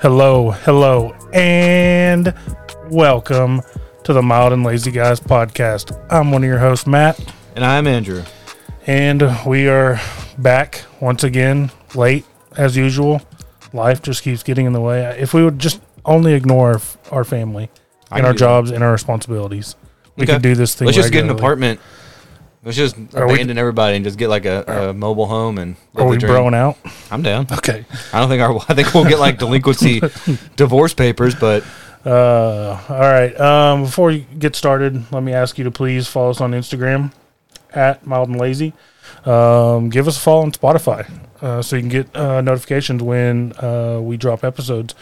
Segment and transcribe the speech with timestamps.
[0.00, 2.32] Hello, hello, and
[2.88, 3.60] welcome
[4.04, 5.98] to the Mild and Lazy Guys podcast.
[6.10, 7.18] I'm one of your hosts, Matt,
[7.56, 8.22] And I'm Andrew.
[8.86, 10.00] and we are
[10.38, 12.24] back once again, late
[12.56, 13.20] as usual.
[13.72, 15.04] Life just keeps getting in the way.
[15.18, 16.80] If we would just only ignore our,
[17.18, 17.68] our family
[18.10, 19.74] I and our jobs and our responsibilities,
[20.16, 20.34] we Okay.
[20.34, 20.86] could do this thing.
[20.86, 21.80] Let's just get an apartment.
[22.64, 25.76] Let's just Are we- abandon everybody and just get like a, a mobile home and
[25.94, 26.32] live Are the we dream.
[26.32, 26.76] broing out?
[27.10, 27.46] I'm down.
[27.52, 27.84] Okay.
[28.12, 30.00] I don't think our I think we'll get like delinquency
[30.56, 31.64] divorce papers, but
[32.04, 33.38] Uh, all right.
[33.40, 37.12] Um, before you get started, let me ask you to please follow us on Instagram
[37.74, 38.72] at Mild and Lazy.
[39.24, 41.10] Um, give us a follow on Spotify
[41.42, 44.94] uh, so you can get uh, notifications when uh, we drop episodes.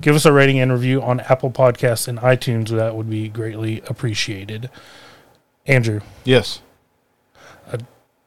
[0.00, 2.68] Give us a rating and review on Apple Podcasts and iTunes.
[2.68, 4.70] That would be greatly appreciated.
[5.66, 6.60] Andrew, yes.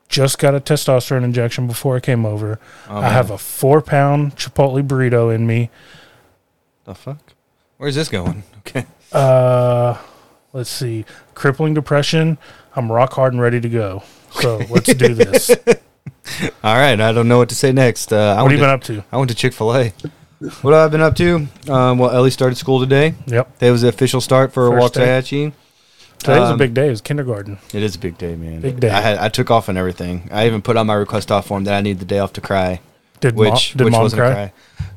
[0.09, 2.59] Just got a testosterone injection before I came over.
[2.89, 5.69] Oh, I have a four pound Chipotle burrito in me.
[6.85, 7.19] the fuck.
[7.77, 8.43] Where's this going?
[8.67, 8.85] Okay.
[9.13, 9.97] Uh,
[10.51, 11.05] let's see.
[11.33, 12.37] Crippling depression.
[12.75, 14.03] I'm rock hard and ready to go.
[14.31, 15.49] So let's do this.
[16.65, 16.99] All right.
[16.99, 18.11] I don't know what to say next.
[18.11, 19.03] Uh, I what have you been to, up to?
[19.09, 19.93] I went to Chick Fil A.
[20.61, 21.47] What have I been up to?
[21.69, 23.15] Um, well, Ellie started school today.
[23.27, 23.53] Yep.
[23.53, 25.53] Today was the official start for First day.
[26.19, 26.89] Today's a Um, big day.
[26.89, 27.57] It's kindergarten.
[27.73, 28.59] It is a big day, man.
[28.61, 28.89] Big day.
[28.89, 30.27] I had I took off on everything.
[30.31, 32.41] I even put on my request off form that I need the day off to
[32.41, 32.81] cry.
[33.19, 34.29] Did which mom, did which mom wasn't cry?
[34.29, 34.53] a cry.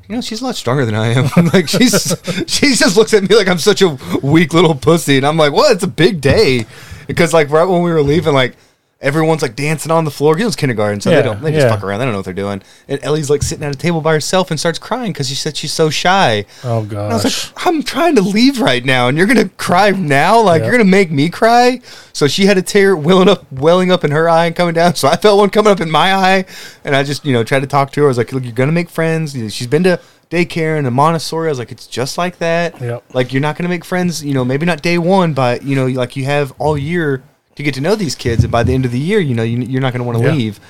[0.08, 1.28] You know, she's a lot stronger than I am.
[1.52, 2.14] like she's
[2.46, 5.52] she just looks at me like I'm such a weak little pussy, and I'm like,
[5.52, 5.72] what?
[5.72, 6.66] It's a big day
[7.06, 8.56] because like right when we were leaving, like.
[9.02, 10.36] Everyone's like dancing on the floor.
[10.36, 11.40] Know, it's kindergarten, so Yeah, they don't.
[11.40, 11.74] They just yeah.
[11.74, 12.00] fuck around.
[12.00, 12.60] They don't know what they're doing.
[12.86, 15.56] And Ellie's like sitting at a table by herself and starts crying because she said
[15.56, 16.44] she's so shy.
[16.64, 19.90] Oh And I was like, I'm trying to leave right now, and you're gonna cry
[19.90, 20.42] now?
[20.42, 20.66] Like Yeah.
[20.66, 21.80] you're gonna make me cry?
[22.12, 24.94] So she had a tear welling up, welling up in her eye and coming down.
[24.96, 26.44] So I felt one coming up in my eye,
[26.84, 28.06] and I just, you know, tried to talk to her.
[28.06, 29.32] I was like, look, you're gonna make friends.
[29.54, 29.98] She's been to
[30.30, 31.48] daycare and a Montessori.
[31.48, 32.78] I was like, it's just like that.
[32.78, 33.14] Yep.
[33.14, 34.22] Like you're not gonna make friends.
[34.22, 37.22] You know, maybe not day one, but you know, like you have all year
[37.56, 39.42] to get to know these kids, and by the end of the year, you know,
[39.42, 40.32] you, you're not gonna want to Yeah.
[40.32, 40.60] leave.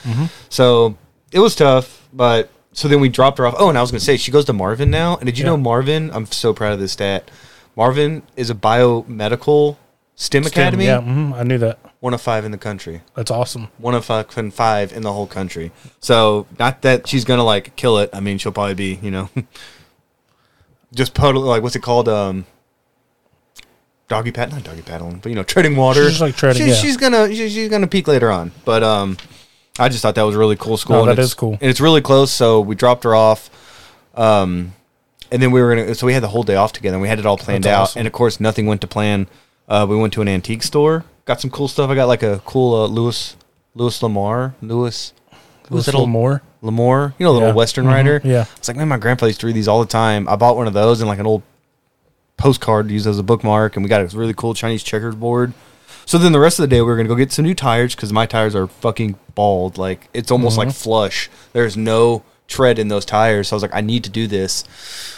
[0.48, 0.96] So
[1.32, 3.54] it was tough, but so then we dropped her off.
[3.58, 5.16] Oh, and I was gonna say she goes to Marvin now.
[5.16, 5.50] And did you Yeah.
[5.50, 6.10] know Marvin?
[6.12, 7.30] I'm so proud of this stat.
[7.76, 9.76] Marvin is a biomedical
[10.16, 11.78] STEM, academy, Yeah, mhm, I knew that.
[12.00, 13.68] one of five in the country, That's awesome.
[13.78, 15.70] one of fucking five in the whole country.
[16.00, 18.10] So not that she's gonna like kill it.
[18.12, 19.30] I mean, she'll probably be, you know,
[20.94, 22.08] just puddle like what's it called?
[22.08, 22.46] Um,
[24.10, 26.02] doggy paddle, not doggy paddling, but you know, treading water.
[26.02, 26.82] She's just, like, treading, She's, yeah.
[26.82, 29.16] she's gonna she's, she's gonna peak later on, but um.
[29.78, 30.96] I just thought that was a really cool school.
[30.96, 31.52] No, and it's- cool.
[31.52, 32.30] and it's really close.
[32.30, 33.48] So we dropped her off,
[34.14, 34.74] um,
[35.30, 35.94] and then we were gonna.
[35.94, 36.96] So we had the whole day off together.
[36.96, 38.00] and We had it all planned That's out, awesome.
[38.00, 39.26] and of course, nothing went to plan.
[39.68, 41.88] Uh, we went to an antique store, got some cool stuff.
[41.88, 43.36] I got like a cool uh, Louis
[43.74, 45.12] Louis Lamar Louis
[45.70, 46.42] that old- L'Amour.
[46.62, 47.46] Lamore, you know, the Yeah.
[47.46, 48.20] old Western Mhm, writer.
[48.22, 48.44] yeah.
[48.56, 50.28] it's like man, my grandpa used to read these all the time.
[50.28, 51.42] I bought one of those and like an old
[52.40, 55.52] postcard to use as a bookmark, and we got a really cool Chinese checkers board.
[56.06, 57.94] So then the rest of the day we were gonna go get some new tires
[57.94, 59.78] because my tires are fucking bald.
[59.78, 61.30] Like it's almost like flush.
[61.52, 63.48] There's no tread in those tires.
[63.48, 64.64] So I was like, I need to do this.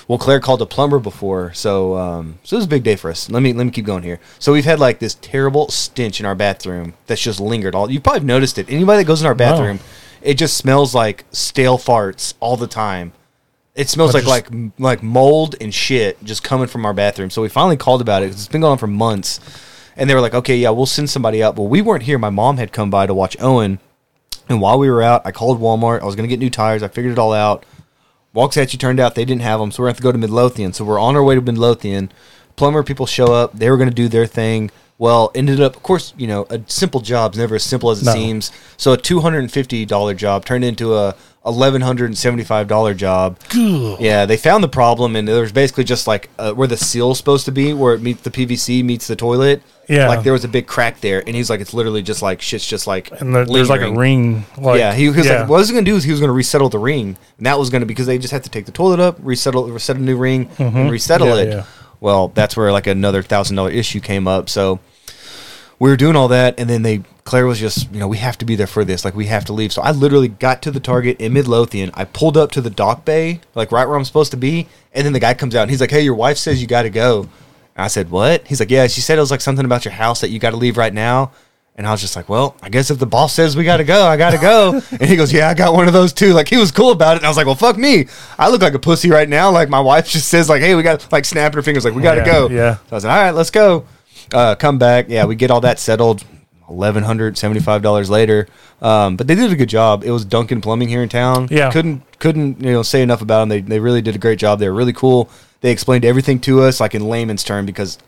[0.06, 3.10] Well, Claire called a plumber before, so um, so it was a big day for
[3.10, 3.30] us.
[3.30, 4.20] Let me let me keep going here.
[4.38, 7.90] So we've had like this terrible stench in our bathroom that's just lingered all.
[7.90, 8.68] You probably noticed it.
[8.68, 9.80] Anybody that goes in our bathroom,
[10.20, 13.12] it just smells like stale farts all the time.
[13.74, 17.30] It smells But like like like mold and shit just coming from our bathroom.
[17.30, 19.40] So we finally called about it because it's been going on for months.
[19.96, 22.18] And they were like, "Okay, yeah, we'll send somebody out." Well, we weren't here.
[22.18, 23.78] My mom had come by to watch Owen,
[24.48, 26.00] and while we were out, I called Walmart.
[26.00, 26.82] I was gonna get new tires.
[26.82, 27.64] I figured it all out.
[28.34, 30.72] You turned out they didn't have them, so we're gonna have to go to Midlothian.
[30.72, 32.10] So we're on our way to Midlothian.
[32.56, 33.52] Plumber people show up.
[33.52, 34.70] They were gonna do their thing.
[34.98, 38.04] Well, ended up, of course, you know, a simple job's never as simple as it
[38.04, 38.12] No.
[38.12, 38.52] seems.
[38.76, 42.44] So a two hundred and fifty dollar job turned into a eleven hundred and seventy
[42.44, 43.36] five dollar job.
[43.52, 47.18] Yeah, they found the problem, and there was basically just like uh, where the seal's
[47.18, 49.62] supposed to be, where it meets the PVC meets the toilet.
[49.88, 50.06] Yeah.
[50.08, 52.64] like there was a big crack there, and he's like, it's literally just like shit's
[52.64, 54.46] just like And there, there's like a ring.
[54.56, 55.40] Like, yeah, he, he was yeah.
[55.40, 55.96] like, what was he gonna do?
[55.96, 58.44] Is he was gonna resettle the ring, and that was gonna because they just had
[58.44, 61.36] to take the toilet up, resettle, reset a new ring, and resettle Mm-hmm.
[61.38, 61.48] Yeah, it.
[61.58, 61.64] yeah.
[62.02, 64.50] Well, that's where like another thousand dollar issue came up.
[64.50, 64.80] So
[65.78, 68.36] we were doing all that, and then they Claire was just, you know, we have
[68.38, 69.04] to be there for this.
[69.04, 69.72] Like we have to leave.
[69.72, 71.92] So I literally got to the Target in Midlothian.
[71.94, 75.06] I pulled up to the dock bay, like right where I'm supposed to be, and
[75.06, 76.90] then the guy comes out and he's like, "Hey, your wife says you got to
[76.90, 77.20] go."
[77.76, 79.94] And I said, "What?" He's like, "Yeah, she said it was like something about your
[79.94, 81.30] house that you got to leave right now."
[81.74, 83.84] And I was just like, "Well, I guess if the boss says we got to
[83.84, 86.34] go, I got to go." and he goes, "Yeah, I got one of those too."
[86.34, 87.20] Like he was cool about it.
[87.20, 88.08] And I was like, "Well, fuck me.
[88.38, 89.50] I look like a pussy right now.
[89.50, 92.02] Like my wife just says like, "Hey, we got like snapping her fingers like we
[92.02, 92.74] got to Yeah, go." yeah.
[92.76, 93.86] So I was like, "All right, let's go."
[94.34, 95.06] Uh, come back.
[95.08, 96.24] Yeah, we get all that settled.
[96.68, 98.48] eleven hundred seventy five dollars later.
[98.82, 100.04] Um, but they did a good job.
[100.04, 101.48] It was Duncan Plumbing here in town.
[101.50, 101.70] Yeah.
[101.70, 103.48] couldn't couldn't you know say enough about them.
[103.48, 104.58] They they really did a great job.
[104.58, 105.30] They were really cool.
[105.62, 107.98] They explained everything to us like in layman's term because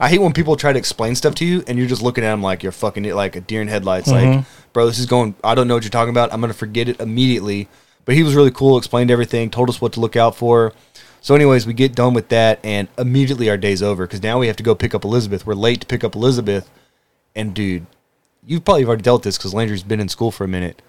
[0.00, 2.30] I hate when people try to explain stuff to you and you're just looking at
[2.30, 4.08] them like you're fucking like a deer in headlights.
[4.08, 4.70] Like, mm-hmm.
[4.72, 5.34] bro, this is going.
[5.44, 6.32] I don't know what you're talking about.
[6.32, 7.68] I'm gonna forget it immediately.
[8.04, 8.76] But he was really cool.
[8.76, 9.50] Explained everything.
[9.50, 10.72] Told us what to look out for.
[11.20, 14.46] So, anyways, we get done with that, and immediately our day's over because now we
[14.46, 15.46] have to go pick up Elizabeth.
[15.46, 16.68] We're late to pick up Elizabeth,
[17.34, 17.86] and dude,
[18.46, 20.82] you've probably already dealt this because Landry's been in school for a minute.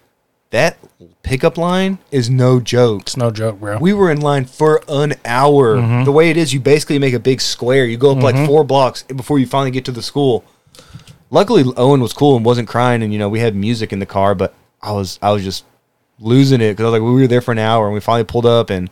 [0.56, 0.78] That
[1.22, 3.02] pickup line is no joke.
[3.02, 3.76] It's no joke, bro.
[3.76, 5.76] We were in line for an hour.
[5.76, 6.04] Mm-hmm.
[6.04, 7.84] The way it is, you basically make a big square.
[7.84, 8.46] You go up like mm-hmm.
[8.46, 10.46] four blocks before you finally get to the school.
[11.28, 14.06] Luckily, Owen was cool and wasn't crying, and you know we had music in the
[14.06, 14.34] car.
[14.34, 15.66] But I was, I was just
[16.18, 18.24] losing it because I was like, we were there for an hour, and we finally
[18.24, 18.90] pulled up, and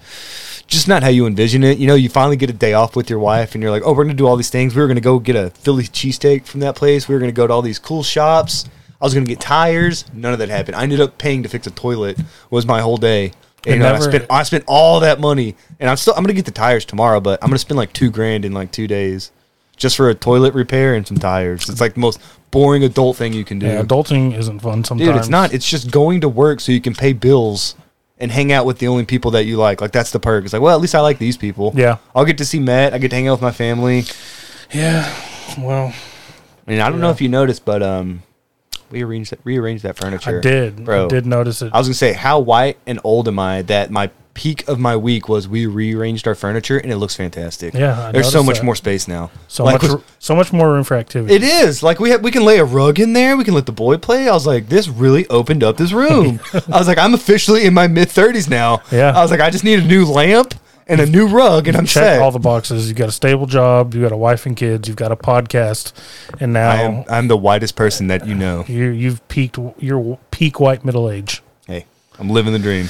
[0.66, 1.78] just not how you envision it.
[1.78, 3.94] You know, you finally get a day off with your wife, and you're like, oh,
[3.94, 4.75] we're gonna do all these things.
[4.75, 7.08] We were gonna go get a Philly cheesesteak from that place.
[7.08, 8.69] We were gonna go to all these cool shops.
[9.00, 10.05] I was gonna get tires.
[10.12, 10.76] None of that happened.
[10.76, 12.19] I ended up paying to fix a toilet.
[12.50, 13.32] Was my whole day.
[13.67, 16.14] And, It you know, never- I spent I spent all that money, and I'm still
[16.14, 18.70] I'm gonna get the tires tomorrow, but I'm gonna spend like two grand in like
[18.73, 19.31] two days
[19.76, 21.69] just for a toilet repair and some tires.
[21.69, 22.20] It's like the most
[22.50, 23.67] boring adult thing you can do.
[23.67, 25.08] yeah, adulting isn't fun sometimes.
[25.08, 25.52] Dude, it's not.
[25.52, 27.75] It's just going to work so you can pay bills
[28.19, 29.81] and hang out with the only people that you like.
[29.81, 30.44] Like that's the perk.
[30.44, 31.73] It's like, well, at least I like these people.
[31.75, 31.97] Yeah.
[32.14, 32.94] I'll get to see Matt.
[32.94, 34.05] I get to hang out with my family.
[34.73, 35.12] Yeah.
[35.58, 35.93] Well,
[36.67, 38.23] I mean, I don't know if you noticed, but um,
[38.94, 40.38] we arranged that, rearranged that furniture.
[40.38, 40.85] I did.
[40.85, 41.05] bro.
[41.05, 41.70] I did notice it.
[41.75, 44.96] I was gonna say, how white and old am I that my peak of my
[44.96, 47.73] week was we rearranged our furniture and it looks fantastic.
[47.73, 48.64] Yeah, I there's so much that.
[48.64, 49.31] more space now.
[49.46, 50.00] so Like, much.
[50.19, 51.32] so much more room for activity.
[51.35, 53.37] It is like we have, we can lay a rug in there.
[53.37, 54.29] We can let the boy play.
[54.29, 56.40] I was like, this really opened up this room.
[56.52, 58.82] I was like, I'm officially in my mid thirties now.
[58.90, 59.12] Yeah.
[59.17, 60.55] I was like, I just need a new lamp
[60.86, 62.20] and a new rug, and I'm Check set.
[62.22, 62.88] all the boxes.
[62.88, 63.94] You got a stable job.
[63.94, 64.88] You got a wife and kids.
[64.88, 65.92] You've got a podcast,
[66.40, 68.64] and now I am I'm the whitest person that you know.
[68.69, 71.42] you you've peaked your peak white middle age.
[71.66, 71.86] Hey,
[72.19, 72.88] I'm living the dream.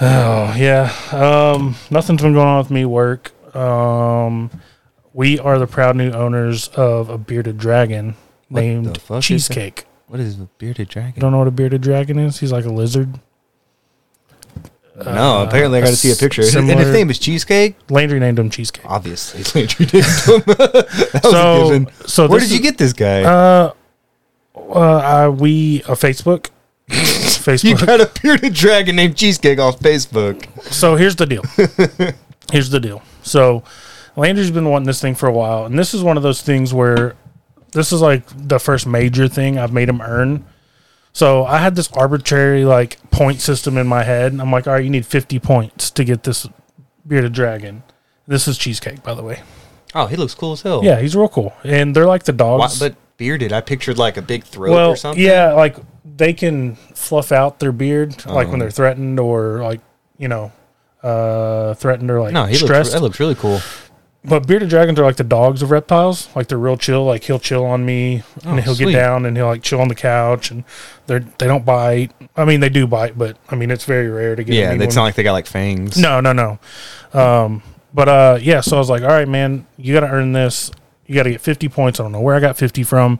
[0.00, 0.92] Oh yeah.
[1.12, 3.32] Um, nothing's been going on with me work.
[3.54, 4.50] Um,
[5.12, 8.16] we are the proud new owners of a bearded dragon
[8.48, 8.98] What named?
[9.20, 9.86] Cheesecake.
[10.08, 11.14] What is a bearded dragon?
[11.16, 12.38] You don't know what a bearded dragon is?
[12.40, 13.20] He's like a lizard.
[14.96, 16.42] No, apparently I got to see a picture.
[16.42, 17.76] And similar- his name is Cheesecake.
[17.90, 18.84] Landry named him Cheesecake.
[18.84, 20.00] Obviously, Landry him.
[20.46, 21.88] that was a So, given.
[22.06, 23.22] so Where this did you is- get this guy?
[23.24, 23.72] Uh,
[24.56, 26.50] uh, I, we a Facebook.
[26.88, 27.86] you Facebook.
[27.86, 30.46] got a bearded dragon named Cheesecake off Facebook.
[30.70, 31.42] So here's the deal.
[32.52, 33.02] here's the deal.
[33.22, 33.64] So
[34.16, 36.72] Landry's been wanting this thing for a while, and this is one of those things
[36.72, 37.16] where
[37.72, 40.44] this is like the first major thing I've made him earn.
[41.14, 44.32] So I had this arbitrary like point system in my head.
[44.32, 46.46] and I'm like, all right, you need 50 points to get this
[47.06, 47.82] bearded dragon.
[48.26, 49.40] This is cheesecake, by the way.
[49.94, 50.82] Oh, he looks cool as hell.
[50.84, 52.80] Yeah, he's real cool, and they're like the Why, dogs.
[52.80, 53.52] but bearded.
[53.52, 55.22] I pictured like a big throat well, or something.
[55.22, 58.64] yeah, like they can fluff out their beard, like when Oh.
[58.64, 59.80] they're threatened or like
[60.18, 60.50] you know,
[61.02, 62.70] uh, threatened or like No, he stressed.
[62.72, 62.92] looks.
[62.92, 63.60] That looks really cool.
[64.26, 66.34] But bearded dragons are like the dogs of reptiles.
[66.34, 67.04] Like they're real chill.
[67.04, 68.86] Like he'll chill on me, and Oh, he'll sweet.
[68.86, 70.64] get down, and he'll like chill on the couch, and
[71.06, 72.12] they're they don't bite.
[72.34, 74.54] I mean, they do bite, but I mean it's very rare to get.
[74.54, 75.98] Yeah, it's not like they got like fangs.
[75.98, 76.58] No, no, no.
[77.12, 77.62] Um,
[77.92, 78.60] but uh, yeah.
[78.62, 80.70] So I was like, all right, man, you got to earn this.
[81.06, 82.00] You got to get 50 points.
[82.00, 83.18] I don't know where I got 50 from,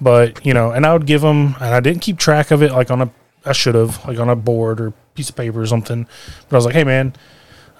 [0.00, 2.70] but you know, and I would give them, and I didn't keep track of it
[2.70, 3.10] like on a,
[3.44, 6.06] I should have, like on a board or piece of paper or something.
[6.48, 7.12] But I was like, hey, man,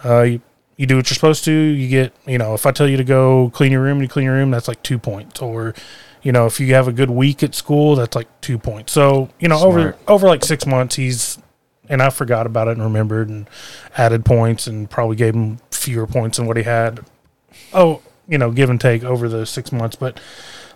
[0.04, 0.40] uh, you,
[0.76, 1.52] you do what you're supposed to.
[1.52, 4.24] You get, you know, if I tell you to go clean your room, you clean
[4.24, 5.40] your room, that's like two points.
[5.40, 5.74] Or,
[6.22, 8.92] you know, if you have a good week at school, that's like two points.
[8.92, 11.38] So, you know, over over like six months, he's
[11.88, 13.48] and I forgot about it and remembered and
[13.96, 17.00] added points and probably gave him fewer points than what he had.
[17.72, 19.96] Oh, you know, give and take over the six months.
[19.96, 20.18] But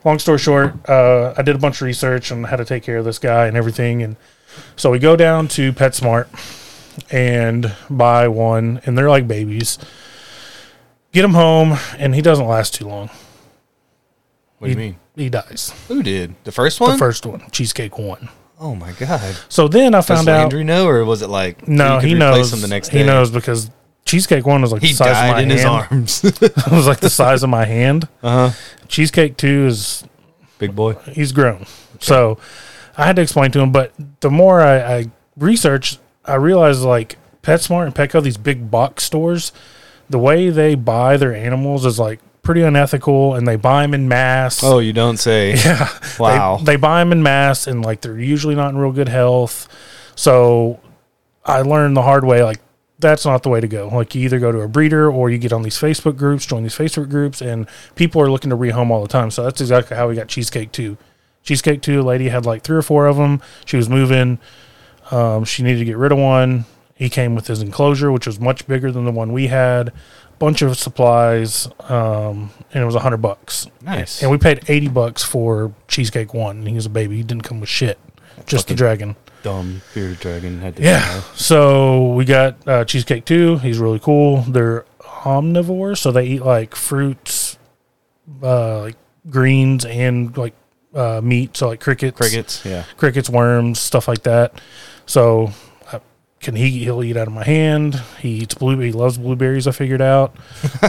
[0.04, 2.98] long story short, uh, I did a bunch of research on how to take care
[2.98, 4.02] of this guy and everything.
[4.02, 4.16] And
[4.76, 6.28] so we go down to PetSmart
[7.10, 9.78] and buy one, and they're like babies.
[11.12, 13.10] Get him home, and he doesn't last too long.
[14.58, 14.96] What do you mean?
[15.16, 15.72] He dies.
[15.88, 16.92] Who did the first one?
[16.92, 18.28] The first one, Cheesecake one.
[18.60, 19.36] Oh my god!
[19.48, 20.42] So then I Does found out.
[20.44, 22.52] Andrew know, or was it like No, he knows.
[22.52, 23.70] him the next he knows because
[24.04, 25.52] Cheesecake one was like He the size of died my in hand.
[25.52, 26.24] his arms.
[26.42, 28.08] it was like the size of my hand.
[28.22, 28.56] uh huh.
[28.88, 30.04] Cheesecake two is
[30.58, 30.94] Big boy.
[31.12, 31.66] he's grown.
[32.00, 32.38] So
[32.96, 33.70] I had to explain to him.
[33.70, 35.04] But the more I, I
[35.36, 39.52] researched, I realized like PetSmart and Petco, these big box stores,
[40.10, 44.08] the way they buy their animals is like pretty unethical, and they buy them in
[44.08, 44.62] mass.
[44.62, 45.54] Oh, you don't say.
[45.64, 45.88] yeah.
[46.18, 46.56] Wow.
[46.56, 49.68] They, they buy them in mass, and like they're usually not in real good health.
[50.16, 50.80] So
[51.44, 52.58] I learned the hard way, like
[52.98, 53.88] that's not the way to go.
[53.88, 56.64] Like you either go to a breeder or you get on these Facebook groups, join
[56.64, 59.30] these Facebook groups, and people are looking to rehome all the time.
[59.30, 60.96] So that's exactly how we got Cheesecake too.
[61.44, 63.40] Cheesecake Two lady had like three or four of them.
[63.64, 64.38] She was moving.
[65.10, 66.64] Um, she needed to get rid of one.
[66.94, 69.92] He came with his enclosure, which was much bigger than the one we had.
[70.38, 73.66] Bunch of supplies, um, and it was a hundred bucks.
[73.82, 74.22] Nice.
[74.22, 76.58] And we paid eighty bucks for Cheesecake One.
[76.58, 77.16] And he was a baby.
[77.16, 77.98] He didn't come with shit.
[78.46, 79.16] Just the dragon.
[79.42, 81.22] Dumb bearded dragon had to Yeah.
[81.34, 83.58] So we got uh, Cheesecake Two.
[83.58, 84.42] He's really cool.
[84.42, 87.58] They're omnivores, so they eat like fruits,
[88.42, 88.96] uh, like
[89.28, 90.54] greens, and like
[90.94, 91.56] uh, meat.
[91.56, 92.64] So like crickets, Crickets.
[92.64, 92.84] Yeah.
[92.96, 94.60] crickets, worms, stuff like that.
[95.08, 95.50] So
[95.90, 95.98] uh,
[96.38, 96.68] can he?
[96.84, 98.00] He'll eat out of my hand.
[98.20, 98.78] He eats blue.
[98.78, 99.66] He loves blueberries.
[99.66, 100.36] I figured out.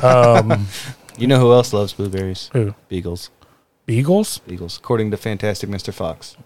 [0.03, 0.67] Um,
[1.17, 2.49] You know who else loves blueberries?
[2.53, 2.73] who?
[2.87, 3.29] Beagles.
[3.85, 4.37] Beagles.
[4.39, 4.77] Beagles.
[4.77, 5.93] According to Fantastic Mr.
[5.93, 6.37] Fox.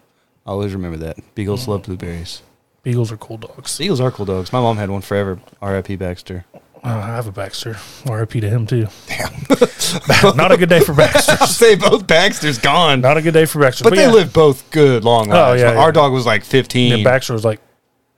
[0.44, 1.16] Always remember that.
[1.36, 2.42] Beagles love blueberries.
[2.82, 3.78] Beagles are cool dogs.
[3.78, 4.52] Beagles are cool dogs.
[4.52, 5.38] My mom had one forever.
[5.62, 5.94] R.I.P.
[5.94, 6.44] Baxter.
[6.84, 7.78] Uh, I have a Baxter.
[8.06, 8.40] R.I.P.
[8.40, 8.88] to him too.
[9.06, 10.36] Damn.
[10.36, 11.32] Not a good day for Baxter.
[11.40, 13.00] I say both Baxter's gone.
[13.00, 13.84] Not a good day for Baxter.
[13.84, 14.12] but they yeah.
[14.12, 15.38] live both good long lives.
[15.38, 15.62] Oh, lives.
[15.62, 16.92] yeah, Our dog was like 15.
[16.92, 17.60] And Baxter was like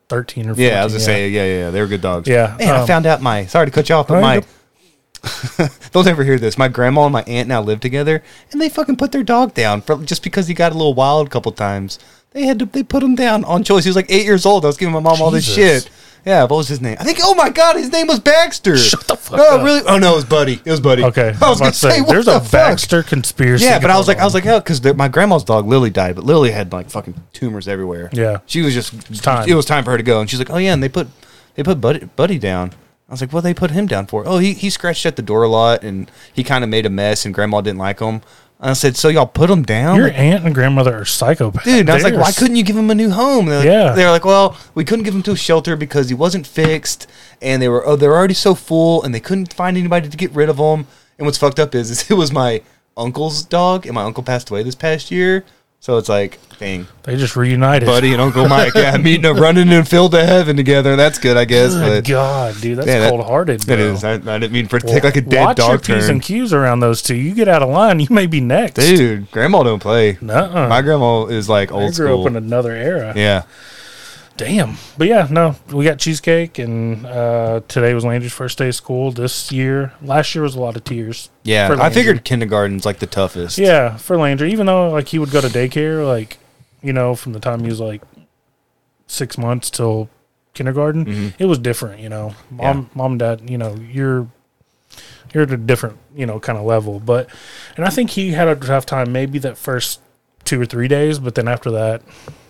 [0.08, 1.70] thirteen or 14, yeah, I was going to say, yeah, yeah, yeah.
[1.70, 2.28] They were good dogs.
[2.28, 4.42] Yeah, Man, I um, found out my, sorry to cut you off, but No, my,
[5.92, 6.58] they'll never hear this.
[6.58, 9.80] My grandma and my aunt now live together, and they fucking put their dog down
[9.80, 12.00] for just because he got a little wild a couple times.
[12.32, 13.84] They had to, they put him down on choice.
[13.84, 14.64] He was like eight years old.
[14.64, 15.88] I was giving my mom all this shit.
[16.26, 16.96] Yeah, what was his name?
[16.98, 17.18] I think.
[17.22, 18.76] Oh my god, his name was Baxter.
[18.76, 19.64] Shut the fuck no, up.
[19.64, 19.82] really?
[19.86, 20.60] Oh no, it was Buddy.
[20.64, 21.04] It was Buddy.
[21.04, 22.50] Okay, I was about gonna to say, what there's the a fuck?
[22.50, 23.64] Baxter conspiracy.
[23.64, 26.16] Yeah, but I was like, I was like, yeah, because my grandma's dog Lily died,
[26.16, 28.10] but Lily had like fucking tumors everywhere.
[28.12, 28.38] Yeah.
[28.46, 29.48] she was just time.
[29.48, 31.06] It was time for her to go, and she's like, oh yeah, and they put
[31.54, 32.72] they put Buddy, Buddy down.
[33.08, 34.24] I was like, what they put him down for?
[34.26, 36.90] Oh, he he scratched at the door a lot, and he kind of made a
[36.90, 38.20] mess, and Grandma didn't like him.
[38.58, 41.64] And I said, so y'all put him down, your Like, aunt and grandmother are psychopaths,
[41.64, 41.90] dude?
[41.90, 43.46] I was like, why couldn't you give him a new home?
[43.46, 43.92] They're like, Yeah.
[43.92, 47.06] they're like, well, we couldn't give him to a shelter because he wasn't fixed,
[47.42, 50.16] and they were oh, they were already so full, and they couldn't find anybody to
[50.16, 50.86] get rid of him.
[51.18, 52.62] And what's fucked up is, is it was my
[52.96, 55.44] uncle's dog, and my uncle passed away this past year.
[55.86, 57.86] So it's like, dang, they just reunited?
[57.86, 60.96] buddy and Uncle Mike, yeah, meeting up, running in field to heaven together.
[60.96, 61.74] That's good, I guess.
[61.74, 63.68] Good But God, dude, that's Yeah, cold hearted.
[63.70, 64.02] it is.
[64.02, 65.86] I, I didn't mean for it to take like a dead Watch your dog p's
[66.06, 66.10] turn.
[66.10, 67.14] and q's around those two.
[67.14, 68.74] You get out of line, you may be next.
[68.74, 70.18] Dude, grandma don't play.
[70.20, 70.66] Nuh-uh.
[70.66, 72.22] My grandma is like I old grew school.
[72.22, 73.12] up in another era.
[73.14, 73.44] yeah.
[74.36, 74.76] Damn.
[74.98, 79.10] But yeah, no, we got cheesecake, and uh, today was Landry's first day of school.
[79.10, 81.30] This year, last year was a lot of tears.
[81.42, 81.74] Yeah.
[81.80, 83.56] I figured kindergarten's like the toughest.
[83.56, 86.36] Yeah, for Landry, even though like he would go to daycare, like
[86.82, 88.02] you know, from the time he was like
[89.06, 90.10] six months till
[90.52, 91.32] kindergarten, Mhm.
[91.38, 92.00] it was different.
[92.00, 94.28] You know, mom, mom, and dad, you know, you're
[95.32, 97.00] you're at a different you know kind of level.
[97.00, 97.28] But
[97.76, 100.00] and I think he had a tough time maybe that first
[100.46, 102.02] two or three days, but then after that,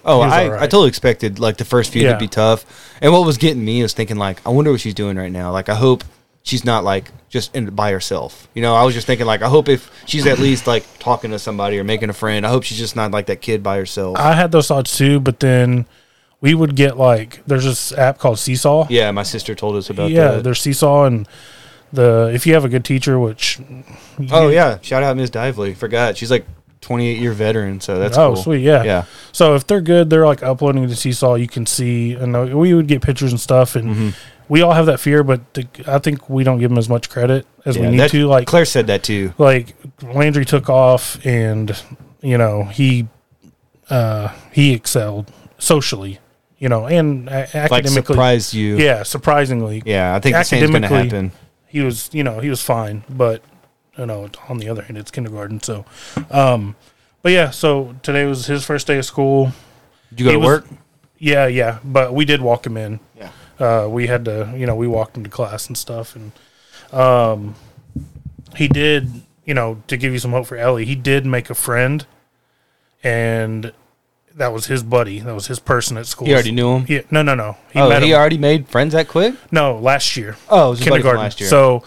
[0.04, 0.62] Oh, I, alright.
[0.62, 2.12] I totally expected like the first few Yeah.
[2.12, 2.64] to be tough.
[3.02, 5.50] And what was getting me is thinking like, I wonder what she's doing right now.
[5.50, 6.04] Like, I hope
[6.44, 8.46] she's not like just in by herself.
[8.54, 11.32] You know, I was just thinking like, I hope if she's at least like talking
[11.32, 13.78] to somebody or making a friend, I hope she's just not like that kid by
[13.78, 14.16] herself.
[14.16, 15.18] I had those thoughts too.
[15.18, 15.86] But then
[16.40, 18.86] we would get like there's this app called Seesaw.
[18.90, 20.44] yeah, my sister told us about yeah, that.
[20.44, 21.26] there's Seesaw and
[21.92, 23.58] the if you have a good teacher, which
[24.30, 25.30] Oh yeah, shout out Ms.
[25.32, 25.74] Dively.
[25.76, 26.46] Forgot she's like
[26.86, 28.42] 28 year veteran, so that's oh cool.
[28.42, 31.34] sweet yeah Yeah, So if they're good, they're like uploading to Seesaw.
[31.34, 34.08] You can see, and we would get pictures and stuff, and Mm-hmm.
[34.48, 37.10] we all have that fear, but the, I think we don't give them as much
[37.10, 38.26] credit as we need that- to.
[38.28, 39.34] Like, Claire said that too.
[39.36, 41.74] like Landry took off, and
[42.22, 43.08] you know he
[43.90, 46.18] uh, he excelled socially,
[46.58, 48.14] you know, and a- Like academically.
[48.14, 48.76] surprised you.
[48.78, 50.14] Yeah, surprisingly, yeah.
[50.14, 51.32] I think the same's gonna Academically- happen.
[51.66, 53.42] he was you know he was fine but
[53.98, 55.84] you know on the other hand it's kindergarten so
[56.30, 56.76] um
[57.22, 59.52] but yeah so today was his first day of school
[60.10, 60.66] Did you go He to was- work?
[61.18, 63.30] yeah yeah but we did walk him in Yeah.
[63.58, 66.32] uh we had to you know we walked him to class and stuff and
[66.92, 67.54] um
[68.54, 69.10] he did
[69.44, 72.06] you know to give you some hope for ellie he did make a friend
[73.02, 73.72] and
[74.34, 76.84] that was his buddy that was his person at school You already knew him.
[76.88, 79.34] yeah no no no he oh, met he him already made friends that quick.
[79.50, 81.22] no last year Oh, it was his buddy from kindergarten.
[81.22, 81.48] last year.
[81.48, 81.82] So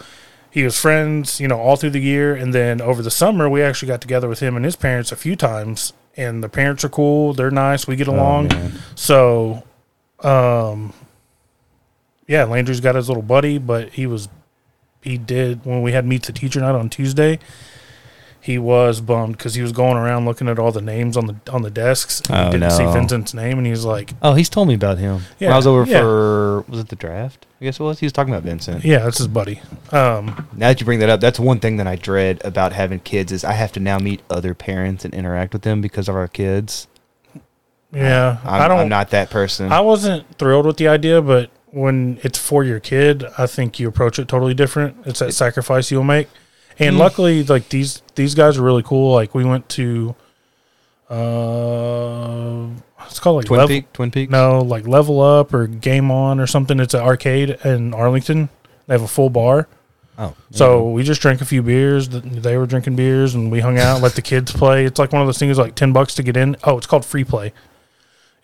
[0.50, 3.62] he was friends, you know, all through the year, and then over the summer we
[3.62, 5.92] actually got together with him and his parents a few times.
[6.16, 7.86] And the parents are cool; they're nice.
[7.86, 8.52] We get along.
[8.52, 9.62] Oh, so,
[10.20, 10.92] um,
[12.26, 14.28] yeah, Landry's got his little buddy, but he was
[15.02, 17.38] he did when we had meet the teacher night on Tuesday.
[18.42, 21.36] He was bummed because he was going around looking at all the names on the
[21.52, 22.20] on the desks.
[22.30, 22.84] And Oh, he didn't see.
[22.86, 25.16] Vincent's name, and he was like, Oh, he's told me about him.
[25.16, 26.00] when Yeah, I was over yeah.
[26.00, 27.46] for was it the draft?
[27.60, 28.00] I guess it was.
[28.00, 28.82] He was talking about Vincent.
[28.82, 29.60] "Yeah, that's his buddy."
[29.92, 33.00] Um, Now that you bring that up, that's one thing that I dread about having
[33.00, 36.14] kids is I have to now meet other parents and interact with them because of
[36.16, 36.88] our kids.
[37.92, 38.78] yeah, I'm, I don't.
[38.80, 39.70] I'm not that person.
[39.72, 43.88] I wasn't thrilled with the idea, but when it's for your kid, I think you
[43.88, 44.96] approach it totally different.
[45.04, 46.28] It's that sacrifice you'll make.
[46.80, 46.98] And Mm.
[46.98, 49.12] luckily, like these these guys are really cool.
[49.14, 50.14] Like we went to
[51.10, 52.68] Uh,
[53.06, 54.30] it's called like Twin level, Peak, Twin Peaks.
[54.30, 56.78] no, like Level Up or Game On or something.
[56.80, 58.48] It's an arcade in Arlington.
[58.86, 59.68] They have a full bar.
[60.18, 62.08] Oh, So we just drank a few beers.
[62.10, 64.84] They were drinking beers, and we hung out, let the kids play.
[64.84, 66.56] It's like one of those things, like ten bucks to get in.
[66.64, 67.52] Oh, it's called free play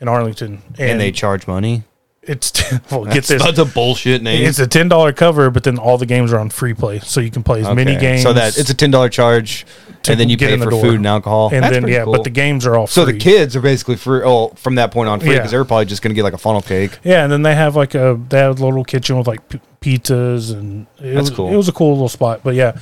[0.00, 1.84] in Arlington, and, and they charge money.
[2.26, 2.52] It's
[2.90, 3.42] well, get this.
[3.42, 4.46] That's a bullshit name.
[4.46, 7.20] It's a ten dollar cover, but then all the games are on free play, so
[7.20, 8.22] you can play as many games.
[8.22, 9.64] So that it's a ten dollar charge,
[10.08, 10.82] and then you pay the for door.
[10.82, 11.50] food and alcohol.
[11.52, 12.12] and That's then yeah, cool.
[12.14, 13.14] but the games are all so free.
[13.14, 14.22] the kids are basically free.
[14.24, 15.36] Oh, from that point on, free Yeah.
[15.38, 16.98] because they're probably just gonna get like a funnel cake.
[17.04, 19.60] Yeah, and then they have like a they have a little kitchen with like p-
[19.80, 21.52] pizzas and it That's was, cool.
[21.52, 22.78] It was a cool little spot, but yeah.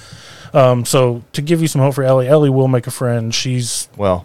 [0.54, 3.34] Um, so to give you some hope for Ellie, Ellie will make a friend.
[3.34, 4.24] She's Well,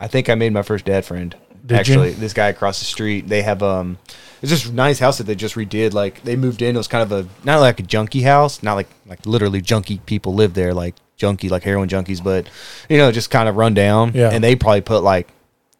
[0.00, 1.36] I think I made my first dad friend.
[1.64, 2.14] Did actually, you?
[2.16, 3.98] this guy across the street, they have um,
[4.42, 5.94] it's this nice house that they just redid.
[5.94, 8.74] Like they moved in, it was kind of a not like a junkie house, not
[8.74, 12.48] like like literally junkie people live there, like junkie like heroin junkies, but
[12.88, 14.12] you know just kind of run down.
[14.14, 14.30] Yeah.
[14.30, 15.28] and they probably put like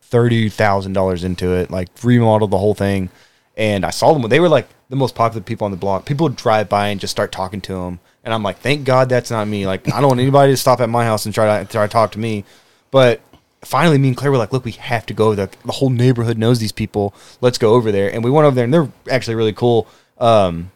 [0.01, 3.11] thirty thousand dollars into it, like remodeled the whole thing.
[3.57, 6.07] And I saw them; they were like the most popular people on the block.
[6.07, 9.11] People would drive by and just start talking to them, and I'm like, thank God
[9.11, 9.67] that's not me.
[9.67, 11.93] Like I don't want anybody to stop at my house and try to try to
[11.93, 12.45] talk to me.
[12.91, 13.21] But
[13.65, 15.35] finally, me and Claire were like, look, we have to go.
[15.35, 17.15] The, the whole neighborhood knows these people.
[17.41, 18.13] Let's go over there.
[18.13, 19.87] And we went over there, and they're actually really cool.
[20.19, 20.71] Um,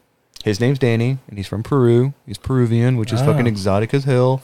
[0.45, 2.15] his name's Danny, and he's from Peru.
[2.27, 3.27] He's Peruvian, which is Ah.
[3.27, 4.41] fucking exotic as hell.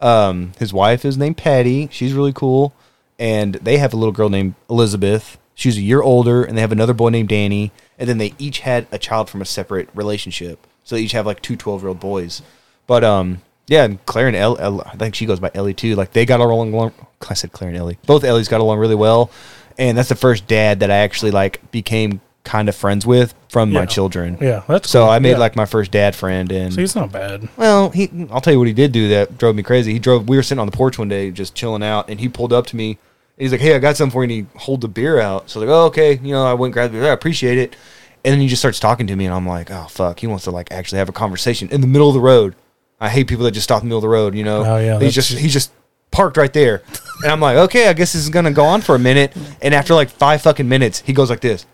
[0.00, 1.88] Um, his wife is named Patty.
[1.92, 2.72] She's really cool.
[3.18, 5.38] And they have a little girl named Elizabeth.
[5.54, 7.70] She's a year older, and they have another boy named Danny.
[7.98, 10.66] And then they each had a child from a separate relationship.
[10.82, 12.42] So they each have like two 12 year old boys.
[12.88, 15.94] But um, yeah, and Claire and Elle, I think she goes by Ellie too.
[15.96, 16.92] Like they got along.
[17.28, 17.98] I said Claire and Ellie.
[18.06, 19.30] Both Ellies got along really well.
[19.78, 23.72] And that's the first dad that I actually like became kind of friends with from
[23.72, 24.36] my children.
[24.40, 25.08] yeah, that's So cool.
[25.10, 25.38] I made Yeah.
[25.38, 27.48] like my first dad friend, and See, it's not bad.
[27.56, 28.10] well, he.
[28.30, 29.92] I'll tell you what he did do that drove me crazy.
[29.94, 30.28] He drove.
[30.28, 32.66] We were sitting on the porch one day, just chilling out, and he pulled up
[32.66, 32.98] to me.
[33.38, 35.48] He's like, "Hey, I got something for you." And he hold the beer out.
[35.50, 37.08] So I was like, "Oh, okay." You know, I went and grabbed the beer.
[37.10, 37.74] I appreciate it.
[38.24, 40.44] And then he just starts talking to me, and I'm like, "Oh, fuck." He wants
[40.44, 42.54] to like actually have a conversation in the middle of the road.
[43.04, 44.34] I hate people that just stop in the middle of the road.
[44.34, 44.64] You know.
[44.64, 45.70] Oh, yeah, He's just he's just
[46.10, 46.82] parked right there,
[47.22, 49.74] and I'm like, "Okay, I guess this is gonna go on for a minute." And
[49.74, 51.66] after like five fucking minutes, he goes like this,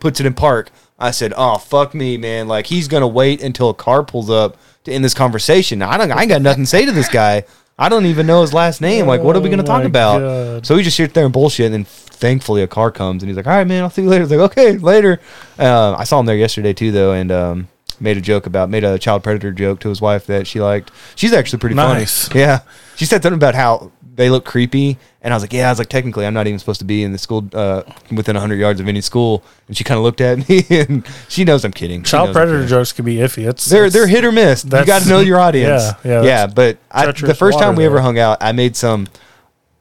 [0.00, 0.70] puts it in park.
[0.98, 2.48] I said, "Oh fuck me, man!
[2.48, 5.82] Like he's gonna wait until a car pulls up to end this conversation.
[5.82, 7.44] I don't, I ain't got nothing to say to this guy.
[7.76, 9.06] I don't even know his last name.
[9.08, 10.66] Like, what are we gonna Oh talk about?" God.
[10.66, 13.36] So he just sits there and bullshit, and then thankfully a car comes, and he's
[13.36, 15.20] like, "All right, man, I'll see you later." I was like, "Okay, later."
[15.58, 17.68] Uh, I saw him there yesterday too, though, and um,
[18.04, 20.92] made a joke about made a child predator joke to his wife that she liked.
[21.16, 22.28] She's actually pretty Nice.
[22.28, 22.40] funny.
[22.44, 22.60] Yeah,
[22.94, 25.80] she said something about how they look creepy, and I was like, "Yeah." I was
[25.80, 28.78] like, "Technically, I'm not even supposed to be in the school uh, within 100 yards
[28.78, 32.04] of any school." And she kind of looked at me, and she knows I'm kidding.
[32.04, 32.68] She Child knows I'm predator kidding.
[32.68, 33.48] jokes can be iffy.
[33.48, 34.62] It's They're it's- they're hit or miss.
[34.62, 35.82] You that's- got to know your audience.
[36.04, 38.02] yeah, yeah, that's But I, the treacherous first time water we ever there.
[38.02, 39.08] hung out, I made some.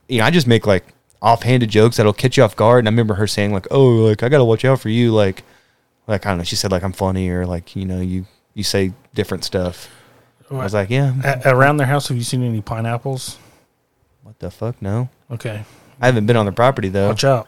[0.07, 0.85] You know, I just make like
[1.21, 2.79] offhanded jokes that'll catch you off guard.
[2.79, 5.43] And I remember her saying like, "Oh, like I gotta watch out for you." Like,
[6.07, 6.43] like I don't know.
[6.43, 9.89] She said like I'm funny or like you know you you say different stuff.
[10.51, 11.13] I was like, yeah.
[11.45, 12.09] A- around their house.
[12.09, 13.37] Have you seen any pineapples?
[14.23, 14.79] What the fuck?
[14.81, 15.63] No, Okay,
[15.99, 17.07] I haven't been on the property though.
[17.07, 17.47] watch out.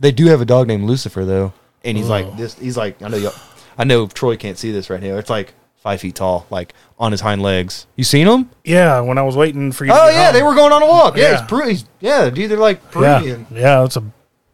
[0.00, 1.52] They do have a dog named Lucifer though,
[1.84, 2.58] and he's like this.
[2.58, 3.30] He's like I know you.
[3.78, 5.16] I know Troy can't see this right now.
[5.18, 7.86] It's like five feet tall, like on his hind legs.
[7.96, 8.50] You seen him?
[8.64, 9.92] Yeah, when I was waiting for you.
[9.92, 10.34] to Oh yeah, home.
[10.34, 11.16] they were going on a walk.
[11.16, 11.40] Yeah, Yeah.
[11.40, 11.68] he's Peru.
[11.68, 13.46] He's, yeah, dude, they're like Yeah, Peruvian.
[13.52, 14.02] yeah, that's a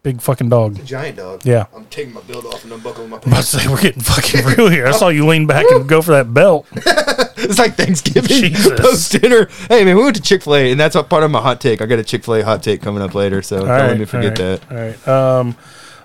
[0.03, 0.83] big fucking dog.
[0.85, 1.45] Giant dog.
[1.45, 1.65] Yeah.
[1.75, 4.45] I'm taking my belt off and unbuckling my I'm about to say we're getting fucking
[4.57, 4.87] real here.
[4.87, 6.65] I saw you lean back and go for that belt.
[7.41, 8.79] It's like Thanksgiving Jesus.
[8.79, 9.47] post dinner.
[9.69, 11.61] Hey man, we went to Chick Fil A, and that's a part of my hot
[11.61, 11.81] take.
[11.81, 14.03] I got a Chick Fil A hot take coming up later, so don't let me
[14.03, 14.71] forget all right, that.
[14.71, 15.39] All right.
[15.39, 15.57] Um,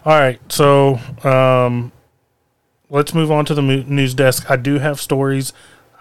[0.05, 0.41] all right.
[0.53, 1.91] So um,
[2.89, 4.49] let's move on to the news desk.
[4.49, 5.53] I do have stories.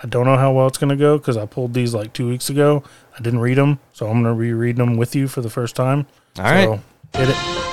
[0.03, 2.27] I don't know how well it's going to go because I pulled these like two
[2.29, 2.83] weeks ago.
[3.17, 5.49] I didn't read them, so I'm going to be reading them with you for the
[5.49, 6.05] first time.
[6.37, 6.79] All right,
[7.13, 7.72] So, hit it.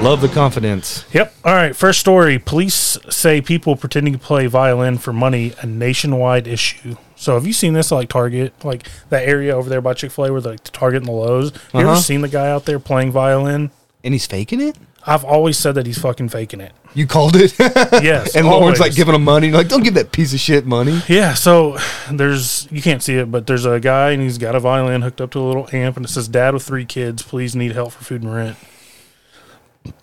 [0.00, 1.04] Love the confidence.
[1.12, 1.34] Yep.
[1.44, 1.74] All right.
[1.74, 2.38] First story.
[2.38, 6.96] Police say people pretending to play violin for money a nationwide issue.
[7.16, 10.26] So have you seen this like Target, like that area over there by Chick Fil
[10.26, 11.50] A, where like the Target and the Lowe's?
[11.74, 11.90] You Uh-huh.
[11.92, 13.70] ever seen the guy out there playing violin?
[14.04, 14.76] And he's faking it.
[15.06, 16.72] I've always said that he's fucking faking it.
[16.94, 17.54] You called it.
[17.58, 18.36] Yes.
[18.36, 18.80] and Lauren's always.
[18.80, 19.50] like giving him money.
[19.50, 21.00] Like, don't give that piece of shit money.
[21.08, 21.78] Yeah, so
[22.10, 25.20] there's you can't see it, but there's a guy and he's got a violin hooked
[25.20, 27.92] up to a little amp and it says dad with three kids, please need help
[27.92, 28.56] for food and rent.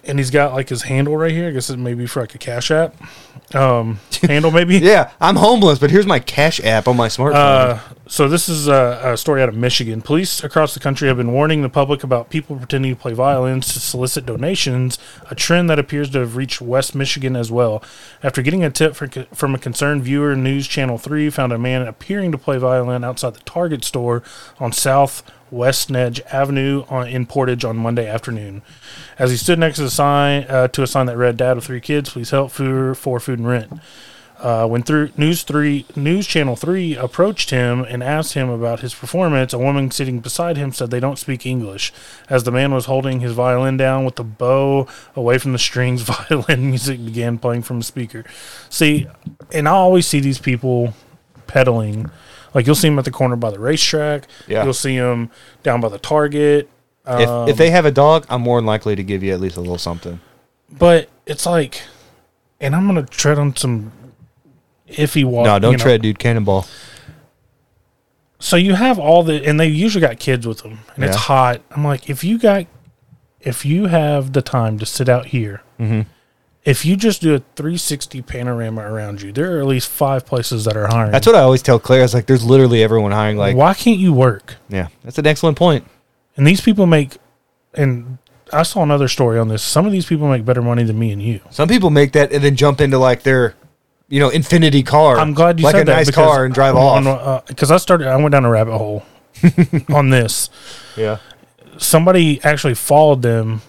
[0.04, 1.48] And he's got like his handle right here.
[1.48, 2.96] I guess it may be for like a cash app.
[3.56, 4.78] Um handle maybe.
[4.84, 7.34] Yeah, I'm homeless, but here's my cash app on my smartphone.
[7.34, 10.04] Uh So this is a, a story out of Michigan.
[10.04, 13.74] Police across the country have been warning the public about people pretending to play violins
[13.74, 15.00] to solicit donations,
[15.32, 17.84] a trend that appears to have reached West Michigan as well.
[18.22, 21.82] After getting a tip from, from a concerned viewer, News Channel 3 found a man
[21.82, 24.22] appearing to play violin outside the Target store
[24.60, 28.62] on South Westnedge Avenue on, in Portage on Monday afternoon.
[29.18, 31.66] As he stood next to the sign uh, to a sign that read "Dad with
[31.66, 33.80] three kids, please help for, for food and rent."
[34.40, 38.94] Uh, when through News Three, News Channel Three approached him and asked him about his
[38.94, 41.94] performance, a woman sitting beside him said they don't speak English.
[42.30, 46.02] As the man was holding his violin down with the bow away from the strings,
[46.30, 48.26] violin music began playing from a speaker.
[48.70, 49.08] See,
[49.54, 50.94] and I always see these people
[51.48, 52.10] pedaling.
[52.54, 54.28] Like you'll see them at the corner by the racetrack.
[54.48, 54.64] Yeah.
[54.64, 55.30] You'll see them
[55.64, 56.70] down by the Target.
[57.08, 59.40] If, Um, if they have a dog, I'm more than likely to give you at
[59.40, 60.20] least a little something.
[60.78, 61.82] but it's like,
[62.60, 63.92] and I'm gonna tread on some
[64.90, 65.50] iffy water.
[65.50, 65.84] No, don't you know.
[65.84, 66.20] tread, dude.
[66.20, 66.66] Cannonball.
[68.40, 71.62] So you have all the, and they usually got kids with them, and it's hot.
[71.72, 72.68] I'm like, if you got,
[73.40, 76.02] if you have the time to sit out here, Mm-hmm.
[76.64, 80.64] if you just do a 360 panorama around you, there are at least five places
[80.66, 81.12] that are hiring.
[81.12, 82.04] That's what I always tell Claire.
[82.04, 83.36] It's like there's literally everyone hiring.
[83.38, 84.56] Like, Why can't you work?
[84.70, 85.86] yeah, that's an excellent point.
[86.38, 87.18] And these people make,
[87.74, 88.20] and
[88.54, 89.64] I saw another story on this.
[89.64, 91.42] Some of these people make better money than me and you.
[91.50, 93.56] Some people make that and then jump into like their,
[94.08, 95.18] you know, Infiniti car.
[95.18, 97.06] I'm glad you like said a that nice because car and drive off.
[97.06, 99.04] on, Because uh, I started, I went down a rabbit hole
[99.94, 100.50] on this.
[100.96, 101.18] yeah.
[101.78, 103.62] somebody actually followed them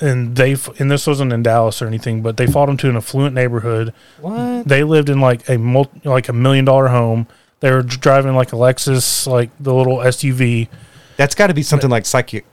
[0.00, 2.96] and they and this wasn't in Dallas or anything, but they followed them to an
[2.96, 3.94] affluent neighborhood.
[4.20, 4.68] What?
[4.68, 7.26] They lived in like a multi, like a million dollar home.
[7.60, 10.68] They were driving like a Lexus, like the little SUV.
[11.16, 12.44] That's got to be something like psychic.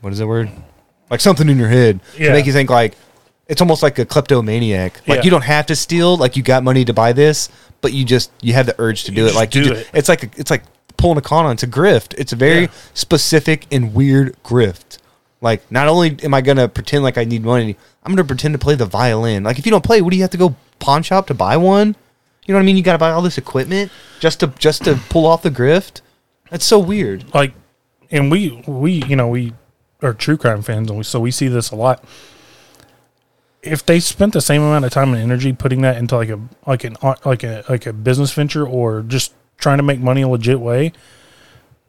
[0.00, 0.48] What is that word?
[1.10, 2.28] Like something in your head Yeah.
[2.28, 2.94] to make you think like
[3.48, 5.00] it's almost like a kleptomaniac.
[5.06, 5.22] Like Yeah.
[5.24, 6.16] you don't have to steal.
[6.16, 7.48] Like you got money to buy this,
[7.80, 9.28] but you just you have the urge to do it.
[9.28, 9.88] just Like you do it.
[9.94, 10.64] It's like a, it's like
[10.96, 11.52] pulling a con on.
[11.52, 12.14] It's a grift.
[12.18, 12.68] It's a very Yeah.
[12.94, 14.98] specific and weird grift.
[15.40, 18.58] Like not only am I gonna pretend like I need money, I'm gonna pretend to
[18.58, 19.44] play the violin.
[19.44, 21.56] Like if you don't play, what do you have to go pawn shop to buy
[21.56, 21.94] one?
[22.46, 22.76] You know what I mean?
[22.76, 26.00] You got to buy all this equipment just to just to pull off the grift.
[26.48, 27.24] That's so weird.
[27.34, 27.52] Like,
[28.10, 29.52] and we we you know we
[30.00, 32.04] are true crime fans, and we so we see this a lot.
[33.66, 36.40] If they spent the same amount of time and energy putting that into like a
[36.66, 40.28] like an like a like a business venture or just trying to make money a
[40.28, 40.92] legit way,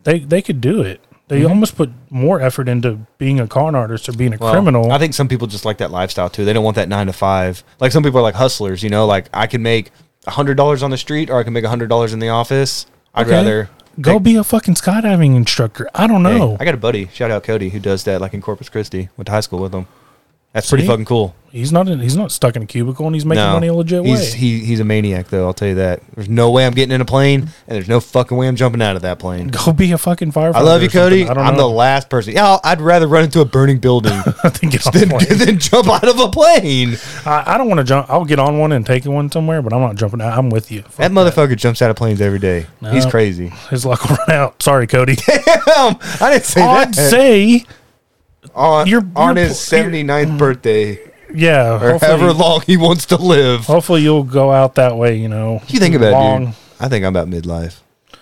[0.03, 1.01] they they could do it.
[1.27, 1.49] They mm-hmm.
[1.49, 4.91] almost put more effort into being a con artist or being a Well, criminal.
[4.93, 6.45] I think some people just like that lifestyle too.
[6.45, 7.63] They don't want that nine to five.
[7.79, 9.91] Like some people are like hustlers, you know, like I can make
[10.25, 12.29] a hundred dollars on the street or I can make a hundred dollars in the
[12.29, 12.85] office.
[13.13, 13.35] I'd Okay.
[13.35, 15.89] rather Go take- be a fucking skydiving instructor.
[15.93, 16.55] I don't Hey, know.
[16.59, 19.09] I got a buddy, shout out Cody, who does that like in Corpus Christi.
[19.17, 19.87] Went to high school with him.
[20.53, 20.87] That's pretty See?
[20.87, 21.35] fucking cool.
[21.51, 23.73] he's not in, he's not stuck in a cubicle and he's making No, money a
[23.75, 24.37] legit he's, way.
[24.39, 26.01] He, he's a maniac though, I'll tell you that.
[26.15, 28.81] There's no way I'm getting in a plane and there's no fucking way I'm jumping
[28.81, 29.49] out of that plane.
[29.49, 30.55] Go be a fucking firefighter.
[30.55, 31.09] I love you, or something.
[31.25, 31.29] Cody.
[31.29, 31.69] I don't I'm the know.
[31.69, 32.33] last person.
[32.33, 35.89] Yeah, I'll- I'd rather run into a burning building I think it's than, than jump
[35.89, 36.97] out of a plane.
[37.25, 38.09] I, I don't want to jump.
[38.09, 40.35] I'll get on one and take one somewhere, but I'm not jumping out.
[40.35, 40.83] I'm with you.
[40.97, 42.65] That motherfucker jumps out of planes every day.
[42.89, 43.11] He's No.
[43.11, 43.49] crazy.
[43.69, 44.63] His luck will run out.
[44.63, 45.15] Sorry, Cody.
[45.27, 47.09] Damn, I didn't say I'd that.
[47.11, 47.65] say,
[48.57, 50.99] on you're- on you're his pl- you're- 79th birthday,
[51.33, 51.79] yeah.
[51.81, 53.65] or however long he wants to live.
[53.65, 55.15] hopefully you'll go out that way.
[55.15, 55.61] You know.
[55.67, 56.45] You think about it, long.
[56.47, 56.53] dude.
[56.79, 57.77] I think I'm about midlife.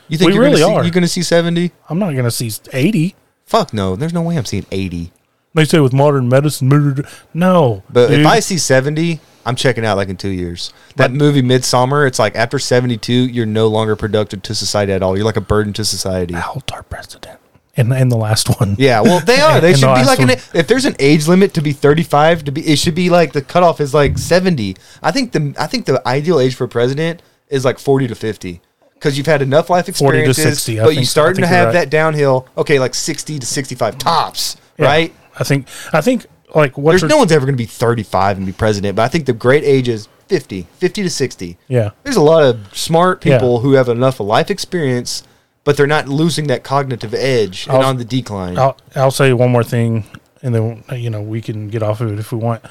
[0.08, 0.84] You think We you're really gonna see, are.
[0.84, 1.72] You're gonna see 70?
[1.90, 3.16] I'm not gonna see 80.
[3.46, 3.96] Fuck no.
[3.96, 5.12] There's no way I'm seeing 80.
[5.56, 7.84] They say with modern medicine, murder- no.
[7.90, 8.26] But if.
[8.26, 10.72] I see 70, I'm checking out like in two years.
[10.98, 15.02] That But- movie Midsommar, it's like after 72, you're no longer productive to society at
[15.02, 15.16] all.
[15.16, 16.36] You're like a burden to society.
[16.36, 17.40] out our president,
[17.78, 18.76] and and the last one.
[18.78, 19.60] Yeah, well, they are.
[19.66, 20.30] They And the should be like an.
[20.60, 23.42] If there's an age limit to be 35, to be it should be like the
[23.42, 24.76] cutoff is like 70.
[25.04, 28.62] I think the I think the ideal age for president is like 40 to 50
[28.96, 31.68] because you've had enough life 40 to experiences, 60, but think- you're starting to have
[31.68, 31.74] right.
[31.74, 32.48] that downhill.
[32.58, 34.86] Okay, like 60 to 65 tops, Yeah.
[34.86, 35.14] right?
[35.38, 38.46] I think I think like what's There's no one's ever going to be 35 and
[38.46, 41.58] be president, but I think the great age is 50, 50 to 60.
[41.68, 41.90] yeah.
[42.04, 43.38] There's a lot of smart Yeah.
[43.38, 45.22] people who have enough of life experience,
[45.66, 48.58] but they're not losing that cognitive edge and I'll- on the decline.
[48.58, 50.06] I'll I'll say one more thing,
[50.42, 52.64] and then uh, you know we can get off of it if we want.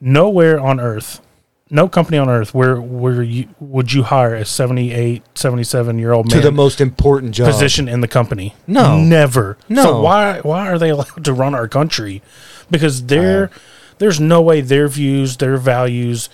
[0.00, 1.20] Nowhere on earth,
[1.70, 6.26] no company on earth where where you would you hire a 78, 77 year old
[6.30, 7.48] man to the most important job.
[7.50, 8.54] position in the company.
[8.66, 8.96] No.
[8.98, 9.58] never.
[9.68, 9.82] No.
[9.82, 12.22] So why why are they allowed to run our country?
[12.70, 13.50] Because they're
[13.98, 16.30] there's no way their views, their values.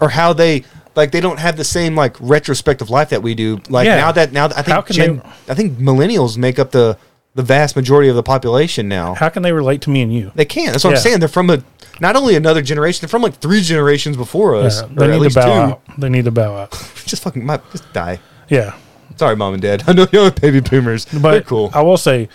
[0.00, 0.62] or how they
[0.98, 3.60] like they don't have the same like retrospective life that we do.
[3.70, 3.96] Like Yeah.
[3.96, 6.98] now that now I think Gen, they- I think millennials make up the
[7.34, 9.14] the vast majority of the population now.
[9.14, 10.32] How can they relate to me and you?
[10.34, 10.72] They can't.
[10.72, 10.96] That's what Yeah.
[10.96, 11.18] I'm saying.
[11.20, 11.62] They're from a
[12.00, 14.82] not only another generation, they're from like three generations before us.
[14.82, 15.52] Yeah, they need to bow two.
[15.72, 15.80] out.
[15.98, 16.72] They need to bow out.
[17.06, 18.18] Just fucking might just die.
[18.48, 18.74] Yeah.
[19.16, 19.84] Sorry, mom and dad.
[19.88, 21.04] I know you're baby boomers.
[21.06, 21.70] but They're cool.
[21.72, 22.28] I will say,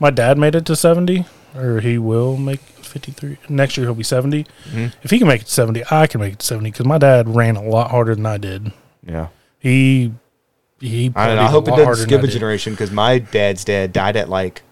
[0.00, 1.24] my dad made it to seventy,
[1.56, 3.86] or he will make fifty three next year.
[3.86, 4.86] He'll be 70 Mm-hmm.
[5.02, 7.56] If he can make it seventy, I can make it seventy because my dad ran
[7.56, 8.72] a lot harder than I did.
[9.06, 9.28] yeah.
[9.60, 10.12] He
[10.80, 11.12] he.
[11.16, 11.42] I don't know.
[11.42, 14.62] I hope it doesn't skip a generation because my dad's dad died at like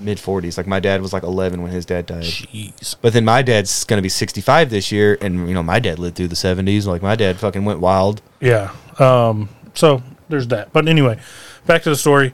[0.00, 0.56] mid 40s.
[0.56, 2.24] Like my dad was like 11 when his dad died.
[2.24, 2.96] Jeez.
[3.00, 5.16] But then my dad's going to be 65 this year.
[5.20, 6.86] And, you know, my dad lived through the 70s.
[6.86, 8.22] Like my dad fucking went wild.
[8.40, 8.72] Yeah.
[8.98, 9.48] Um.
[9.74, 10.72] So there's that.
[10.72, 11.18] But anyway,
[11.66, 12.32] back to the story.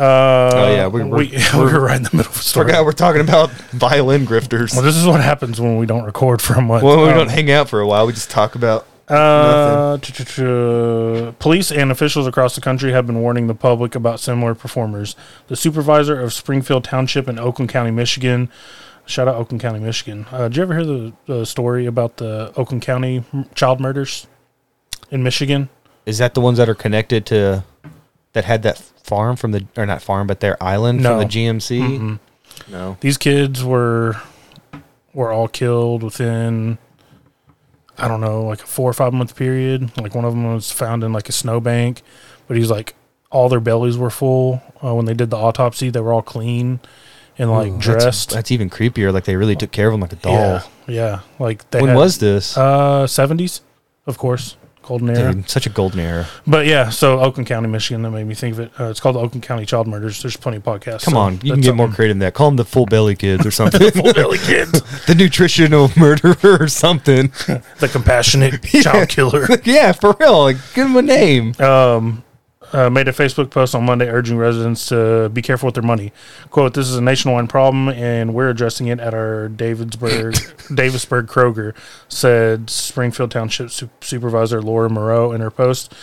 [0.00, 2.66] Uh, Oh, yeah, we- we we're- we were right in the middle of a story.
[2.66, 4.72] Forgot we're talking about violin grifters.
[4.72, 6.82] Well, this is what happens when we don't record for a month.
[6.82, 8.06] Well, we Um, don't hang out for a while.
[8.06, 8.86] We just talk about.
[9.08, 9.98] Uh,
[11.38, 15.16] police and officials across the country have been warning the public about similar performers.
[15.48, 18.48] The supervisor of Springfield Township in Oakland County, Michigan.
[19.06, 20.26] Shout out Oakland County, Michigan.
[20.30, 23.24] Uh, did you ever hear the, the story about the Oakland County
[23.56, 24.28] child murders
[25.10, 25.68] in Michigan?
[26.06, 27.64] Is that the ones that are connected to.
[28.32, 29.66] That had that farm from the.
[29.76, 31.10] Or not farm, but their island No.
[31.10, 31.80] from the GMC?
[31.98, 32.18] Mm-mm.
[32.70, 32.96] No.
[33.00, 34.16] These kids were
[35.12, 36.78] were all killed within
[37.98, 39.90] I don't know, like a four or five month period.
[40.00, 42.02] Like one of them was found in like a snowbank,
[42.46, 42.94] but he's like
[43.30, 45.90] all their bellies were full uh, when they did the autopsy.
[45.90, 46.80] They were all clean
[47.38, 48.30] and like Ooh, that's- dressed.
[48.30, 49.12] That's, even creepier.
[49.12, 50.32] Like they really took care of him like a doll.
[50.34, 51.20] yeah, yeah.
[51.38, 52.56] Like they When had, was this?
[52.56, 53.60] uh seventies,
[54.06, 55.32] of course, golden era.
[55.32, 56.26] Dude, such a golden era.
[56.46, 58.02] But yeah, so Oakland County, Michigan.
[58.02, 58.72] That made me think of it.
[58.78, 60.22] Uh, it's called the Oakland County Child Murders.
[60.22, 61.04] There's plenty of podcasts.
[61.04, 62.34] Come so on, you can get more creative than that.
[62.34, 63.90] Call them the full belly kids or something.
[63.90, 64.72] Full belly kids,
[65.06, 67.28] the nutritional murderer or something.
[67.78, 69.46] the compassionate child killer.
[69.64, 70.40] yeah, for real.
[70.42, 71.54] Like, give them a name.
[71.60, 72.22] um,
[72.72, 76.12] uh, made a Facebook post on Monday urging residents to be careful with their money.
[76.50, 81.74] "Quote: This is a nationwide problem, and we're addressing it at our Davidsburg Davisburg Kroger,"
[82.08, 85.94] said Springfield Township Su- Supervisor Laura Moreau in her post.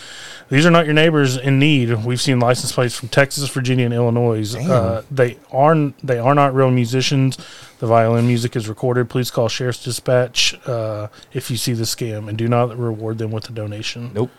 [0.49, 2.05] These are not your neighbors in need.
[2.05, 4.55] We've seen license plates from Texas, Virginia, and Illinois.
[4.55, 7.37] Uh, they are they are not real musicians.
[7.79, 9.09] The violin music is recorded.
[9.09, 13.31] Please call Sheriff's Dispatch uh, if you see the scam, and do not reward them
[13.31, 14.11] with a donation.
[14.13, 14.31] Nope.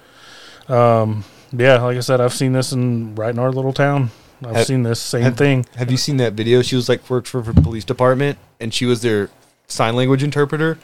[0.71, 4.11] Um, yeah, like I said, I've seen this in right in our little town.
[4.45, 5.67] I've Have- seen this same have- thing.
[5.77, 6.63] Have you seen that video?
[6.63, 9.31] She was like worked for the police department, and she was their
[9.67, 10.79] sign language interpreter.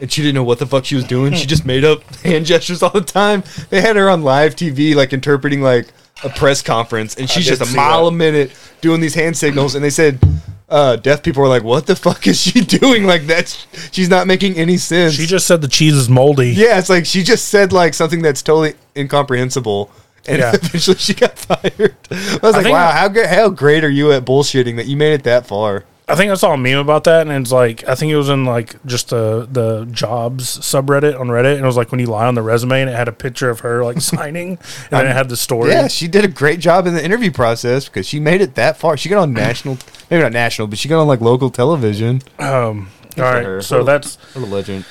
[0.00, 1.32] And she didn't know what the fuck she was doing.
[1.34, 3.42] She just made up hand gestures all the time.
[3.70, 5.88] They had her on live TV, like interpreting like
[6.22, 8.08] a press conference, and she's just a mile that.
[8.08, 9.74] a minute doing these hand signals.
[9.74, 10.18] And they said,
[10.68, 13.04] uh, deaf people were like, "What the fuck is she doing?
[13.04, 16.50] Like that's she's not making any sense." She just said the cheese is moldy.
[16.50, 19.90] yeah, it's like she just said like something that's totally incomprehensible.
[20.28, 20.50] And Yeah.
[20.54, 21.94] eventually she got fired.
[22.10, 25.22] I was like, wow, how how great are you at bullshitting that you made it
[25.24, 25.84] that far?
[26.08, 28.28] I think I saw a meme about that, and it's like I think it was
[28.28, 32.06] in like just the the jobs subreddit on Reddit, and it was like when you
[32.06, 34.58] lie on the resume, and it had a picture of her like signing, and
[34.90, 35.70] then it had the story.
[35.70, 38.76] Yeah, she did a great job in the interview process because she made it that
[38.76, 38.96] far.
[38.96, 39.78] She got on national,
[40.10, 42.22] maybe not national, but she got on like local television.
[42.38, 42.88] Um.
[43.18, 43.60] All right, her.
[43.62, 44.84] so What a- that's What a legend.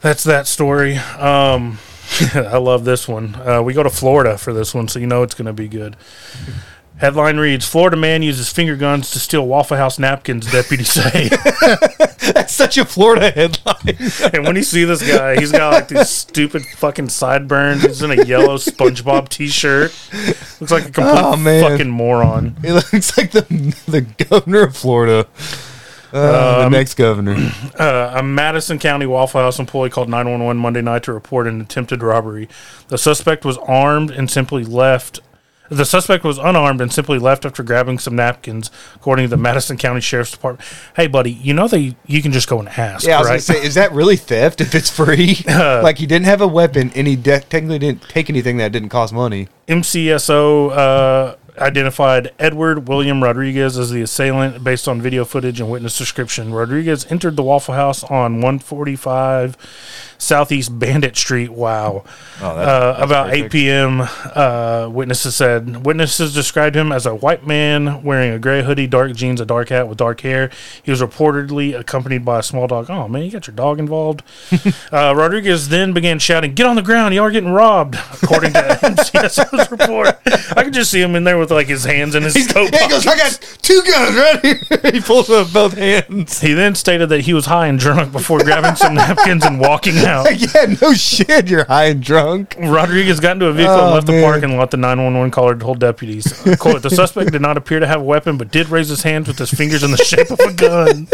[0.00, 0.96] that's that story.
[0.96, 1.78] Um,
[2.34, 3.34] I love this one.
[3.34, 5.68] Uh, we go to Florida for this one, so you know it's going to be
[5.68, 5.96] good.
[7.02, 10.50] Headline reads: Florida man uses finger guns to steal Waffle House napkins.
[10.52, 11.28] Deputies say.
[12.32, 14.30] That's such a Florida headline.
[14.32, 17.82] and when you see this guy, he's got like these stupid fucking sideburns.
[17.82, 19.92] He's in a yellow SpongeBob T-shirt.
[20.60, 22.54] Looks like a complete Oh, fucking moron.
[22.62, 23.42] He looks like the
[23.88, 25.26] the governor of Florida.
[26.12, 27.36] Uh, the Um, next governor.
[27.78, 32.00] Uh, a Madison County Waffle House employee called 911 Monday night to report an attempted
[32.00, 32.48] robbery.
[32.88, 35.18] The suspect was armed and simply left.
[35.72, 39.76] The suspect was unarmed and simply left after grabbing some napkins, according to the Madison
[39.76, 40.68] County Sheriff's Department.
[40.96, 43.32] Hey, buddy, you know they you can just go and ask, Yeah, I was right?
[43.34, 45.36] gonna say, is that really theft if it's free?
[45.48, 48.90] like he didn't have a weapon and he de- technically didn't take anything that didn't
[48.90, 49.48] cost money.
[49.68, 55.96] MCSO uh, identified Edward William Rodriguez as the assailant based on video footage and witness
[55.98, 56.52] description.
[56.52, 61.50] Rodriguez entered the Waffle House on 145 Southeast Bandit Street.
[61.50, 62.04] Wow.
[62.40, 65.84] Oh, uh, about 8 p.m., uh, witnesses said.
[65.84, 69.68] Witnesses described him as a white man wearing a gray hoodie, dark jeans, a dark
[69.68, 70.50] hat with dark hair.
[70.82, 72.88] He was reportedly accompanied by a small dog.
[72.88, 74.22] Oh, man, you got your dog involved.
[74.92, 78.60] uh, Rodriguez then began shouting, Get on the ground, y'all are getting robbed, according to
[78.82, 80.18] MCSO's report.
[80.56, 82.82] I could just see him in there with like his hands in his coat Yeah,
[82.84, 83.06] he goes.
[83.06, 83.32] I got
[83.62, 84.60] two guns right here.
[84.92, 86.40] he pulls up both hands.
[86.40, 89.96] He then stated that he was high and drunk before grabbing some napkins and walking
[89.98, 90.11] out.
[90.20, 91.48] Like, yeah, no shit.
[91.48, 92.56] You're high and drunk.
[92.58, 94.16] Rodriguez got into a vehicle Oh, and left man.
[94.20, 94.70] the parking lot.
[94.70, 98.04] The 911 caller told deputies, uh, quote, the suspect did not appear to have a
[98.04, 101.08] weapon, but did raise his hands with his fingers in the shape of a gun.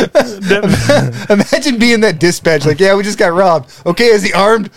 [1.30, 2.64] Imagine being that dispatch.
[2.66, 3.72] Like, yeah, we just got robbed.
[3.86, 4.70] Okay, is he armed?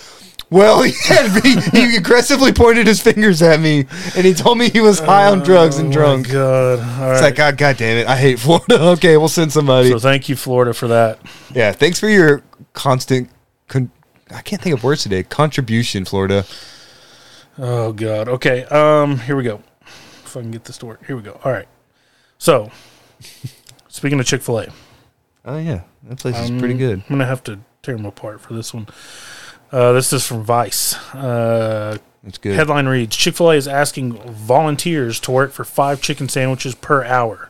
[0.50, 4.82] Well, he, had he aggressively pointed his fingers at me, and he told me he
[4.82, 6.30] was high on drugs and Oh drunk.
[6.30, 6.80] God.
[6.80, 7.22] All It's right.
[7.22, 8.80] like, God, God damn it, I hate Florida.
[8.94, 9.90] Okay, we'll send somebody.
[9.90, 11.20] so thank you, Florida, for that.
[11.56, 13.30] yeah, thanks for your constant.
[13.68, 13.92] Con-
[14.34, 15.24] I can't think of words today.
[15.24, 16.46] Contribution, Florida.
[17.58, 18.28] Oh God.
[18.28, 18.64] Okay.
[18.66, 19.20] Um.
[19.20, 19.62] Here we go.
[20.26, 21.06] If I can get this to work.
[21.06, 21.40] Here we go.
[21.44, 21.68] All right.
[22.40, 22.72] So,
[23.88, 24.68] speaking of Chick Fil A,
[25.46, 27.00] Oh yeah, that place is pretty Um, good.
[27.02, 28.88] I'm gonna have to tear them apart for this one.
[29.72, 30.94] Uh, this is from Vice.
[31.14, 32.56] Uh, It's good.
[32.56, 37.04] headline reads: Chick Fil A is asking volunteers to work for five chicken sandwiches per
[37.04, 37.50] hour.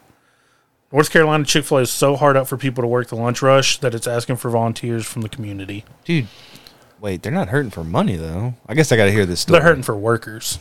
[0.94, 3.42] North Carolina Chick Fil A is so hard up for people to work the lunch
[3.42, 5.84] rush that it's asking for volunteers from the community.
[6.06, 6.28] Dude,
[7.02, 8.54] wait, they're not hurting for money though.
[8.68, 9.60] I guess I got to hear this story.
[9.60, 10.60] They're hurting for workers.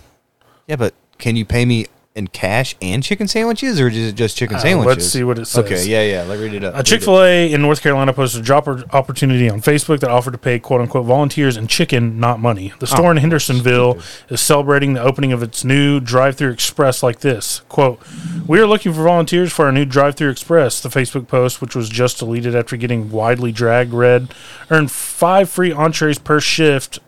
[0.67, 4.37] Yeah, but can you pay me in cash and chicken sandwiches, or is it just
[4.37, 4.87] chicken Uh, sandwiches?
[4.87, 5.65] let's see what it says.
[5.65, 6.23] Okay, yeah, yeah.
[6.29, 6.77] Let read it up.
[6.77, 10.33] A Chick fil A in North Carolina posted a job opportunity on Facebook that offered
[10.33, 12.75] to pay quote unquote volunteers in chicken, not money.
[12.81, 13.99] The store in Hendersonville
[14.29, 17.99] is celebrating the opening of its new drive through express like this quote,
[18.47, 20.81] We are looking for volunteers for our new drive through express.
[20.81, 24.35] The Facebook post, which was just deleted after getting widely dragged, read,
[24.71, 26.99] earn five free entrees per shift,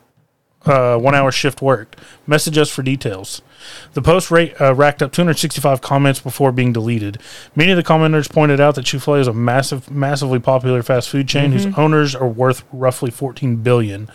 [0.64, 1.96] uh, one hour shift worked.
[2.26, 3.42] Message us for details.
[3.92, 7.18] The post rate, uh, racked up 265 comments before being deleted.
[7.54, 11.28] Many of the commenters pointed out that Chick-fil-A is a massive, massively popular fast food
[11.28, 14.08] chain whose owners are worth roughly 14 billion,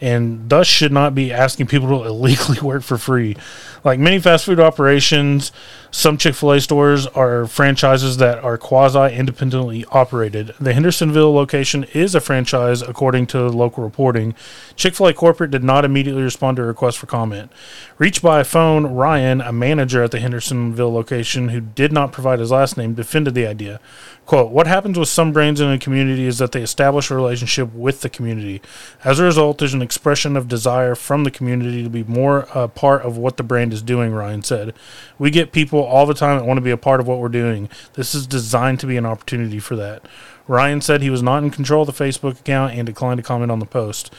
[0.00, 3.36] and thus should not be asking people to illegally work for free.
[3.84, 5.52] Like many fast food operations,
[5.90, 10.54] some Chick fil A stores are franchises that are quasi independently operated.
[10.58, 14.34] The Hendersonville location is a franchise, according to local reporting.
[14.74, 17.52] Chick fil A corporate did not immediately respond to a request for comment.
[17.98, 22.50] Reached by phone, Ryan, a manager at the Hendersonville location who did not provide his
[22.50, 23.80] last name, defended the idea.
[24.26, 27.72] Quote, What happens with some brands in a community is that they establish a relationship
[27.72, 28.60] with the community.
[29.04, 32.66] As a result, there's an expression of desire from the community to be more a
[32.66, 34.74] part of what the brand is doing, Ryan said.
[35.18, 37.28] We get people all the time that want to be a part of what we're
[37.28, 37.68] doing.
[37.94, 40.02] This is designed to be an opportunity for that.
[40.46, 43.50] Ryan said he was not in control of the Facebook account and declined to comment
[43.50, 44.12] on the post.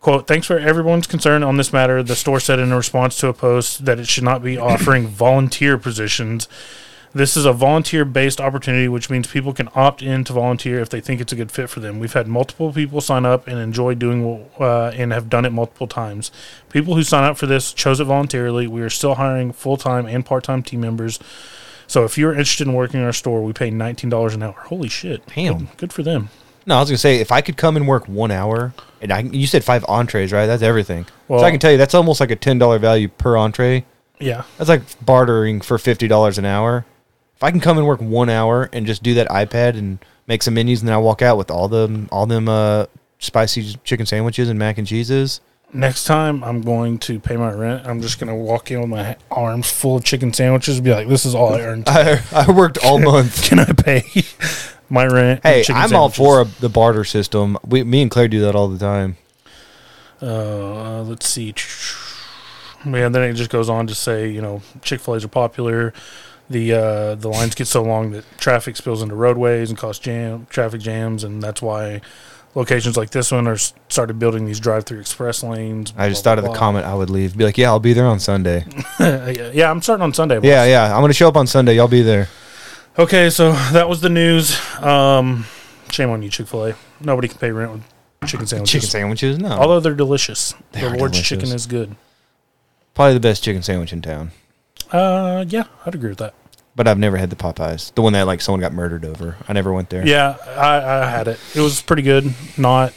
[0.00, 2.02] Quote, thanks for everyone's concern on this matter.
[2.02, 5.76] The store said in response to a post that it should not be offering volunteer
[5.76, 6.48] positions.
[7.14, 10.90] This is a volunteer based opportunity, which means people can opt in to volunteer if
[10.90, 11.98] they think it's a good fit for them.
[11.98, 15.86] We've had multiple people sign up and enjoy doing uh, and have done it multiple
[15.86, 16.30] times.
[16.70, 18.66] People who sign up for this chose it voluntarily.
[18.66, 21.18] We are still hiring full time and part time team members.
[21.86, 24.52] So if you're interested in working in our store, we pay $19 an hour.
[24.66, 25.26] Holy shit.
[25.34, 25.58] Damn.
[25.58, 26.28] Good, good for them.
[26.68, 29.20] No, I was gonna say if I could come and work one hour, and I
[29.20, 30.44] you said five entrees, right?
[30.46, 31.06] That's everything.
[31.26, 33.86] Well- so I can tell you that's almost like a ten dollar value per entree.
[34.20, 34.42] Yeah.
[34.58, 36.84] That's like bartering for fifty dollars an hour.
[37.36, 40.42] If I can come and work one hour and just do that iPad and make
[40.42, 42.84] some menus, and then I walk out with all them all them uh,
[43.18, 45.40] spicy chicken sandwiches and mac and cheeses.
[45.72, 48.90] Next time I'm going to pay my rent, I'm just going to walk in with
[48.90, 51.84] my arms full of chicken sandwiches and be like, this is all I earned.
[51.88, 53.42] I, I worked all month.
[53.44, 54.02] Can I pay
[54.88, 55.40] my rent?
[55.44, 57.58] and hey, chicken I'm all for a, the barter system.
[57.66, 59.16] We, me and Claire do that all the time.
[60.20, 61.54] Uh, let's see.
[62.84, 65.92] Man, then it just goes on to say, you know, Chick Fil A's are popular.
[66.50, 70.46] The uh, the lines get so long that traffic spills into roadways and cause jam
[70.48, 72.00] traffic jams, and that's why
[72.54, 75.92] locations like this one are started building these drive-through express lanes.
[75.96, 77.36] I just blah, thought of blah, the comment I would leave.
[77.36, 78.64] Be like, yeah, I'll be there on Sunday.
[78.98, 80.36] yeah, yeah, I'm starting on Sunday.
[80.36, 80.46] boys.
[80.46, 81.76] yeah, yeah, I'm gonna show up on Sunday.
[81.76, 82.28] Y'all be there.
[82.98, 84.58] Okay, so that was the news.
[84.80, 85.44] Um,
[85.90, 86.74] shame on you, Chick Fil A.
[87.00, 87.82] Nobody can pay rent with
[88.28, 88.72] chicken sandwiches.
[88.72, 89.38] Chicken sandwiches?
[89.38, 89.50] No.
[89.50, 90.54] Although they're delicious.
[90.72, 91.28] They the are Lord's delicious.
[91.28, 91.94] chicken is good.
[92.94, 94.32] Probably the best chicken sandwich in town.
[94.90, 96.34] Uh, yeah, I'd agree with that.
[96.74, 97.94] But I've never had the Popeyes.
[97.94, 99.36] The one that like someone got murdered over.
[99.46, 100.04] I never went there.
[100.06, 101.38] Yeah, I, I had it.
[101.54, 102.34] It was pretty good.
[102.56, 102.92] Not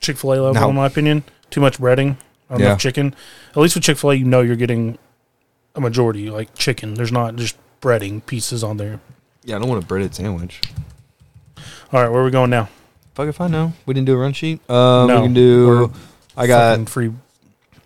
[0.00, 0.70] Chick Fil A level, No.
[0.70, 1.24] in my opinion.
[1.50, 2.16] Too much breading,
[2.48, 2.66] not Yeah.
[2.66, 3.14] enough chicken.
[3.50, 4.96] At least with Chick Fil A, you know you're getting
[5.74, 6.94] a majority like chicken.
[6.94, 9.00] There's not just breading pieces on there.
[9.44, 10.60] Yeah, I don't want a breaded sandwich.
[11.92, 12.68] All right, where are we going now?
[13.14, 13.72] Fuck if I know.
[13.86, 14.60] We didn't do a run sheet.
[14.70, 15.92] Um, No, we can do.
[16.36, 17.12] I got free.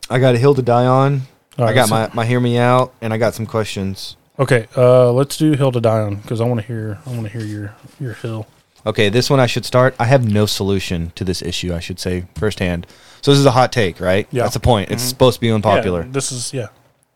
[0.08, 1.22] I got a hill to die on.
[1.58, 4.16] All I right, got so- my my hear me out, and I got some questions.
[4.38, 6.98] Okay, uh, let's do Hill to Die on because I want to hear.
[7.06, 8.46] I want to hear your your hill.
[8.84, 9.96] Okay, this one I should start.
[9.98, 11.74] I have no solution to this issue.
[11.74, 12.86] I should say firsthand.
[13.22, 14.28] So this is a hot take, right?
[14.30, 14.42] Yeah.
[14.42, 14.90] That's the point.
[14.90, 15.08] It's Mhm.
[15.08, 16.02] supposed to be unpopular.
[16.02, 16.66] Yeah, this is yeah.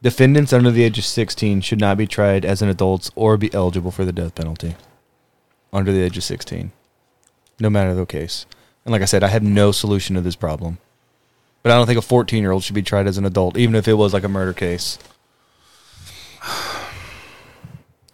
[0.02, 3.52] Defendants under the age of 16 should not be tried as an adults or be
[3.52, 4.74] eligible for the death penalty.
[5.72, 6.72] Under the age of 16.
[7.58, 8.46] No matter the case.
[8.84, 10.78] And like I said, I have no solution to this problem.
[11.62, 13.74] But I don't think a 14 year old should be tried as an adult, even
[13.74, 14.98] if it was like a murder case.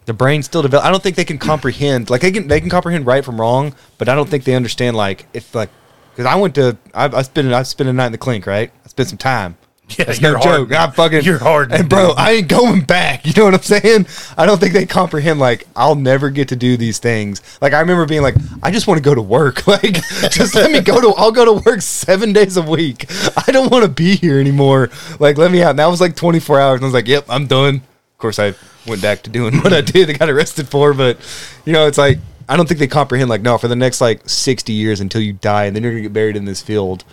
[0.07, 0.85] The brain still develop.
[0.85, 2.11] I don't think they can comprehend.
[2.11, 4.97] Like they can, they can comprehend right from wrong, but I don't think they understand.
[4.97, 5.71] Like if like
[6.13, 8.73] because I went to I, I spent I spent a night in the clink, right?
[8.85, 9.57] I spent some time.
[9.91, 10.73] Yeah, That's no joke.
[10.73, 12.13] I'm fucking You're hard, And bro.
[12.17, 13.25] I ain't going back.
[13.27, 14.07] You know what I'm saying?
[14.37, 15.39] I don't think they comprehend.
[15.39, 17.41] Like, I'll never get to do these things.
[17.61, 19.65] Like, I remember being like, I just want to go to work.
[19.67, 21.09] Like, just let me go to.
[21.17, 23.07] I'll go to work seven days a week.
[23.47, 24.91] I don't want to be here anymore.
[25.21, 25.71] Like, let me out.
[25.71, 26.75] And that was like 24 hours.
[26.77, 27.77] And I was like, Yep, I'm done.
[27.77, 28.55] Of course, I
[28.87, 30.09] went back to doing what I did.
[30.09, 31.19] I got arrested for, but
[31.65, 32.19] you know, it's like
[32.49, 33.29] I don't think they comprehend.
[33.29, 36.03] Like, no, for the next like 60 years until you die, and then you're gonna
[36.03, 37.05] get buried in this field.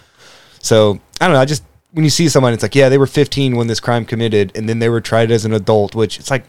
[0.60, 1.42] So I don't know.
[1.42, 1.64] I just
[1.94, 4.68] when you see someone, it's like, yeah, they were 15 when this crime committed, and
[4.68, 5.96] then they were tried as an adult.
[5.96, 6.44] Which it's like,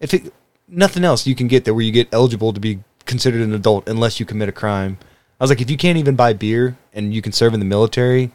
[0.00, 0.32] if it,
[0.68, 3.88] nothing else you can get there where you get eligible to be considered an adult
[3.88, 4.98] unless you commit a crime.
[5.38, 7.66] I was like, if you can't even buy beer and you can serve in the
[7.66, 8.30] military,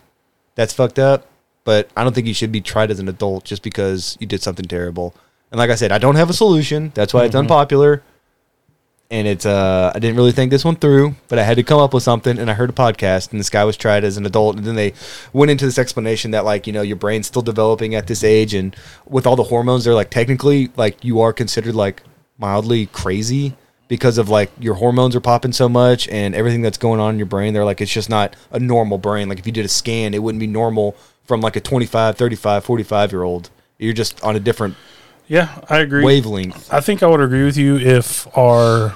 [0.55, 1.27] that's fucked up.
[1.63, 4.41] But I don't think you should be tried as an adult just because you did
[4.41, 5.15] something terrible.
[5.51, 6.91] And like I said, I don't have a solution.
[6.93, 7.39] That's why it's mm-hmm.
[7.39, 8.03] unpopular.
[9.11, 11.79] And it's uh I didn't really think this one through, but I had to come
[11.79, 14.25] up with something and I heard a podcast and this guy was tried as an
[14.25, 14.93] adult and then they
[15.33, 18.53] went into this explanation that like, you know, your brain's still developing at this age
[18.53, 18.75] and
[19.07, 22.03] with all the hormones they're like technically like you are considered like
[22.37, 23.55] mildly crazy
[23.87, 27.17] because of like your hormones are popping so much and everything that's going on in
[27.17, 29.27] your brain they're like it's just not a normal brain.
[29.27, 32.63] Like if you did a scan it wouldn't be normal from like a 25 35
[32.63, 33.49] 45 year old
[33.79, 34.75] you're just on a different
[35.29, 36.03] Yeah, I agree.
[36.03, 38.95] wavelength I think I would agree with you if our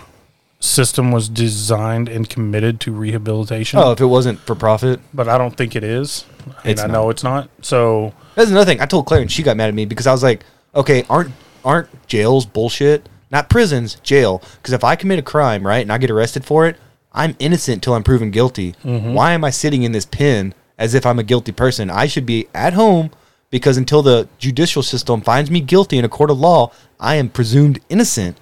[0.60, 3.80] system was designed and committed to rehabilitation.
[3.80, 6.26] oh if it wasn't for profit But I don't think it is.
[6.64, 7.50] And It's I know it's not.
[7.62, 8.82] So That's another thing.
[8.82, 10.44] I told Claire and she got mad at me because I was like,
[10.76, 11.32] okay, aren't
[11.64, 13.08] aren't jails bullshit?
[13.32, 14.42] Not prisons, jail.
[14.58, 16.78] Because if I commit a crime, right, and I get arrested for it,
[17.14, 18.74] I'm innocent till I'm proven guilty.
[18.84, 19.14] Mm-hmm.
[19.14, 21.90] Why am I sitting in this pen as if I'm a guilty person?
[21.90, 23.12] I should be at home
[23.54, 27.30] because until the judicial system finds me guilty in a court of law, I am
[27.30, 28.36] presumed innocent.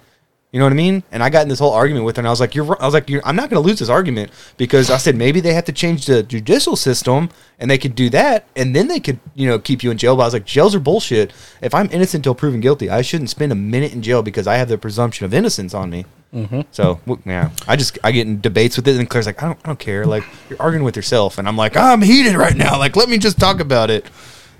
[0.50, 1.02] You know what I mean?
[1.12, 2.86] And I got in this whole argument with her, and I was like, "You're," I
[2.86, 5.52] was like, You're, "I'm not going to lose this argument because I said maybe they
[5.52, 9.20] have to change the judicial system, and they could do that, and then they could,
[9.34, 11.30] you know, keep you in jail." But I was like, "Jails are bullshit.
[11.60, 14.56] If I'm innocent until proven guilty, I shouldn't spend a minute in jail because I
[14.56, 16.62] have the presumption of innocence on me." Mm-hmm.
[16.70, 19.58] So yeah, I just I get in debates with it, and Claire's like, "I don't,
[19.62, 20.06] I don't care.
[20.06, 22.78] Like you're arguing with yourself," and I'm like, "I'm heated right now.
[22.78, 24.06] Like let me just talk about it."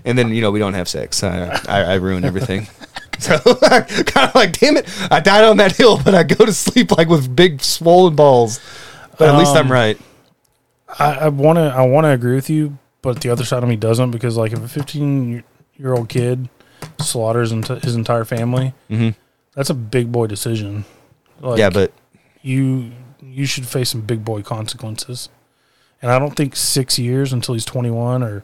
[0.05, 1.23] And then you know we don't have sex.
[1.23, 2.69] I I, I ruin everything.
[3.19, 6.53] So kind of like, damn it, I died on that hill, but I go to
[6.53, 8.59] sleep like with big swollen balls.
[9.17, 9.97] But at least I'm right.
[10.99, 13.77] I want to I want to agree with you, but the other side of me
[13.77, 15.45] doesn't because like if a 15
[15.77, 16.49] year old kid
[17.01, 19.15] slaughters ent- his entire family, Mhm.
[19.55, 20.85] that's a big boy decision.
[21.41, 21.93] Like, yeah, but
[22.41, 22.91] you
[23.21, 25.29] you should face some big boy consequences.
[26.01, 28.43] And I don't think six years until he's 21 or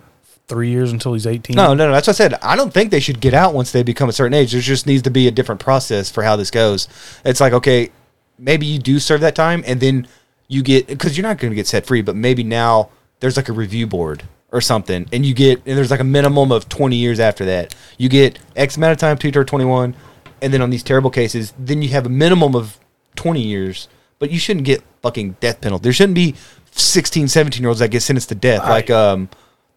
[0.49, 1.55] three years until he's 18.
[1.57, 1.93] no, no, no.
[1.93, 2.35] That's what I said.
[2.43, 4.53] I don't think they should get out once they become a certain age.
[4.53, 6.89] There just needs to be a different process for how this goes.
[7.25, 7.91] It's like okay,
[8.39, 10.09] maybe you do serve that time, and then
[10.49, 12.91] you get because you're not going to get set free, but maybe now
[13.21, 16.51] there's like a review board or something, and you get and there's like a minimum
[16.51, 17.75] of 20 years after that.
[17.99, 19.95] You get X amount of time to turn 21,
[20.41, 22.79] and then on these terrible cases, then you have a minimum of
[23.17, 23.89] 20 years.
[24.19, 25.85] But you shouldn't get fucking death penalty.
[25.85, 26.35] There shouldn't be
[26.73, 28.63] 16, 17 year olds that get sentenced to death.
[28.63, 29.29] I- like um,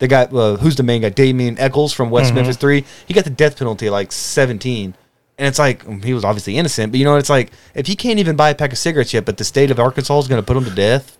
[0.01, 2.35] the guy uh, who's the main guy, Damien Echols from West Mhm.
[2.35, 2.83] Memphis Three.
[3.07, 4.95] He got the death penalty at like 17.
[5.37, 7.95] And it's like um, he was obviously innocent, but you know, it's like if he
[7.95, 10.41] can't even buy a pack of cigarettes yet, but the state of Arkansas is going
[10.41, 11.17] to put him to death,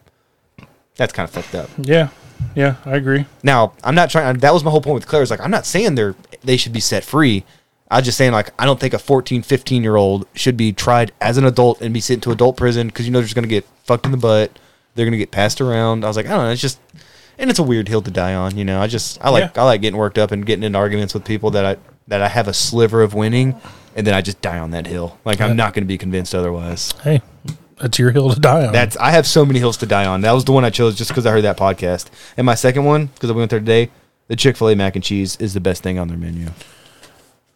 [0.96, 1.70] that's kind of fucked up.
[1.78, 2.10] Yeah.
[2.56, 3.26] Yeah, I agree.
[3.44, 4.38] Now, I'm not trying.
[4.40, 5.22] That was my whole point with Claire.
[5.22, 7.44] Is like I'm not saying they're they should be set free.
[7.92, 11.12] I'm just saying like I don't think a 14, 15 year old should be tried
[11.22, 13.44] as an adult and be sent to adult prison because you know they're just going
[13.44, 14.58] to get fucked in the butt.
[14.96, 16.04] They're going to get passed around.
[16.04, 16.50] I was like, I don't know.
[16.52, 16.80] It's just
[17.42, 18.58] and it's a weird hill to die on.
[18.58, 19.62] You know, I just I like Yeah.
[19.64, 21.78] I like getting worked up and getting into arguments with people that I
[22.08, 23.60] that I have a sliver of winning,
[23.96, 25.18] and then I just die on that hill.
[25.26, 25.48] Like Yeah.
[25.48, 26.94] I'm not going to be convinced otherwise.
[27.04, 27.22] Hey,
[27.78, 28.74] that's your hill to die on.
[28.74, 30.22] That's I have so many hills to die on.
[30.22, 32.08] That was the one I chose just because I heard that podcast.
[32.38, 33.90] And my second one, because I went there today,
[34.28, 36.48] the Chick Fil A mac and cheese is the best thing on their menu.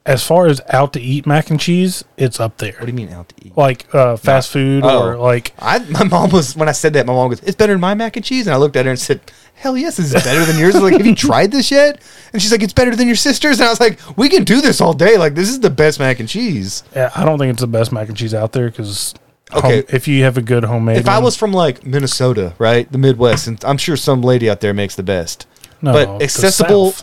[0.05, 2.73] As far as out to eat mac and cheese, it's up there.
[2.73, 3.57] What do you mean out to eat?
[3.57, 5.21] Like uh, fast food or Oh.
[5.23, 7.81] like I my mom was when I said that my mom goes, "It's better than
[7.81, 9.19] my mac and cheese," and I looked at her and said,
[9.55, 12.01] "Hell yes, this is better than yours." Like, have you tried this yet?
[12.33, 14.61] And she's like, "It's better than your sister's," and I was like, "We can do
[14.61, 15.17] this all day.
[15.17, 17.91] Like this is the best mac and cheese." yeah, I don't think it's the best
[17.91, 19.15] mac and cheese out there because
[19.53, 19.83] Okay.
[19.89, 23.47] if you have a good homemade, If I was from like Minnesota, right, the Midwest,
[23.47, 25.47] and I'm sure some lady out there makes the best.
[25.81, 26.93] no, but accessible-.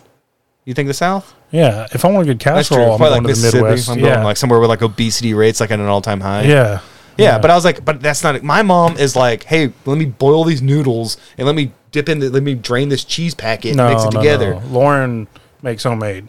[0.65, 1.35] You think the South?
[1.53, 3.63] Yeah, if I want a good casserole, I'm Probably going like to the Mississippi.
[3.63, 3.89] Midwest.
[3.91, 6.45] I'm yeah, going like somewhere with like obesity rates like at an all time high.
[6.45, 6.81] yeah,
[7.19, 8.43] Yeah, but I was like, but that's not.
[8.43, 12.21] My mom is like, hey, let me boil these noodles and let me dip in.
[12.21, 14.55] The, let me drain this cheese packet no, and mix it no, together.
[14.55, 14.67] no.
[14.69, 15.29] Lauren
[15.61, 16.29] makes homemade.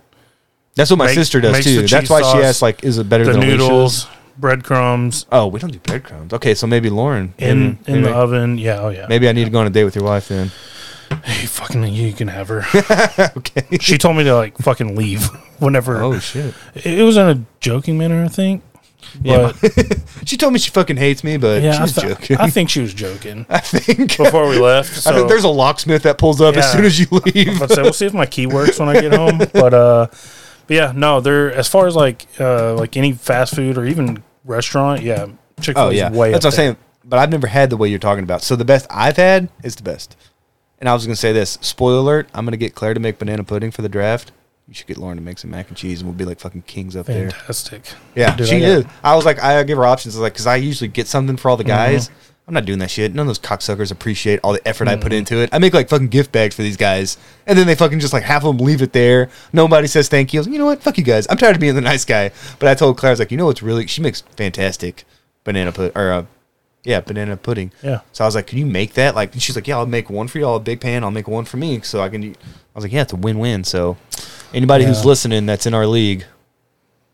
[0.76, 1.88] That's what my sister does too.
[1.88, 4.08] That's why she sauce, asked, like, is it better The than noodles,
[4.38, 6.34] breadcrumbs Oh, we don't do breadcrumbs.
[6.34, 7.82] Okay, so maybe Lauren in mm-hmm.
[7.82, 8.58] maybe, in maybe, the oven.
[8.58, 9.06] Yeah, oh yeah.
[9.08, 10.52] maybe I need to go on a date with your wife then.
[11.48, 12.64] Fucking you can have her.
[13.38, 13.78] okay.
[13.80, 15.26] she told me to like fucking leave
[15.60, 16.02] whenever.
[16.02, 16.54] Oh shit.
[16.76, 18.64] It it was in a joking manner, I think.
[19.22, 19.52] Yeah.
[19.62, 22.38] But She told me she fucking hates me, but yeah, she I, th- joking.
[22.38, 24.18] I think she was joking I think.
[24.18, 24.92] before we left.
[24.92, 27.60] I So think there's a locksmith that pulls up as soon as you leave.
[27.60, 29.38] Let's say we'll see if my key works when I get home.
[29.38, 30.08] But uh,
[30.68, 34.24] but yeah, no, they're as far as like uh like any fast food or even
[34.46, 35.28] restaurant, yeah,
[35.62, 36.78] Chick Fil Oh A yeah, way that's what I'm saying.
[37.06, 38.42] But I've never had the way you're talking about.
[38.42, 40.16] So the best I've had is the best.
[40.84, 41.58] And I was gonna say this.
[41.62, 44.34] Spoiler alert: I'm gonna get Claire to make banana pudding for the draft.
[44.68, 46.64] You should get Lauren to make some mac and cheese, and we'll be like fucking
[46.64, 47.30] kings up there.
[47.32, 47.84] Fantastic.
[48.16, 48.86] Yeah, Dude, she I is.
[49.02, 50.14] I was like, I give her options.
[50.16, 52.10] I was like, because I usually get something for all the guys.
[52.10, 52.18] Mm-hmm.
[52.50, 53.14] I'm not doing that shit.
[53.14, 55.04] None of those cocksuckers appreciate all the effort I Mm-hmm.
[55.04, 55.50] put into it.
[55.54, 57.16] I make like fucking gift bags for these guys,
[57.48, 59.30] and then they fucking just like half of them leave it there.
[59.54, 60.40] Nobody says thank you.
[60.40, 60.84] I was like, you know what?
[60.84, 61.28] Fuck you guys.
[61.30, 62.32] I'm tired of being the nice guy.
[62.60, 63.88] But I told Claire, I was like, you know what's really?
[63.88, 65.06] She makes fantastic
[65.46, 66.26] banana put or uh,
[66.84, 67.72] yeah, banana pudding.
[67.82, 68.02] Yeah.
[68.12, 69.16] So I was like, can you make that?
[69.16, 70.46] Like, and she's like, yeah, I'll make one for you.
[70.46, 71.04] I'll a big pan.
[71.04, 72.24] I'll make one for me, so I can.
[72.24, 72.36] I
[72.76, 73.64] was like, yeah, it's a win-win.
[73.64, 73.98] So
[74.54, 76.26] anybody who's listening that's in our league,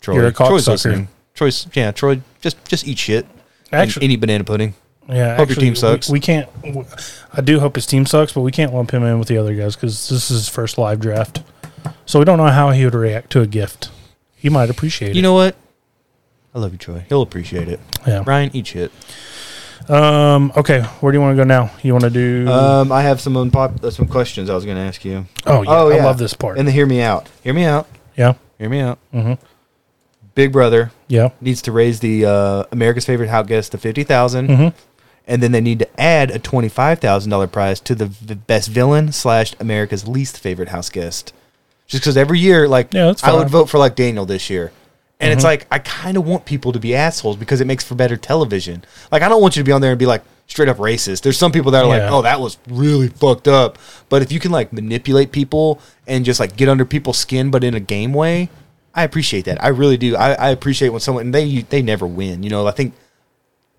[0.02, 0.68] Troy, You're a Troy's cocksucker.
[0.72, 1.08] listening.
[1.36, 3.26] Troy's yeah, Troy, just just eat shit.
[3.72, 4.74] Actually- any banana pudding.
[5.08, 6.08] Yeah, Hope your team sucks.
[6.08, 6.48] We, can't.
[7.34, 9.56] I do hope his team sucks, but we can't lump him in with the other
[9.56, 11.42] guys because this is his first live draft.
[12.06, 13.90] So we don't know how he would react to a gift.
[14.36, 15.16] He might appreciate You it.
[15.16, 15.56] You know what?
[16.54, 17.06] I love you, Troy.
[17.10, 17.80] He'll appreciate it.
[18.06, 18.24] Yeah.
[18.24, 18.92] Ryan, eat shit.
[19.90, 20.52] Um.
[20.56, 20.82] Okay.
[20.82, 21.72] Where do you want to go now?
[21.82, 22.48] You want to do?
[22.50, 25.26] Um, I have some unpop- uh, some questions I was going to ask you.
[25.46, 25.70] oh yeah.
[25.70, 26.58] oh, I love this part.
[26.58, 27.28] And then hear me out.
[27.44, 27.88] Hear me out.
[28.16, 28.34] yeah.
[28.60, 29.00] Hear me out.
[29.14, 29.34] Mm-hmm.
[30.36, 31.30] Big Brother Yeah.
[31.42, 34.78] needs to raise the uh, America's favorite house guest to fifty Mm-hmm.
[35.28, 38.36] and then they need to add a twenty five thousand dollar prize to the v-
[38.36, 41.34] best villain slash America's least favorite house guest.
[41.88, 43.50] Just because every year, like, Yeah, that's I would fine.
[43.50, 44.72] vote for like Daniel this year,
[45.20, 45.46] and it's Mhm.
[45.46, 48.84] like I kind of want people to be assholes because it makes for better television.
[49.12, 51.22] Like, I don't want you to be on there and be like straight up racist.
[51.22, 53.78] There's some people that are like, oh, that was really fucked up.
[54.10, 57.64] But if you can like manipulate people and just like get under people's skin, but
[57.64, 58.50] in a game way,
[58.96, 59.64] I appreciate that.
[59.64, 60.16] I really do.
[60.16, 62.42] I, I appreciate when someone and they they never win.
[62.44, 62.94] You know, I think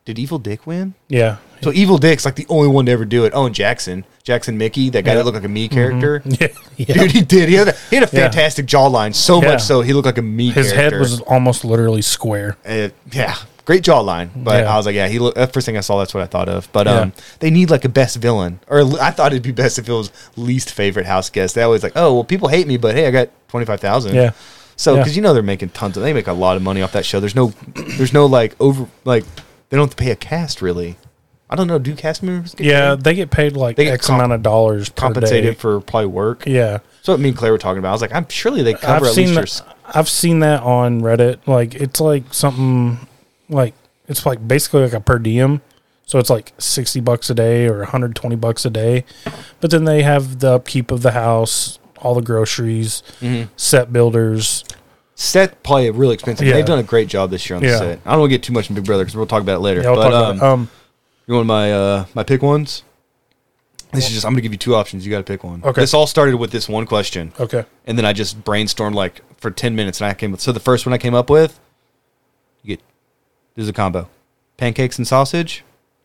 [0.04, 0.94] did Evil Dick win?
[1.08, 1.36] Yeah.
[1.62, 3.32] So Evil Dick's like the only one to ever do it.
[3.34, 5.18] Oh, and Jackson, Jackson Michie, that guy Yeah.
[5.18, 6.22] that looked like a me character.
[6.24, 6.48] Yeah.
[6.76, 6.94] yeah.
[6.94, 7.48] Dude, he did.
[7.48, 8.22] He had a, he had a Yeah.
[8.28, 9.14] fantastic jawline.
[9.14, 9.48] So Yeah.
[9.52, 10.50] much so he looked like a me.
[10.50, 10.96] His character.
[10.96, 12.56] head was almost literally square.
[12.66, 13.34] Uh, yeah,
[13.66, 14.30] great jawline.
[14.36, 14.72] But Yeah.
[14.72, 15.18] I was like, yeah, he.
[15.52, 16.68] First thing I saw, that's what I thought of.
[16.72, 17.00] But Yeah.
[17.00, 19.92] um, they need like a best villain, or I thought it'd be best if it
[19.92, 21.54] was least favorite house guest.
[21.54, 24.14] They always like, oh well, people hate me, but hey, I got twenty five thousand.
[24.14, 24.30] Yeah.
[24.76, 25.00] So Yeah.
[25.00, 27.04] because you know they're making tons of, they make a lot of money off that
[27.04, 27.20] show.
[27.20, 27.52] There's no,
[27.98, 29.24] there's no like over like
[29.68, 30.96] they don't have to pay a cast really.
[31.52, 31.78] I don't know.
[31.80, 33.04] Do cast members get Yeah, paid?
[33.04, 35.60] they get paid like They get X comp- amount of dollars per compensated day.
[35.60, 36.44] for probably work?
[36.46, 37.88] Yeah, So what me and Claire were talking about.
[37.88, 39.42] I was like, I'm surely they cover I've at least your.
[39.42, 39.48] that.
[39.50, 41.38] s- I've seen that on Reddit.
[41.46, 43.06] Like it's like something
[43.48, 43.74] like
[44.06, 45.60] it's like basically like a per diem.
[46.06, 49.04] So it's like sixty bucks a day or one hundred twenty bucks a day,
[49.60, 53.48] but then they have the upkeep of the house, all the groceries, Mhm.
[53.56, 54.64] set builders.
[55.16, 56.46] Set probably really expensive.
[56.46, 56.54] Yeah.
[56.54, 57.70] They've done a great job this year on Yeah.
[57.72, 57.98] the set.
[58.06, 59.60] I don't want to get too much in Big Brother because we'll talk about it
[59.60, 59.82] later.
[59.82, 60.68] Yeah, but um, um
[61.30, 62.82] you want my uh, my pick ones?
[63.92, 65.04] This is just I'm gonna give you two options.
[65.04, 65.62] You got to pick one.
[65.64, 65.80] Okay.
[65.80, 67.64] This all started with this one question, okay.
[67.86, 70.40] and then I just brainstormed like for ten minutes, and I came with.
[70.40, 71.58] So the first one I came up with,
[72.62, 72.80] you get
[73.54, 74.08] this is a combo:
[74.56, 75.64] pancakes and sausage,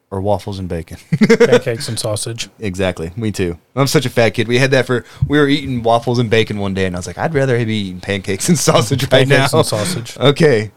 [0.10, 0.98] or waffles and bacon.
[1.40, 2.50] Pancakes and sausage.
[2.60, 3.12] exactly.
[3.16, 3.60] Me too.
[3.76, 4.48] I'm such a fat kid.
[4.48, 7.06] We had that for we were eating waffles and bacon one day, and I was
[7.08, 9.60] like, I'd rather be eating pancakes and sausage right Pancakes now.
[9.60, 10.18] and sausage.
[10.20, 10.72] Okay.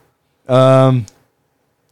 [0.47, 1.07] Um,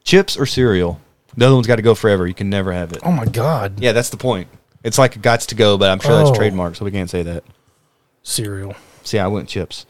[0.04, 1.00] chips or cereal?
[1.36, 2.26] The other one's got to go forever.
[2.26, 2.98] You can never have it.
[3.04, 3.78] Oh my god.
[3.80, 4.48] Yeah, that's the point.
[4.82, 6.24] It's like gots to go, but I'm sure Oh.
[6.24, 7.44] that's trademark, so we can't say that.
[8.22, 8.74] Cereal.
[9.02, 9.84] See, I went chips.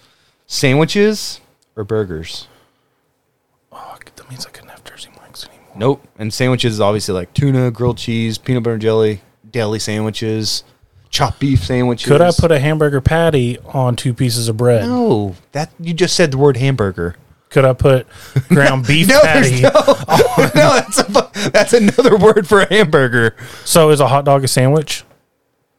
[0.47, 1.41] Sandwiches
[1.77, 2.49] or burgers?
[3.73, 5.67] Oh, that means I couldn't have Jersey Mike's anymore.
[5.77, 6.09] Nope.
[6.19, 9.21] And sandwiches is obviously like tuna, grilled cheese, peanut butter and jelly,
[9.51, 10.65] deli sandwiches,
[11.11, 12.09] chopped beef sandwiches.
[12.09, 14.83] Could I put a hamburger patty on two pieces of bread?
[14.87, 17.17] No, that you just said the word hamburger.
[17.57, 18.07] Could I put
[18.51, 19.63] ground beef No, patty?
[19.63, 19.71] no,
[20.55, 23.35] no, that's a, that's another word for a hamburger.
[23.65, 25.05] So is a hot dog a sandwich?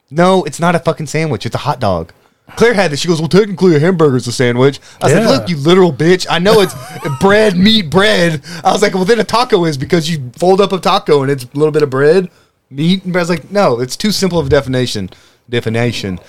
[0.10, 1.46] No, it's not a fucking sandwich.
[1.46, 2.14] It's a hot dog.
[2.56, 3.00] Claire had this.
[3.02, 5.20] She goes, "Well, technically, a hamburger's a sandwich." I was Yeah.
[5.30, 6.26] like, "Look, you literal bitch!
[6.28, 6.74] I know it's
[7.22, 10.72] bread, meat, bread." I was like, "Well, then a taco is because you fold up
[10.72, 12.32] a taco and it's a little bit of bread,
[12.72, 15.12] meat." And I was like, "No, it's too simple of a definition.
[15.48, 16.20] Definition.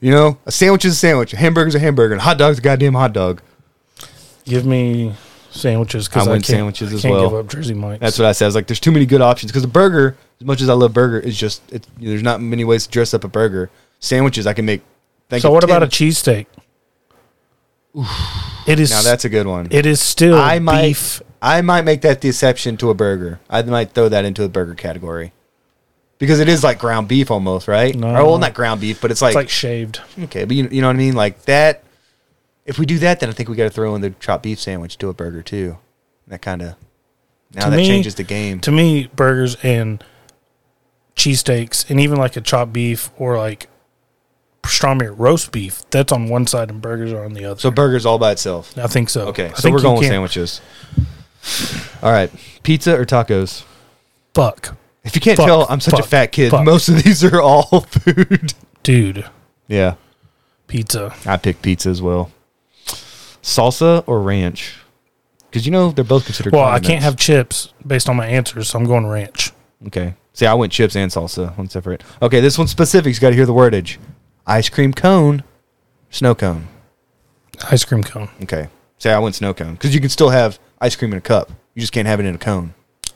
[0.00, 1.32] You know, a sandwich is a sandwich.
[1.32, 2.14] A hamburger's a hamburger.
[2.14, 3.40] And a hot dog's a goddamn hot dog."
[4.46, 5.12] Give me
[5.50, 7.28] sandwiches because I I, went can't, sandwiches I as well.
[7.28, 8.00] give up Jersey Mike's.
[8.00, 8.46] That's what I said.
[8.46, 10.72] I was like, "There's too many good options." Because a burger, as much as I
[10.72, 13.70] love burger, is just it's, there's not many ways to dress up a burger.
[14.00, 14.82] Sandwiches, I can make.
[15.38, 16.46] so what about 10 a cheesesteak?
[18.66, 18.90] It is.
[18.90, 19.68] Now that's a good one.
[19.70, 21.22] it is still I might, beef.
[21.40, 23.40] I might make that the exception to a burger.
[23.48, 25.32] I might throw that into a burger category.
[26.18, 27.94] because it is like ground beef almost, right?
[27.94, 28.08] No.
[28.08, 30.00] Or, well, not ground beef, but it's like, It's like shaved.
[30.24, 31.14] okay, but you, you know what I mean?
[31.14, 31.82] Like that.
[32.66, 34.58] If we do that, then I think we got to throw in the chopped beef
[34.60, 35.78] sandwich to a burger too.
[36.26, 36.74] That kind of
[37.54, 38.60] now To that me- changes the game.
[38.60, 40.02] To me, burgers and
[41.14, 43.68] cheesesteaks, and even like a chopped beef or like
[44.62, 47.60] pastrami or roast beef, that's on one side and burgers are on the other.
[47.60, 48.76] so burgers all by itself.
[48.76, 49.28] I think so.
[49.28, 50.60] Okay, I so we're going with sandwiches.
[52.02, 52.30] All right,
[52.64, 53.62] pizza or tacos?
[54.34, 56.50] Fuck, If you can't Fuck, tell, I'm such a fat kid.
[56.50, 56.64] fuck.
[56.64, 58.52] Most of these are all food.
[58.82, 59.24] dude,
[59.68, 59.94] Yeah,
[60.66, 61.14] pizza.
[61.24, 62.30] I pick pizza as well.
[63.46, 64.76] Salsa or ranch?
[65.48, 66.52] Because you know they're both considered.
[66.52, 69.52] Well, I can't have chips based on my answers, so I'm going ranch.
[69.86, 70.14] Okay.
[70.32, 72.02] See, I went chips and salsa, one separate.
[72.20, 73.14] Okay, this one's specific.
[73.14, 73.98] You got to hear the wordage:
[74.46, 75.44] ice cream cone,
[76.10, 76.66] snow cone.
[77.70, 78.28] Ice cream cone.
[78.42, 78.68] Okay.
[78.98, 81.50] Say I went snow cone because you can still have ice cream in a cup.
[81.74, 82.74] You just can't have it in a cone.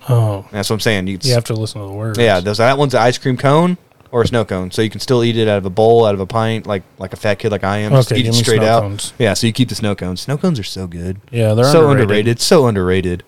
[0.08, 1.08] Oh, That's what I'm saying.
[1.08, 2.18] You, you have to listen to the words.
[2.18, 3.76] Yeah, those, that one's an ice cream cone
[4.12, 6.14] or a snow cone, so you can still eat it out of a bowl, out
[6.14, 7.92] of a pint, like like a fat kid like I am.
[7.92, 8.82] Just Okay, eat it give me straight snow out.
[8.82, 9.12] cones.
[9.18, 10.20] Yeah, so you keep the snow cones.
[10.22, 12.00] Snow cones are so good, Yeah, they're so underrated.
[12.02, 12.40] underrated.
[12.40, 13.22] so underrated.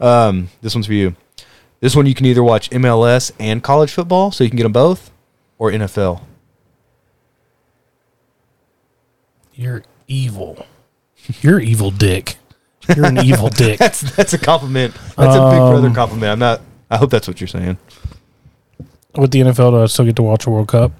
[0.00, 1.16] Um, this one's for you.
[1.80, 4.72] This one you can either watch MLS and college football, so you can get them
[4.72, 5.10] both,
[5.58, 6.22] or NFL.
[9.54, 10.66] You're evil.
[11.40, 12.36] You're evil dick.
[12.96, 13.78] You're an evil dick.
[13.78, 14.94] That's that's a compliment.
[15.16, 16.32] That's a big brother Um, compliment.
[16.32, 16.60] I'm not.
[16.90, 17.78] I hope that's what you're saying.
[19.16, 20.92] With the NFL, do I still get to watch a World Cup?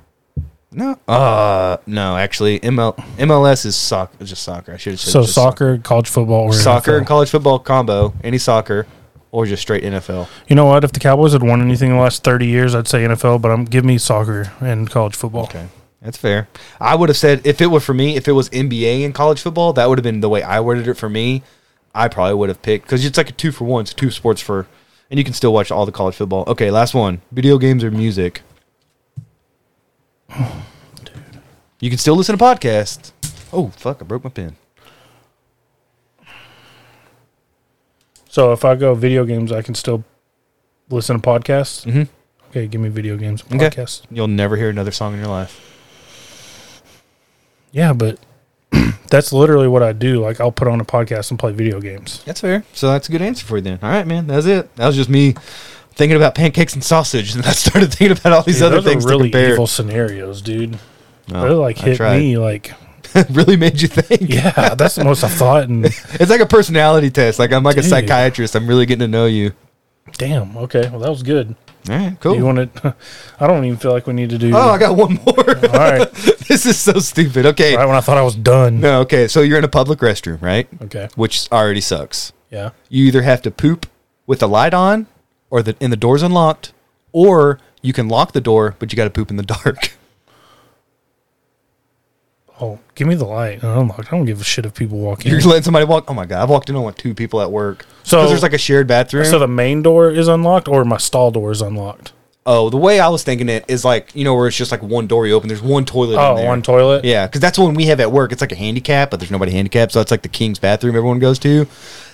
[0.70, 0.98] No.
[1.06, 2.16] Uh, no.
[2.16, 4.14] Actually, ML, MLS is soccer.
[4.20, 4.72] It's just soccer.
[4.72, 6.98] I should have said So just soccer, college football, or soccer NFL.
[6.98, 8.14] and college football combo.
[8.24, 8.86] Any soccer,
[9.30, 10.28] or just straight NFL.
[10.48, 10.84] You know what?
[10.84, 13.40] If the Cowboys had won anything in the last thirty years, I'd say NFL.
[13.42, 15.44] But I'm give me soccer and college football.
[15.44, 15.68] Okay,
[16.00, 16.48] that's fair.
[16.80, 19.40] I would have said if it were for me, if it was NBA and college
[19.42, 21.42] football, that would have been the way I worded it for me.
[21.94, 23.82] I probably would have picked because it's like a two for one.
[23.82, 24.66] It's two sports for,
[25.12, 26.42] and you can still watch all the college football.
[26.48, 28.40] Okay, last one: video games or music.
[31.80, 33.12] You can still listen to podcasts.
[33.52, 34.00] Oh fuck!
[34.00, 34.56] I broke my pen.
[38.30, 40.02] So if I go video games, I can still
[40.88, 41.84] listen to podcasts.
[41.84, 42.08] Mhm.
[42.48, 43.84] Okay, give me video games and Okay.
[44.10, 45.60] You'll never hear another song in your life.
[47.70, 48.18] Yeah, but
[49.12, 50.20] that's literally what I do.
[50.20, 52.22] Like I'll put on a podcast and play video games.
[52.24, 52.64] That's fair.
[52.72, 53.78] So that's a good answer for you then.
[53.82, 54.26] All right, man.
[54.26, 54.74] That's it.
[54.76, 55.34] That was just me
[55.94, 59.04] thinking about pancakes and sausage, and I started thinking about all these Dude, other things
[59.04, 60.78] really to evil scenarios, dude.
[61.32, 62.18] Oh, they like I hit tried.
[62.18, 62.72] me like
[63.30, 64.30] really made you think.
[64.32, 64.74] yeah.
[64.74, 65.68] That's the most I thought.
[65.68, 65.84] And
[66.14, 67.38] It's like a personality test.
[67.38, 68.54] Like I'm like a psychiatrist.
[68.56, 69.52] I'm really getting to know you.
[70.16, 70.56] damn.
[70.56, 71.54] Okay, well that was good.
[71.88, 72.36] All right, cool.
[72.36, 72.70] You want it?
[73.40, 74.54] I don't even feel like we need to do.
[74.54, 75.48] oh, I got one more.
[75.48, 76.12] all right.
[76.48, 77.44] this is so stupid.
[77.46, 77.76] Okay.
[77.76, 78.80] Right when I thought I was done.
[78.80, 79.26] No, okay.
[79.26, 80.68] So you're in a public restroom, right?
[80.82, 81.08] Okay.
[81.16, 82.32] Which already sucks.
[82.50, 82.70] Yeah.
[82.88, 83.86] You either have to poop
[84.26, 85.06] with the light on,
[85.50, 86.72] or the and the door's unlocked,
[87.10, 89.92] or you can lock the door, but you got to poop in the dark.
[92.62, 93.64] Oh, give me the light.
[93.64, 95.32] I'm like, I don't give a shit if people walk in.
[95.32, 96.04] You're letting somebody walk.
[96.08, 97.84] Oh my god, I've walked in on like two people at work.
[98.04, 99.24] So- there's like a shared bathroom.
[99.24, 102.12] So the main door is unlocked, or my stall door is unlocked.
[102.46, 104.82] oh, the way I was thinking it is like you know where it's just like
[104.82, 105.48] one door you open.
[105.48, 106.16] There's one toilet.
[106.16, 106.48] Oh, in Oh, there.
[106.48, 107.04] one toilet.
[107.04, 108.30] Yeah, because that's one we have at work.
[108.32, 111.18] It's like a handicap, but there's nobody handicapped, so it's like the king's bathroom everyone
[111.18, 111.66] goes to.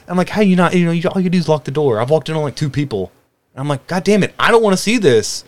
[0.06, 0.74] I'm like, how you not?
[0.74, 2.00] You know, you, all you do is lock the door.
[2.00, 3.12] I've walked in on like two people.
[3.54, 5.44] And I'm like, God damn it, I don't want to see this.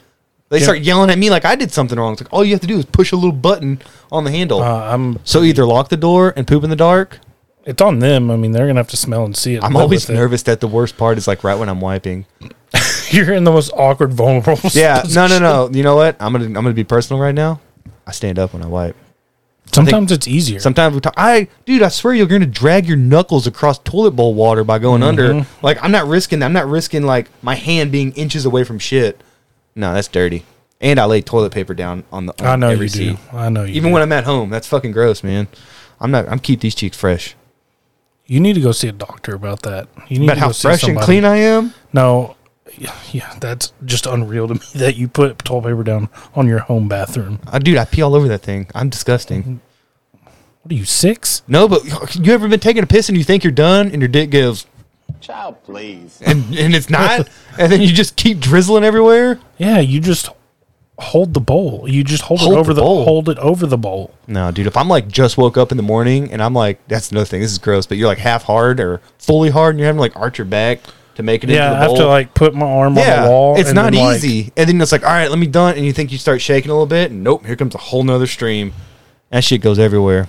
[0.51, 0.65] They Yeah.
[0.65, 2.13] start yelling at me like I did something wrong.
[2.13, 3.81] It's like all you have to do is push a little button
[4.11, 4.61] on the handle.
[4.63, 5.19] Uh, I'm.
[5.25, 7.19] so either lock the door and poop in the dark.
[7.65, 8.31] It's on them.
[8.31, 9.63] I mean, they're gonna have to smell and see it.
[9.63, 10.21] I'm always with it.
[10.21, 12.27] nervous that the worst part is like right when I'm wiping.
[13.11, 14.59] You're in the most awkward, vulnerable.
[14.73, 15.43] Yeah, no, no, position.
[15.43, 15.71] no.
[15.73, 16.17] You know what?
[16.19, 17.61] I'm gonna I'm gonna be personal right now.
[18.07, 18.97] I stand up when I wipe.
[19.73, 20.59] Sometimes it's easier.
[20.59, 21.15] Sometimes we talk.
[21.17, 24.81] I, dude, I swear you're going to drag your knuckles across toilet bowl water by
[24.81, 25.29] going under.
[25.33, 25.65] Mm-hmm.
[25.65, 26.43] Like I'm not risking.
[26.43, 29.21] I'm not risking like my hand being inches away from shit.
[29.81, 30.45] No, that's dirty.
[30.81, 32.33] And I lay toilet paper down on the.
[32.43, 32.99] On I know every you do.
[33.17, 33.19] seat.
[33.35, 33.75] I know you.
[33.75, 33.95] Even do.
[33.95, 35.49] when I'm at home, that's fucking gross, man.
[36.01, 36.29] I'm not.
[36.29, 37.35] I'm keep these cheeks fresh.
[38.27, 39.89] you need to go see a doctor about that.
[40.09, 41.75] You need About to how fresh and clean I am.
[41.93, 42.37] No,
[43.11, 46.89] yeah, that's just unreal to me that you put toilet paper down on your home
[46.89, 47.41] bathroom.
[47.47, 48.69] Uh, dude, I pee all over that thing.
[48.75, 49.61] I'm disgusting.
[50.63, 51.43] What are you six?
[51.49, 51.85] No, but
[52.17, 54.67] you ever been taking a piss and you think you're done and your dick gives
[55.21, 56.21] Child, please.
[56.25, 59.39] and and it's not, and then you just keep drizzling everywhere.
[59.59, 60.29] Yeah, you just
[60.99, 61.87] hold the bowl.
[61.89, 63.05] You just hold, Hold it over the the, bowl.
[63.05, 64.15] hold it over the bowl.
[64.27, 64.67] No, dude.
[64.67, 67.41] If I'm like just woke up in the morning and I'm like, that's another thing.
[67.41, 67.87] This is gross.
[67.87, 70.45] But you're like half hard or fully hard, and you're having to like arch your
[70.47, 70.81] back
[71.17, 71.97] to make it Yeah, into I the have bowl.
[71.99, 73.59] to like put my arm yeah, on the wall.
[73.59, 74.53] it's and not then, like- easy.
[74.57, 75.77] and then it's like, all right, let me done.
[75.77, 78.05] And you think you start shaking a little bit, and nope, here comes a whole
[78.05, 78.73] nother stream.
[79.31, 80.29] That shit goes everywhere.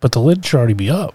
[0.00, 1.14] but the lid should already be up.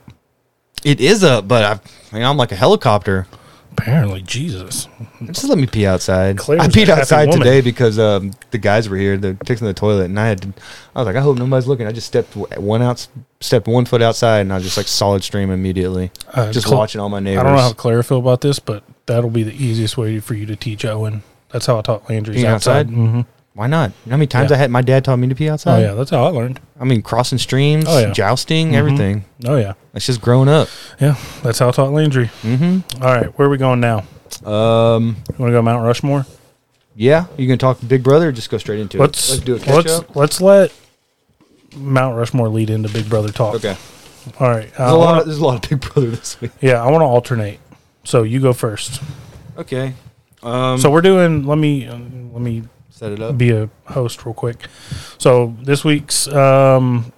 [0.85, 1.71] It is up, but I,
[2.11, 3.27] I mean, I'm like a helicopter.
[3.71, 4.87] Apparently, Jesus.
[5.25, 6.37] Just let me pee outside.
[6.37, 7.39] Claire's I a peed happy outside woman.
[7.43, 9.17] today because um, the guys were here.
[9.17, 10.53] They're fixing the toilet, and I had to.
[10.95, 11.87] I was like, I hope nobody's looking.
[11.87, 13.07] I just stepped one out,
[13.41, 16.11] stepped one foot outside, and I was just like solid stream immediately.
[16.33, 17.39] Uh, just Cla- watching all my neighbors.
[17.41, 20.35] I don't know how Claire feel about this, but that'll be the easiest way for
[20.35, 21.23] you to teach Owen.
[21.49, 22.87] That's how I taught Landry's outside.
[22.87, 22.93] outside?
[22.93, 23.21] hmm
[23.55, 23.91] Why not?
[23.91, 24.55] You know how many times Yeah.
[24.57, 25.77] I had my dad taught me to pee outside?
[25.83, 26.59] Oh yeah, that's how I learned.
[26.79, 28.11] I mean, crossing streams, Oh, yeah.
[28.11, 28.75] jousting, Mhm.
[28.75, 29.25] everything.
[29.45, 30.67] Oh yeah, That's just growing up.
[30.99, 31.15] yeah.
[31.43, 32.31] That's how I taught Landry.
[32.41, 33.03] Mm-hmm.
[33.03, 33.99] All right, where are we going now?
[34.43, 35.17] Um.
[35.29, 36.25] You want to go Mount Rushmore?
[36.95, 38.29] Yeah, you gonna talk Big Brother?
[38.29, 39.31] Or just go straight into Let's it.
[39.33, 40.15] Let's do a catch let's up.
[40.15, 40.71] let's let
[41.75, 43.55] Mount Rushmore lead into Big Brother talk.
[43.55, 43.75] Okay.
[44.39, 44.69] All right.
[44.77, 44.99] There's uh, a lot.
[45.05, 46.51] wanna- Of, there's a lot of Big Brother this week.
[46.61, 47.59] yeah, I want to alternate.
[48.03, 49.01] So you go first.
[49.57, 49.93] Okay.
[50.41, 50.79] Um.
[50.79, 51.45] So we're doing.
[51.45, 51.97] Let me uh,
[52.31, 52.63] let me
[52.93, 53.37] set it up.
[53.37, 54.67] be a host real quick.
[55.17, 57.11] So this week's um,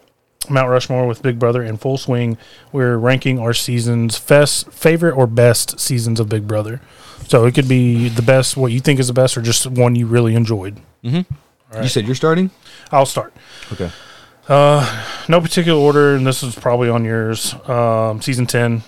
[0.49, 2.37] Mount Rushmore with Big Brother in full swing.
[2.71, 6.81] We're ranking our seasons best, favorite or best seasons of Big Brother.
[7.27, 9.95] So it could be the best, what you think is the best, or just one
[9.95, 10.77] you really enjoyed.
[11.03, 11.33] Mm-hmm.
[11.73, 11.83] Right.
[11.83, 12.51] You said you're starting.
[12.91, 13.33] I'll start.
[13.73, 13.91] Okay.
[14.47, 17.53] Uh, no particular order, and this is probably on yours.
[17.67, 18.83] Um, season ten.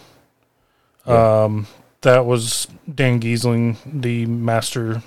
[1.07, 1.43] Yeah.
[1.43, 1.67] Um,
[2.01, 5.01] that was Dan Gheesling, the master,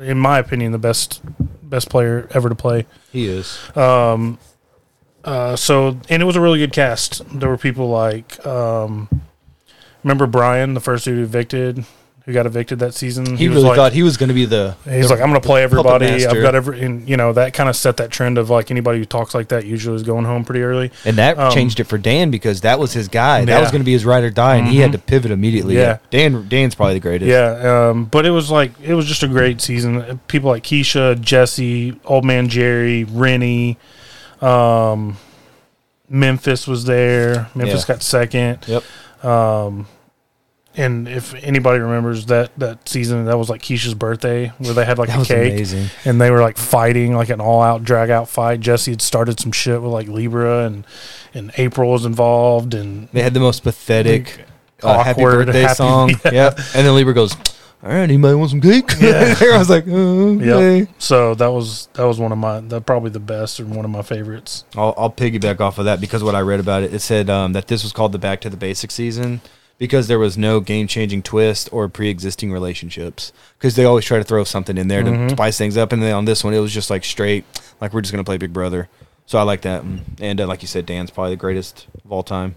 [0.00, 1.20] in my opinion, the best
[1.62, 2.86] best player ever to play.
[3.10, 3.58] He is.
[3.76, 4.38] Um,
[5.24, 7.22] uh, so and it was a really good cast.
[7.38, 9.08] There were people like, um,
[10.02, 11.84] remember Brian, the first dude evicted,
[12.24, 13.36] who got evicted that season.
[13.36, 14.76] He, was really like, thought he was going to be the.
[14.84, 16.06] He's the- like, I'm going to play everybody.
[16.24, 18.98] I've got every, and you know that kind of set that trend of like anybody
[18.98, 20.92] who talks like that usually is going home pretty early.
[21.04, 23.44] and that um, changed it for Dan because that was his guy.
[23.44, 25.74] That was going to be his ride or die, and he had to pivot immediately.
[25.76, 25.98] Yeah.
[26.10, 26.48] Dan.
[26.48, 27.28] Dan's probably the greatest.
[27.28, 30.20] Yeah, um, but it was like it was just a great season.
[30.28, 33.78] People like Keesha, Jesse, Old Man Jerry, Renny,
[34.40, 35.16] um,
[36.08, 37.48] Memphis was there.
[37.54, 37.94] Memphis Yeah.
[37.94, 38.58] got second.
[38.66, 38.84] Yep.
[39.24, 39.86] Um,
[40.76, 44.98] and if anybody remembers that that season, that was like Keesha's birthday, where they had
[44.98, 45.88] like That a was cake amazing.
[46.04, 48.60] and they were like fighting, like an all-out drag-out fight.
[48.60, 50.86] Jesse had started some shit with like Libra, and
[51.34, 54.46] and April was involved, and They had the most pathetic
[54.82, 56.10] uh, happy Awkward, birthday happy- song.
[56.24, 56.32] yeah.
[56.32, 56.58] Yep.
[56.74, 57.34] And then Libra goes,
[57.82, 59.34] "All right, anybody want some cake?" Yeah.
[59.40, 60.88] I was like, oh, "Okay." Yep.
[60.98, 63.90] So that was that was one of my that probably the best and one of
[63.90, 64.64] my favorites.
[64.76, 67.52] I'll, I'll piggyback off of that because what I read about it, it said um,
[67.52, 69.40] that this was called the Back to the Basics season
[69.82, 73.32] because there was no game changing twist or pre existing relationships.
[73.58, 75.30] Because they always try to throw something in there to Mhm.
[75.32, 77.44] spice things up, and then on this one, it was just like straight,
[77.80, 78.88] like we're just gonna play Big Brother.
[79.26, 79.82] So I like that,
[80.20, 82.54] and, uh, like you said, Dan's probably the greatest of all time.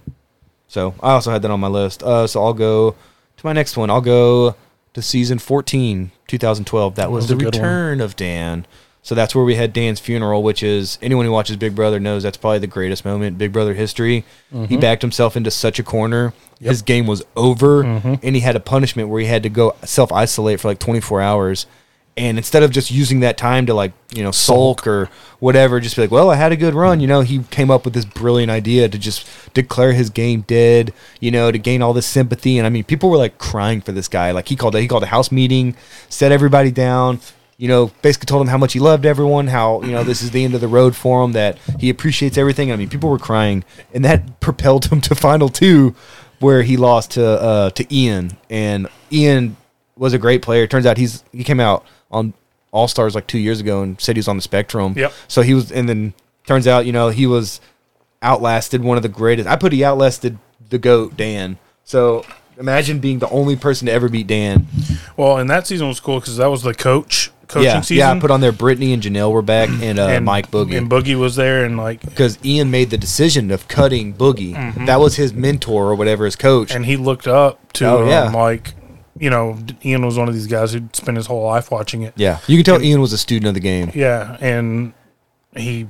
[0.68, 2.04] So I also had that on my list.
[2.04, 2.92] Uh, so I'll go
[3.38, 3.90] to my next one.
[3.90, 4.54] I'll go
[4.94, 6.94] to season 14, 2012.
[6.94, 7.64] That was, was the good one.
[7.64, 8.68] return of Dan.
[9.06, 12.24] So that's where we had Dan's funeral, which is anyone who watches Big Brother knows
[12.24, 14.26] that's probably the greatest moment in Big Brother history.
[14.68, 16.34] He backed himself into such a corner.
[16.60, 16.70] Yep.
[16.72, 18.20] His game was over, Mhm.
[18.24, 21.22] and he had a punishment where he had to go self isolate for like 24
[21.22, 21.68] hours.
[22.18, 25.98] And instead of just using that time to like you know sulk or whatever, just
[25.98, 27.00] be like, well, I had a good run.
[27.00, 30.94] You know, he came up with this brilliant idea to just declare his game dead.
[31.20, 32.58] You know, to gain all this sympathy.
[32.58, 34.32] And I mean, people were like crying for this guy.
[34.32, 35.76] Like he called he called a house meeting,
[36.10, 37.20] set everybody down.
[37.58, 40.32] You know, basically told him how much he loved everyone, how you know this is
[40.32, 42.72] the end of the road for him, that he appreciates everything.
[42.72, 45.96] I mean, people were crying, and that propelled him to final two,
[46.40, 49.56] where he lost to uh, to Ian, and Ian
[49.98, 50.68] was a great player.
[50.68, 52.34] Turns out he's he came out on
[52.72, 54.94] All Stars like two years ago and said he was on the spectrum.
[54.98, 55.14] Yep.
[55.28, 56.14] So he was, and then
[56.46, 57.62] turns out you know he was
[58.22, 59.48] outlasted one of the greatest.
[59.48, 60.38] I put he outlasted
[60.70, 61.58] the goat Dan.
[61.84, 62.26] So
[62.58, 64.68] imagine being the only person to ever beat Dan.
[65.16, 67.98] Well, and that season was cool because that was the coach coaching yeah, season.
[67.98, 68.12] yeah.
[68.12, 70.78] I put on there Britney and Janelle were back, and, uh, Mike Boogie.
[70.78, 74.54] and Boogie was there, and like, because Ian made the decision of cutting Boogie.
[74.86, 76.74] That was his mentor or whatever, his coach.
[76.74, 78.28] and he looked up to Oh, yeah.
[78.28, 78.74] him, like,
[79.18, 82.14] you know, Ian was one of these guys who'd spent his whole life watching it.
[82.18, 83.92] yeah, you can tell Ian was a student of the game.
[83.96, 84.94] Yeah, and
[85.56, 85.88] he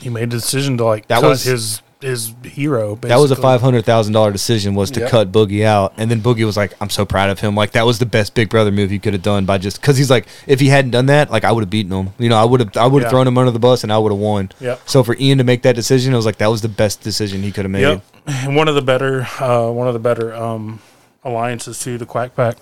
[0.00, 2.94] he made the decision to like That cut was- his his hero.
[2.96, 3.08] Basically.
[3.10, 5.10] That was a five hundred thousand dollar decision was to Yep.
[5.10, 7.54] cut Boogie out, and then Boogie was like, "I'm so proud of him.
[7.54, 9.96] Like that was the best Big Brother move he could have done by just because
[9.96, 12.10] he's like, if he hadn't done that, like I would have beaten him.
[12.18, 13.10] You know, I would have I would have Yeah.
[13.10, 14.50] thrown him under the bus and I would have won.
[14.60, 14.80] Yep.
[14.86, 17.42] So for Ian to make that decision, it was like that was the best decision
[17.42, 17.82] he could have made.
[17.82, 18.02] Yep.
[18.26, 20.80] And one of the better uh, one of the better um,
[21.24, 22.56] alliances to the Quack Pack.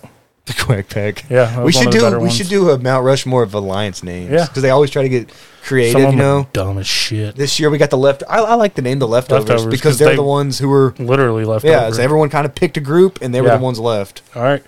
[0.49, 1.25] The Quack Pack.
[1.31, 2.35] Yeah, we should do we ones.
[2.37, 4.31] should do a Mount Rushmore of alliance names.
[4.33, 4.47] Yeah.
[4.47, 5.31] because they always try to get
[5.63, 5.93] creative.
[5.93, 7.37] Some of You them are know, dumb as shit.
[7.37, 8.23] this year we got the left.
[8.29, 10.69] I, I like the name the leftovers, Leftovers, 'cause because they're they- the ones who
[10.69, 10.95] were.
[10.99, 11.97] Literally left Yeah, over.
[11.97, 13.57] so everyone kind of picked a group, and they were Yeah.
[13.59, 14.23] the ones left.
[14.35, 14.63] All right.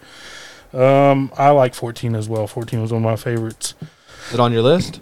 [0.72, 2.46] Um, I like 14 as well.
[2.46, 3.74] 14 was one of my favorites.
[4.28, 5.00] Is it on your list?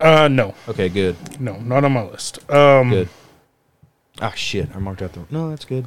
[0.00, 1.16] Uh, no, Okay, good.
[1.40, 2.38] no, not on my list.
[2.50, 3.08] Um, Good.
[4.20, 4.68] Ah, shit.
[4.74, 5.20] I marked out the.
[5.30, 5.86] No, that's good.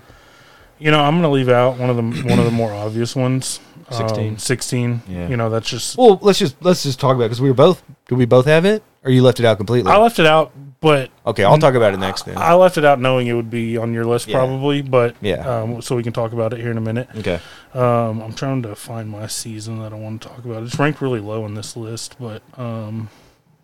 [0.80, 3.60] You know, I'm gonna leave out one of the one of the more obvious ones.
[3.92, 4.28] 16.
[4.30, 5.02] Um, Sixteen.
[5.08, 5.28] Yeah.
[5.28, 7.84] You know, that's just Well, let's just let's just talk about because we were both.
[8.08, 9.92] Did we both have it, or you left it out completely?
[9.92, 12.38] I left it out, but okay, I'll talk about it next then.
[12.38, 14.38] I left it out knowing it would be on your list Yeah.
[14.38, 14.82] probably.
[14.82, 15.48] But Yeah.
[15.62, 17.08] um, so we can talk about it here in a minute.
[17.18, 17.40] okay.
[17.76, 20.64] Um, I'm trying to find my season that I want to talk about.
[20.64, 23.10] It's ranked really low on this list, but um,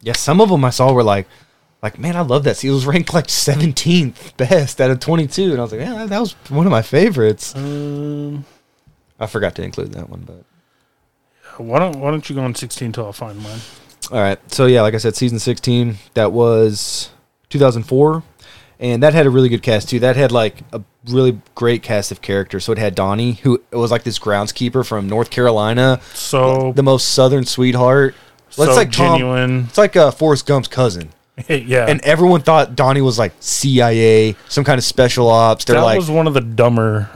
[0.01, 1.27] Yeah, some of them I saw were like,
[1.81, 2.57] like man, I love that.
[2.57, 6.05] See, it was ranked like 17th best out of 22, and I was like, yeah,
[6.05, 7.55] that was one of my favorites.
[7.55, 8.45] um,
[9.19, 10.43] I forgot to include that one, but
[11.57, 13.59] why don't why don't you go on 16 till I find mine?
[14.11, 14.39] all right.
[14.51, 17.09] So yeah, like I said, season 16 that was
[17.49, 18.23] 2004,
[18.79, 19.99] and that had a really good cast too.
[19.99, 22.65] That had like a really great cast of characters.
[22.65, 27.09] So it had Donnie, who was like this groundskeeper from North Carolina, So the most
[27.09, 28.15] southern sweetheart.
[28.57, 31.09] Well, so it's like Tom- It's like uh, Forrest Gump's cousin.
[31.49, 35.65] yeah, and everyone thought Donnie was like CIA, some kind of special ops.
[35.65, 37.09] They're that like, was one of the dumber.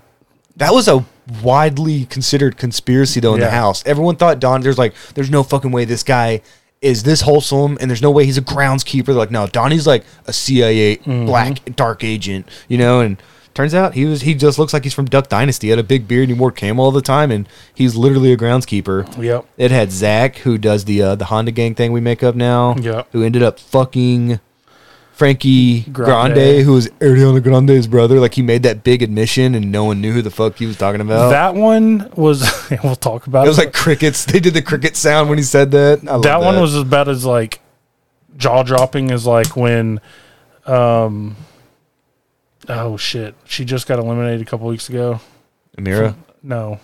[0.59, 1.03] That was a
[1.43, 3.51] widely considered conspiracy though in the Yeah.
[3.51, 3.83] house.
[3.85, 4.61] Everyone thought Don.
[4.61, 6.41] There's like, there's no fucking way this guy
[6.81, 9.07] is this wholesome, and there's no way he's a groundskeeper.
[9.07, 11.25] They're like, no, Donnie's like a CIA Mm-hmm.
[11.25, 13.01] black dark agent, you know.
[13.01, 13.17] And
[13.53, 15.67] turns out he was he just looks like he's from Duck Dynasty.
[15.67, 18.31] He had a big beard, and he wore camo all the time, and he's literally
[18.31, 19.21] a groundskeeper.
[19.21, 19.45] Yep.
[19.57, 22.75] It had Zach, who does the uh, the Honda Gang thing we make up now.
[22.75, 23.09] Yep.
[23.11, 24.39] Who ended up fucking
[25.19, 26.63] Frankie Grande, Grande.
[26.63, 28.19] who was Ariana Grande's brother.
[28.21, 30.77] Like he made that big admission, and no one knew who the fuck he was
[30.77, 31.29] talking about.
[31.31, 32.49] That one was.
[32.83, 34.23] we'll talk about it was like crickets.
[34.23, 36.03] They did the cricket sound when he said that.
[36.05, 37.59] Love that one was about as like
[38.37, 39.99] jaw dropping as like when
[40.65, 41.35] um
[42.69, 45.19] oh shit she just got eliminated a couple weeks ago
[45.77, 46.15] Ameerah.
[46.41, 46.79] no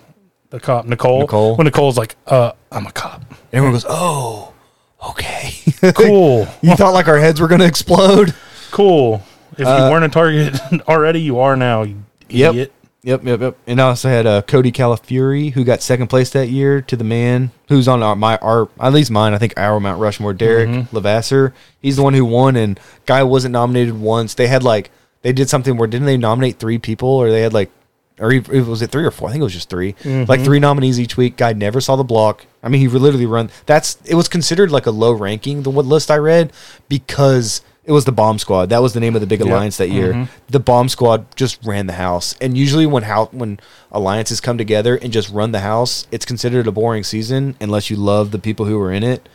[0.50, 1.56] the cop nicole Nicole?
[1.56, 3.22] when nicole's like uh i'm a cop
[3.52, 4.52] Everyone goes, "Oh,
[5.10, 5.50] okay."
[5.94, 8.34] cool you thought like our heads were gonna explode?
[8.70, 9.22] cool
[9.58, 10.54] if Uh, you weren't a target
[10.88, 11.96] already you are now you
[12.28, 12.50] Yep.
[12.54, 12.72] idiot
[13.02, 13.56] Yep, yep, yep.
[13.68, 17.04] And I also had uh, Cody Calafiore, who got second place that year to the
[17.04, 19.32] man who's on our, my our at least mine.
[19.32, 20.96] I think our Mount Rushmore, Derek Mm-hmm.
[20.96, 21.54] Levasseur.
[21.80, 24.34] He's the one who won, and guy wasn't nominated once.
[24.34, 24.90] They had like
[25.22, 27.70] they did something where didn't they nominate three people, or they had like,
[28.18, 29.28] or e- was it three or four?
[29.28, 30.24] I think it was just 3 Mm-hmm.
[30.28, 31.36] Like three nominees each week.
[31.36, 32.46] Guy never saw the block.
[32.62, 33.50] I mean, he literally run.
[33.66, 36.52] That's it was considered like a low ranking the what list I read
[36.88, 37.62] because.
[37.88, 38.70] It was the Bomb Squad.
[38.70, 40.12] That was the name of the big alliance that year.
[40.12, 40.32] Mm-hmm.
[40.48, 43.60] The Bomb Squad just ran the house, and usually when how when
[43.92, 47.94] alliances come together and just run the house, it's considered a boring season unless you
[47.94, 49.28] love the people who were in it.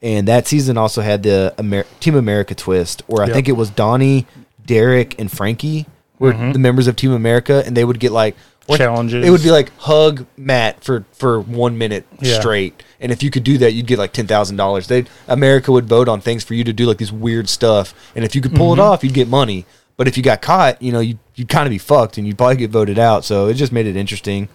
[0.00, 3.34] And that season also had the Amer- Team America twist, where I Yep.
[3.34, 4.26] think it was Donnie,
[4.64, 5.84] Derek, and Frankie
[6.20, 6.52] were mm-hmm.
[6.52, 9.26] the members of Team America, and they would get like what- Challenges.
[9.26, 12.38] It would be like hug Matt for for one minute Yeah.
[12.38, 14.86] straight, and if you could do that, you'd get like ten thousand dollars.
[14.86, 18.24] They America would vote on things for you to do like this weird stuff, and
[18.24, 18.92] if you could pull it mm-hmm.
[18.92, 19.66] off, you'd get money.
[19.96, 22.38] But if you got caught, you know, you you'd kind of be fucked, and you'd
[22.38, 23.24] probably get voted out.
[23.24, 24.48] So it just made it interesting.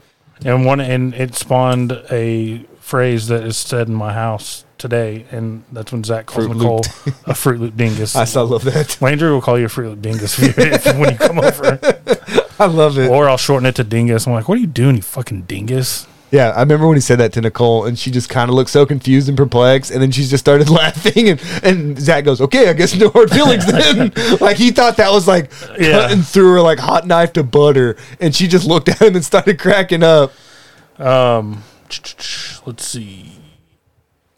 [0.45, 5.63] and one and it spawned a phrase that is said in my house today and
[5.71, 6.81] that's when zach calls Fruit nicole
[7.25, 8.97] a fruit loop dingus I still love that.
[9.01, 11.79] landry will call you a fruit loop dingus if you, if, when you come over
[12.59, 13.09] I love it.
[13.09, 14.25] Or I'll shorten it to dingus.
[14.27, 16.07] I'm like, what are you doing, you fucking dingus?
[16.31, 18.69] Yeah, I remember when he said that to Nicole, and she just kind of looked
[18.69, 22.69] so confused and perplexed, and then she just started laughing, and and Zach goes, "Okay,
[22.69, 25.91] I guess no hard feelings then." like he thought that was like Yeah.
[25.91, 29.25] cutting through her like hot knife to butter, and she just looked at him and
[29.25, 30.31] started cracking up.
[30.97, 31.63] Um,
[32.65, 33.34] let's see.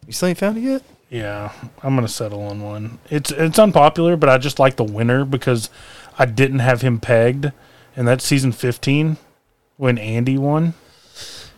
[0.07, 0.83] You still ain't found it yet?
[1.09, 1.51] Yeah,
[1.83, 2.99] I'm gonna settle on one.
[3.09, 5.69] It's it's unpopular, but I just like the winner because
[6.17, 7.51] I didn't have him pegged,
[7.95, 9.17] and that's season 15
[9.77, 10.73] when Andy won.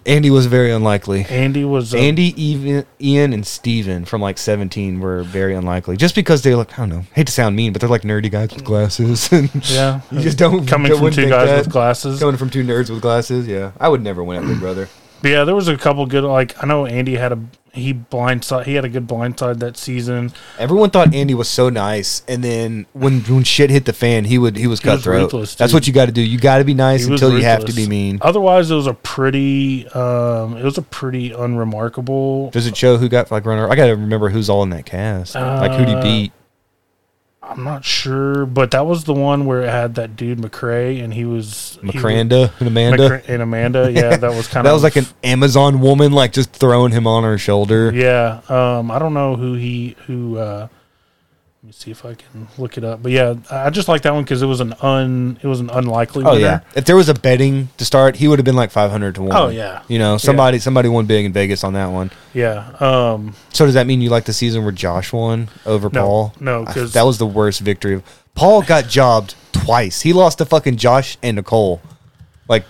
[0.05, 1.25] Andy was very unlikely.
[1.29, 6.15] Andy was a, Andy, even Ian, and Steven from like 17 were very unlikely, just
[6.15, 6.73] because they look.
[6.73, 7.05] I don't know.
[7.13, 10.37] Hate to sound mean, but they're like nerdy guys with glasses, and Yeah, you just
[10.37, 11.57] don't coming from two guys that.
[11.65, 12.19] with glasses.
[12.19, 14.89] Coming from two nerds with glasses, yeah, I would never win at Big Brother.
[15.21, 16.23] But yeah, there was a couple good.
[16.23, 17.39] Like I know Andy had a
[17.73, 18.65] he blindside.
[18.65, 20.31] He had a good blindside that season.
[20.57, 24.37] Everyone thought Andy was so nice, and then when when shit hit the fan, he
[24.37, 25.21] would he was He was cutthroat.
[25.33, 26.21] ruthless, That's what you got to do.
[26.21, 28.19] You got to be nice He until you have to be mean.
[28.21, 32.49] Otherwise, it was a pretty, um, it was a pretty unremarkable.
[32.51, 33.69] Does it show who got like runner?
[33.69, 35.35] I got to remember who's all in that cast.
[35.35, 36.31] like who he Uh, beat?
[37.49, 41.13] I'm not sure, but that was the one where it had that dude McCrae, and
[41.13, 43.09] he was McCranda and Amanda.
[43.09, 43.91] McCra- and Amanda.
[43.91, 47.07] Yeah, that was kind of that was like an Amazon woman, like just throwing him
[47.07, 47.91] on her shoulder.
[47.93, 48.41] yeah.
[48.49, 50.37] Um, I don't know who he who.
[50.37, 50.67] Uh,
[51.69, 53.03] me see if I can look it up.
[53.03, 55.69] But yeah, I just like that one because it was an un it was an
[55.69, 56.23] unlikely.
[56.25, 56.41] Oh winner.
[56.41, 56.59] yeah.
[56.75, 59.21] If there was a betting to start, he would have been like five hundred to
[59.23, 59.35] one.
[59.35, 59.83] Oh, yeah.
[59.87, 62.11] You know, somebody somebody won big in Vegas on that one.
[62.33, 62.71] yeah.
[62.79, 66.33] Um, So does that mean you like the season where Josh won over No, Paul?
[66.39, 68.01] no, 'cause- that was the worst victory.
[68.35, 70.01] Paul got jobbed twice.
[70.01, 71.81] He lost to fucking Josh and Nicole.
[72.47, 72.65] Like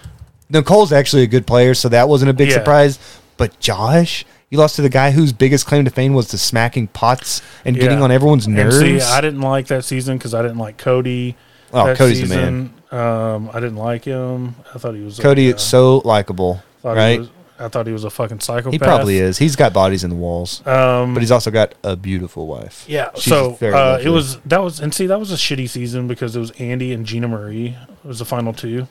[0.49, 2.55] Nicole's actually a good player, so that wasn't a big Yeah.
[2.55, 2.99] surprise.
[3.37, 6.87] But Josh, you lost to the guy whose biggest claim to fame was the smacking
[6.87, 8.79] pots and getting on everyone's nerves.
[8.79, 11.35] see, I didn't like that season because I didn't like Cody.
[11.71, 12.73] Oh, Cody's the man.
[12.91, 14.55] Um, I didn't like him.
[14.73, 17.19] I thought he was Cody, like, it's so likable, right?
[17.19, 17.29] was-
[17.61, 18.71] I thought he was a fucking psychopath.
[18.71, 19.37] He probably is.
[19.37, 22.85] He's got bodies in the walls, Um, but he's also got a beautiful wife.
[22.87, 23.09] yeah.
[23.15, 26.37] She's so uh, it was that was and see that was a shitty season because
[26.37, 27.75] it was Andy and Gina Marie.
[28.01, 28.87] It was the final two.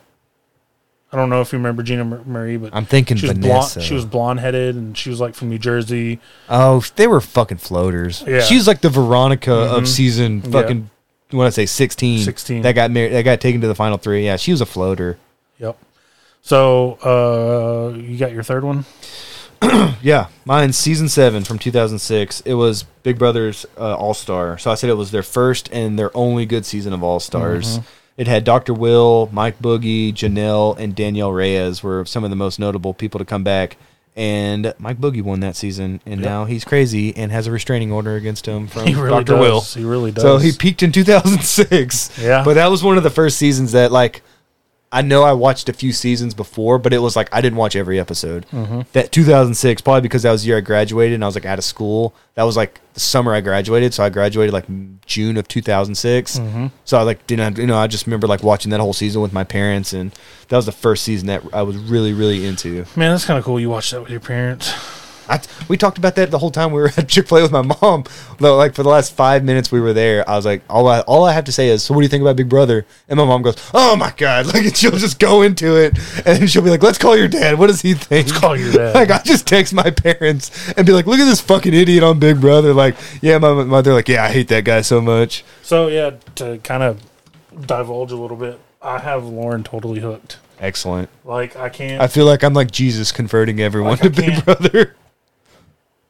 [1.10, 3.76] I don't know if you remember Gina Marie, but I'm thinking she was Vanessa.
[3.78, 3.86] blonde.
[3.88, 6.20] She was blonde headed and she was like from New Jersey.
[6.50, 8.22] Oh, they were fucking floaters.
[8.26, 8.40] Yeah.
[8.42, 9.78] She's like the Veronica Mhm.
[9.78, 10.50] of season Yeah.
[10.50, 10.90] fucking.
[11.30, 12.62] When I say sixteen, 16.
[12.62, 14.24] that got married, that got taken to the final three.
[14.24, 15.18] Yeah, she was a floater.
[15.58, 15.76] Yep.
[16.42, 18.84] So uh, you got your third one.
[20.00, 22.40] Yeah, mine's season seven from 2006.
[22.42, 24.56] It was Big Brother's uh, All Star.
[24.56, 27.80] So I said it was their first and their only good season of All Stars.
[28.18, 28.74] It had Dr.
[28.74, 33.24] Will, Mike Boogie, Janelle, and Danielle Reyes were some of the most notable people to
[33.24, 33.76] come back.
[34.16, 38.16] And Mike Boogie won that season, and now he's crazy and has a restraining order
[38.16, 39.34] against him from He really Dr.
[39.34, 39.40] does.
[39.40, 39.60] Will.
[39.60, 40.22] He really does.
[40.22, 42.18] So he peaked in 2006.
[42.18, 42.42] Yeah.
[42.44, 44.22] But that was one of the first seasons that, like,
[44.90, 47.76] I know I watched a few seasons before, but it was like I didn't watch
[47.76, 48.46] every episode.
[48.50, 48.82] Mm-hmm.
[48.92, 51.58] That 2006, probably because that was the year I graduated and I was like out
[51.58, 52.14] of school.
[52.34, 54.66] That was like the summer I graduated, so I graduated like
[55.04, 56.38] June of 2006.
[56.38, 56.66] Mm-hmm.
[56.84, 59.20] So I like didn't have, you know I just remember like watching that whole season
[59.20, 60.10] with my parents, and
[60.48, 62.86] that was the first season that I was really really into.
[62.96, 63.60] Man, that's kind of cool.
[63.60, 64.72] You watched that with your parents.
[65.28, 67.52] I, we talked about that the whole time we were at Chick Fil A with
[67.52, 68.04] my mom.
[68.38, 71.00] Though, like for the last five minutes we were there, I was like, all I
[71.00, 72.86] all I have to say is, so what do you think about Big Brother?
[73.08, 76.62] And my mom goes, oh my god, like she'll just go into it, and she'll
[76.62, 77.58] be like, let's call your dad.
[77.58, 78.28] What does he think?
[78.28, 78.94] Let's call your dad.
[78.94, 82.18] like I just text my parents and be like, look at this fucking idiot on
[82.18, 82.72] Big Brother.
[82.74, 85.44] Like, yeah, my mother like, yeah, I hate that guy so much.
[85.62, 87.02] So yeah, to kind of
[87.66, 90.38] divulge a little bit, I have Lauren totally hooked.
[90.60, 91.08] Excellent.
[91.24, 92.02] Like I can't.
[92.02, 94.94] I feel like I'm like Jesus converting everyone Like, to Big Brother.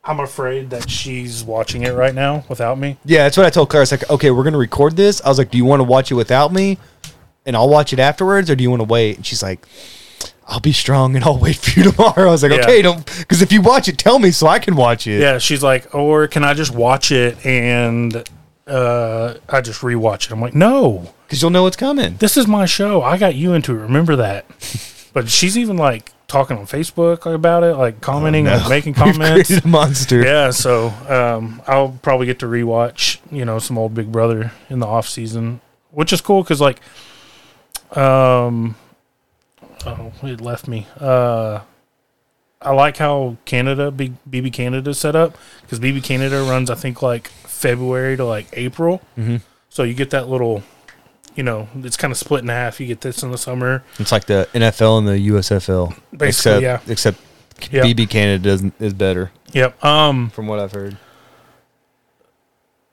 [0.09, 2.97] I'm afraid that she's watching it right now without me.
[3.05, 3.83] Yeah, that's what I told Claire.
[3.83, 5.21] I was like, okay, we're gonna record this.
[5.25, 6.79] I was like, do you want to watch it without me,
[7.47, 9.17] and I'll watch it afterwards, or do you want to wait?
[9.17, 9.67] And she's like,
[10.47, 12.29] I'll be strong and I'll wait for you tomorrow.
[12.29, 12.61] I was like, Yeah.
[12.63, 15.21] okay, don't because if you watch it, tell me so I can watch it.
[15.21, 18.25] Yeah, she's like, or can I just watch it and
[18.67, 20.33] uh, I just rewatch it?
[20.33, 22.17] I'm like, no, because you'll know what's coming.
[22.17, 23.03] this is my show.
[23.03, 23.79] I got you into it.
[23.81, 24.47] Remember that.
[25.13, 28.57] but she's even like talking on Facebook about it, like commenting, Oh, No.
[28.59, 29.51] like making We've comments.
[29.51, 30.23] a monster.
[30.23, 34.79] yeah, so um, I'll probably get to rewatch, you know, some old Big Brother in
[34.79, 35.61] the off season,
[35.91, 36.81] which is cool because like,
[37.97, 38.77] um,
[39.87, 40.87] oh, it left me.
[41.01, 41.61] Uh,
[42.61, 47.01] I like how Canada, Big BB Canada, set up because BB Canada runs, I think,
[47.03, 49.01] like February to like April.
[49.17, 49.41] Mhm.
[49.71, 50.63] So you get that little,
[51.39, 52.81] you know, it's kind of split in half.
[52.81, 56.29] You get this in the summer, It's like the NFL and the USFL, basically.
[56.29, 56.81] except yeah.
[56.93, 57.19] except
[57.71, 57.85] Yep.
[57.87, 59.85] BB Canada doesn't is better Yep.
[59.85, 60.31] Um.
[60.31, 60.97] from what I've heard.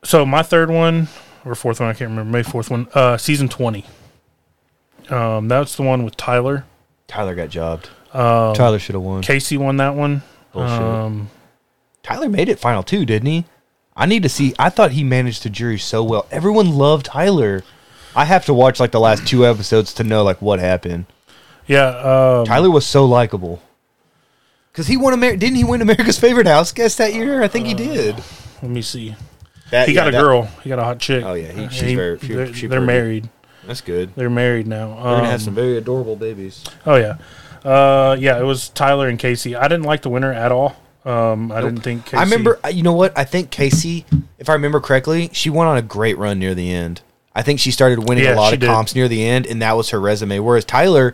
[0.04, 1.08] So my third one
[1.44, 2.32] or fourth one, I can't remember.
[2.32, 2.88] Maybe fourth one.
[2.94, 3.86] Uh, season twenty.
[5.10, 6.66] Um, that's the one with Tyler.
[7.08, 7.90] Tyler got jobbed.
[8.14, 9.22] Um, Tyler should have won.
[9.24, 10.22] Kaycee won that one.
[10.52, 10.72] Bullshit.
[10.82, 11.30] Um,
[12.04, 13.46] Tyler made it final two, didn't he?
[13.96, 14.54] I need to see.
[14.60, 16.28] I thought he managed the jury so well.
[16.32, 17.64] Everyone loved Tyler.
[18.16, 21.06] I have to watch like the last two episodes to know like what happened.
[21.68, 21.88] yeah.
[21.88, 23.62] Um, Tyler was so likable.
[24.74, 27.42] Cause he won Amer- didn't he win America's favorite house guest that year?
[27.42, 28.16] I think he did.
[28.62, 29.16] Let me see.
[29.72, 30.44] That, He yeah, got a that- girl.
[30.64, 31.24] He got a hot chick.
[31.26, 33.30] Oh, yeah, he- Uh, she's very- she- they're she they're married.
[33.66, 34.12] That's good.
[34.16, 34.88] They're married now.
[34.96, 36.64] They're gonna have Um, some very adorable babies.
[36.86, 37.16] Oh yeah.
[37.64, 38.38] Uh, yeah.
[38.38, 39.58] It was Tyler and Kaycee.
[39.58, 40.76] I didn't like the winner at all.
[41.06, 42.08] Um, I didn't think.
[42.08, 42.60] Kaycee, I remember.
[42.64, 43.18] uh, You know what?
[43.18, 44.04] I think Kaycee,
[44.40, 47.02] if I remember correctly, she went on a great run near the end.
[47.36, 48.68] I think she started winning Yeah, a lot of did.
[48.68, 50.40] comps near the end, and that was her resume.
[50.40, 51.14] Whereas Tyler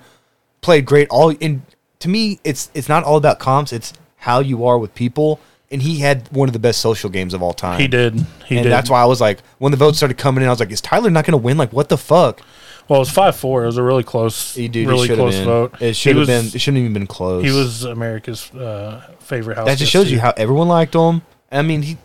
[0.61, 1.33] played great all.
[1.41, 1.63] And
[1.99, 3.73] to me, it's it's not all about comps.
[3.73, 5.39] It's how you are with people.
[5.71, 7.79] And he had one of the best social games of all time.
[7.79, 8.13] he did.
[8.45, 8.69] He and did.
[8.71, 10.81] that's why I was like, when the votes started coming in, I was like, is
[10.81, 11.57] Tyler not going to win?
[11.57, 12.41] Like, what the fuck?
[12.89, 13.63] Well, it was five four.
[13.63, 14.85] It was a really close, He did.
[14.85, 15.45] really close been.
[15.45, 15.81] vote.
[15.81, 16.45] It should have been.
[16.47, 17.43] It shouldn't even been close.
[17.45, 19.65] He was America's uh, favorite house.
[19.67, 21.21] That just shows you how everyone liked him.
[21.49, 21.97] I mean, he.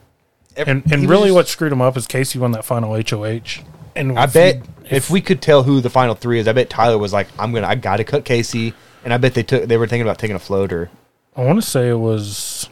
[0.56, 2.92] ev- And and was really, just- what screwed him up is Kaycee won that final
[2.94, 3.64] HOH.
[3.96, 6.70] And I bet you- if, we could tell who the final three is, I bet
[6.70, 8.72] Tyler was like, "I'm gonna, I got to cut Kaycee,"
[9.04, 10.90] and I bet they took, they were thinking about taking a floater.
[11.34, 12.68] I want to say it was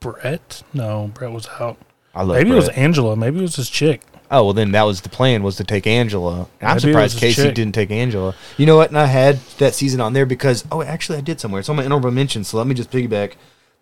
[0.00, 0.62] Brett.
[0.72, 1.78] No, Brett was out.
[2.14, 2.36] I love.
[2.36, 3.16] Maybe it was Angela.
[3.16, 4.02] Maybe it was his chick.
[4.30, 6.48] Oh well, then that was the plan was to take Angela.
[6.60, 7.54] And I'm Maybe surprised Kaycee chick.
[7.54, 8.34] didn't take Angela.
[8.56, 8.88] You know what?
[8.90, 11.60] And I had that season on there because oh, actually I did somewhere.
[11.60, 12.44] It's on my honorable mention.
[12.44, 13.34] So let me just piggyback.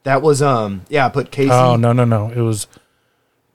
[0.03, 1.51] That was um yeah, I put Kaycee.
[1.51, 2.31] Oh no no no!
[2.31, 2.67] It was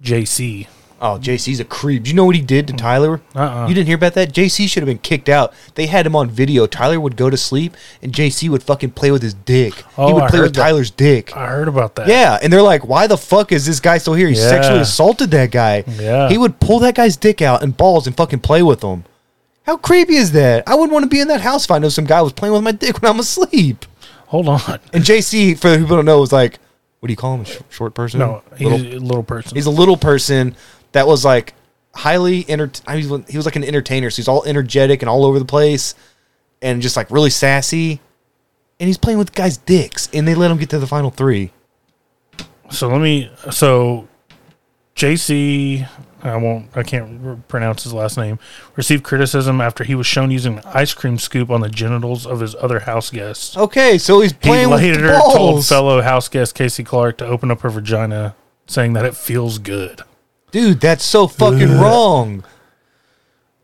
[0.01, 0.67] JC.
[0.99, 2.03] Oh, JC's a creep.
[2.03, 3.21] Do you know what he did to Tyler?
[3.35, 3.67] Uh-uh.
[3.67, 4.33] You didn't hear about that?
[4.33, 5.53] JC should have been kicked out.
[5.75, 6.65] They had him on video.
[6.65, 9.75] Tyler would go to sleep, and JC would fucking play with his dick.
[9.75, 10.61] he Oh, would I play heard with that.
[10.61, 11.35] Tyler's dick.
[11.37, 12.07] I heard about that.
[12.07, 14.27] Yeah, and they're like, "Why the fuck is this guy still here?
[14.27, 14.49] He Yeah.
[14.49, 15.83] sexually assaulted that guy.
[15.99, 16.29] Yeah.
[16.29, 19.03] he would pull that guy's dick out and balls and fucking play with him.
[19.67, 20.63] How creepy is that?
[20.65, 22.53] I wouldn't want to be in that house if I know some guy was playing
[22.53, 23.85] with my dick when I'm asleep.
[24.27, 24.79] Hold on.
[24.93, 26.59] And JC, for the people who don't know, was like,
[26.99, 27.41] what do you call him?
[27.41, 28.19] A sh- short person?
[28.19, 29.55] No, he's Little- a little person.
[29.55, 30.55] he's a little person
[30.91, 31.53] that was like
[31.95, 32.71] highly enter.
[32.85, 35.45] I mean, he was like an entertainer, so he's all energetic and all over the
[35.45, 35.95] place,
[36.61, 37.99] and just like really sassy.
[38.79, 41.51] And he's playing with guys' dicks, and they let him get to the final three.
[42.69, 43.31] So let me.
[43.49, 44.07] So
[44.95, 45.87] JC,
[46.23, 46.75] I won't.
[46.75, 48.39] I can't pronounce his last name.
[48.75, 52.39] Received criticism after he was shown using an ice cream scoop on the genitals of
[52.39, 53.55] his other house guests.
[53.55, 55.35] Okay, so he's He playing with later balls.
[55.35, 58.35] told fellow house guest Kaycee Clark to open up her vagina,
[58.67, 60.01] saying that it feels good.
[60.51, 61.81] Dude, that's so fucking Ugh.
[61.81, 62.43] wrong.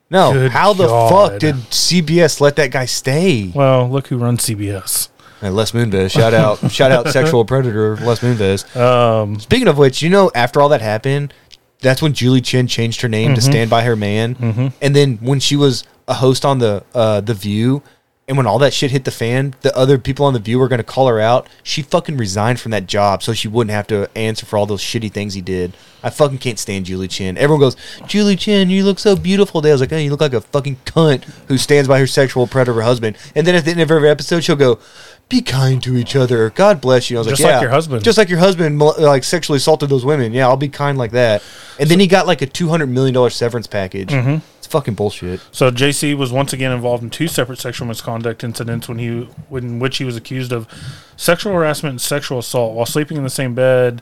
[0.09, 1.31] No, Good how the God.
[1.31, 3.51] fuck did CBS let that guy stay?
[3.55, 5.09] Well, look who runs CBS.
[5.41, 8.75] Hey, Les Moonves, shout out, shout out, sexual predator Les Moonves.
[8.79, 11.33] Um, Speaking of which, you know, after all that happened,
[11.81, 13.51] that's when Julie Chen changed her name to Mm-hmm.
[13.51, 14.71] Stand by Her Man.
[14.81, 17.81] And then when she was a host on the uh, the View,
[18.25, 20.69] and when all that shit hit the fan, the other people on the View were
[20.69, 21.47] going to call her out.
[21.61, 24.81] She fucking resigned from that job so she wouldn't have to answer for all those
[24.81, 25.75] shitty things he did.
[26.01, 27.37] I fucking can't stand Julie Chen.
[27.37, 27.75] Everyone goes,
[28.07, 29.71] Julie Chen, you look so beautiful today.
[29.71, 32.47] I was like, hey, you look like a fucking cunt who stands by her sexual
[32.47, 33.17] predator husband.
[33.35, 34.79] And then at the end of every episode, she'll go,
[35.27, 36.49] be kind to each other.
[36.51, 37.17] God bless you.
[37.17, 38.03] I was Just like, like yeah, your husband.
[38.03, 40.31] Just like your husband, like sexually assaulted those women.
[40.31, 41.43] Yeah, I'll be kind like that.
[41.79, 44.09] And then he got like a two hundred million dollar severance package.
[44.09, 44.45] Mm-hmm.
[44.63, 45.41] It's fucking bullshit.
[45.51, 49.79] So JC was once again involved in two separate sexual misconduct incidents when he in
[49.79, 50.69] which he was accused of
[51.17, 54.01] sexual harassment and sexual assault while sleeping in the same bed.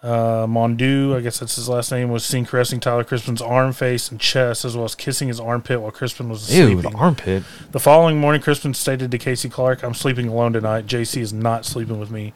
[0.00, 4.10] Uh, Mounduix, I guess that's his last name, was seen caressing Tyler Crispen's arm, face,
[4.12, 6.92] and chest, as well as kissing his armpit while Crispen was Ew, sleeping.
[6.92, 7.42] the armpit.
[7.72, 10.86] The following morning, Crispen stated to Kaycee Clark, I'm sleeping alone tonight.
[10.86, 12.32] JC is not sleeping with me.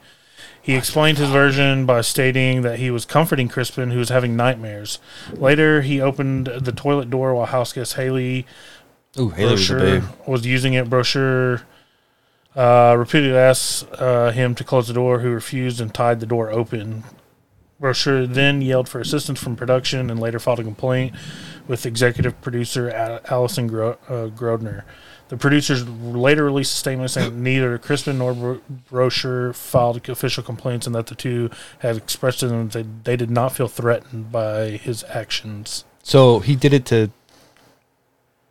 [0.61, 4.99] He explained his version by stating that he was comforting Crispen, who was having nightmares.
[5.33, 8.45] Later, he opened the toilet door while house guest Haley
[9.17, 10.89] Ooh, Haley was Broucher was using it.
[10.89, 11.63] Broucher
[12.55, 16.51] uh, repeatedly asked uh, him to close the door, who refused and tied the door
[16.51, 17.03] open.
[17.79, 21.15] Broucher then yelled for assistance from production and later filed a complaint
[21.67, 22.89] with executive producer
[23.29, 24.83] Allison Gro- uh, Grodner.
[25.29, 28.61] The producers later released a statement saying neither Crispen nor Bro-
[28.91, 33.29] Broucher filed official complaints and that the two had expressed to them that they did
[33.29, 35.85] not feel threatened by his actions.
[36.03, 37.11] So he did it to.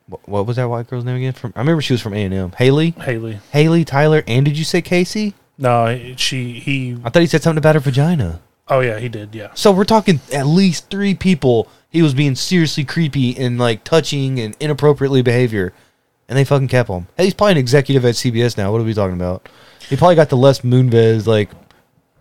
[0.06, 1.32] What, what was that white girl's name again?
[1.32, 2.52] From I remember she was from A and M.
[2.52, 3.40] Haley, Haley.
[3.52, 5.34] Haley, Tyler, and did you say Kaycee?
[5.58, 8.40] No, she, he, I thought he said something about her vagina.
[8.68, 9.50] oh yeah, he did, yeah.
[9.54, 11.68] So we're talking at least three people.
[11.90, 15.72] He was being seriously creepy and like touching and inappropriately behavior,
[16.28, 17.06] and they fucking kept him.
[17.16, 18.70] Hey, he's probably an executive at CBS now.
[18.72, 19.48] What are we talking about?
[19.88, 21.50] He probably got the Les Moonves like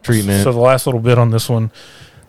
[0.03, 0.43] treatment.
[0.43, 1.71] So the last little bit on this one.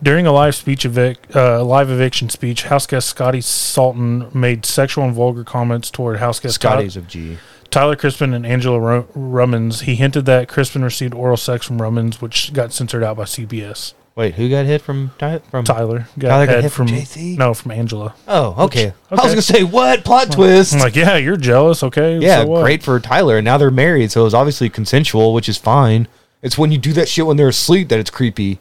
[0.03, 5.05] During a live speech evic, uh, live eviction speech, house guest Scottie Salton made sexual
[5.05, 7.39] and vulgar comments toward house guest Ty- Scotty's of G.
[7.70, 9.83] Tyler Crispen and Angela Ru- Rummans.
[9.83, 13.93] He hinted that Crispen received oral sex from Rummans, which got censored out by CBS.
[14.19, 17.39] Wait, who got hit from Ty- from Tyler got, Tyler got hit from JC?
[17.39, 18.16] no from Angela.
[18.27, 18.93] Oh, okay.
[19.12, 20.75] I was gonna say what plot twist?
[20.75, 22.19] I'm like, yeah, you're jealous, okay?
[22.19, 22.62] yeah, so what?
[22.64, 23.37] great for Tyler.
[23.37, 26.09] And now they're married, so it was obviously consensual, which is fine.
[26.43, 28.59] It's when you do that shit when they're asleep that it's creepy.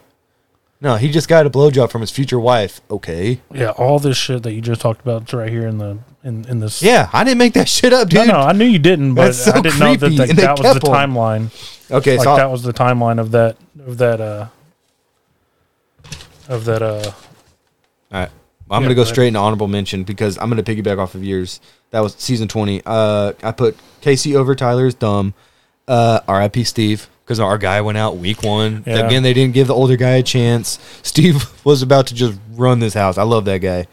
[0.80, 2.80] No, he just got a blowjob from his future wife.
[2.88, 3.40] Okay.
[3.52, 6.44] Yeah, all this shit that you just talked about is right here in the in
[6.48, 6.84] in this.
[6.84, 8.32] Yeah, I didn't make that shit up, no, dude.
[8.32, 10.42] no, I knew you didn't, but so I didn't know that creepy, that, and they
[10.42, 11.50] that was the timeline.
[11.90, 14.46] Okay, like so that was the timeline of that of that uh
[16.48, 17.12] of that uh
[18.12, 18.30] All right.
[18.70, 21.60] I'm Yeah, gonna go straight into honorable mention because I'm gonna piggyback off of yours.
[21.90, 22.82] That was season 20.
[22.84, 25.32] Uh, I put Kaycee over Tyler's dumb.
[25.86, 26.64] Uh, R.I.P.
[26.64, 28.84] Steve because our guy went out week one.
[28.86, 29.06] Yeah.
[29.06, 30.78] Again, they didn't give the older guy a chance.
[31.02, 33.16] Steve was about to just run this house.
[33.16, 33.86] I love that guy.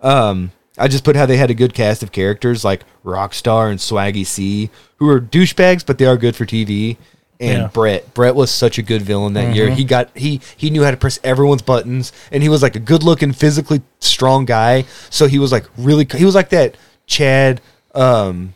[0.00, 3.78] Um, I just put how they had a good cast of characters like Rockstar and
[3.80, 6.96] Swaggy C, who are douchebags, but they are good for TV.
[7.40, 7.64] And Yeah.
[7.64, 7.72] Mm-hmm.
[7.72, 9.70] Brett, Brett was such a good villain that year.
[9.70, 12.80] He got he he knew how to press everyone's buttons, and he was like a
[12.80, 14.84] good looking, physically strong guy.
[15.08, 16.76] So he was like really he was like that
[17.06, 17.60] Chad,
[17.94, 18.54] um,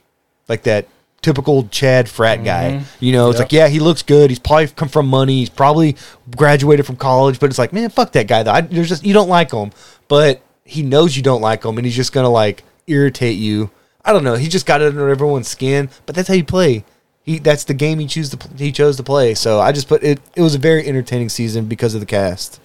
[0.48, 0.86] like that
[1.22, 2.82] typical Chad frat guy.
[3.00, 3.44] You know, it's Yep.
[3.46, 4.30] like yeah, he looks good.
[4.30, 5.38] He's probably come from money.
[5.40, 5.96] He's probably
[6.36, 8.42] graduated from college, but it's like man, fuck that guy.
[8.42, 9.70] Though I, there's just you don't like him,
[10.08, 13.70] but he knows you don't like him, and he's just gonna like irritate you.
[14.04, 14.34] I don't know.
[14.34, 16.84] He just got under everyone's skin, but that's how you play.
[17.24, 19.34] He that's the game he choose to he chose to play.
[19.34, 20.20] So I just put it.
[20.36, 22.60] It was a very entertaining season because of the cast.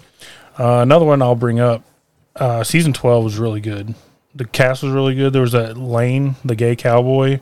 [0.60, 1.84] Uh, another one I'll bring up
[2.36, 3.96] uh, season twelve was really good.
[4.36, 5.32] The cast was really good.
[5.32, 7.40] There was that Lane, the gay cowboy.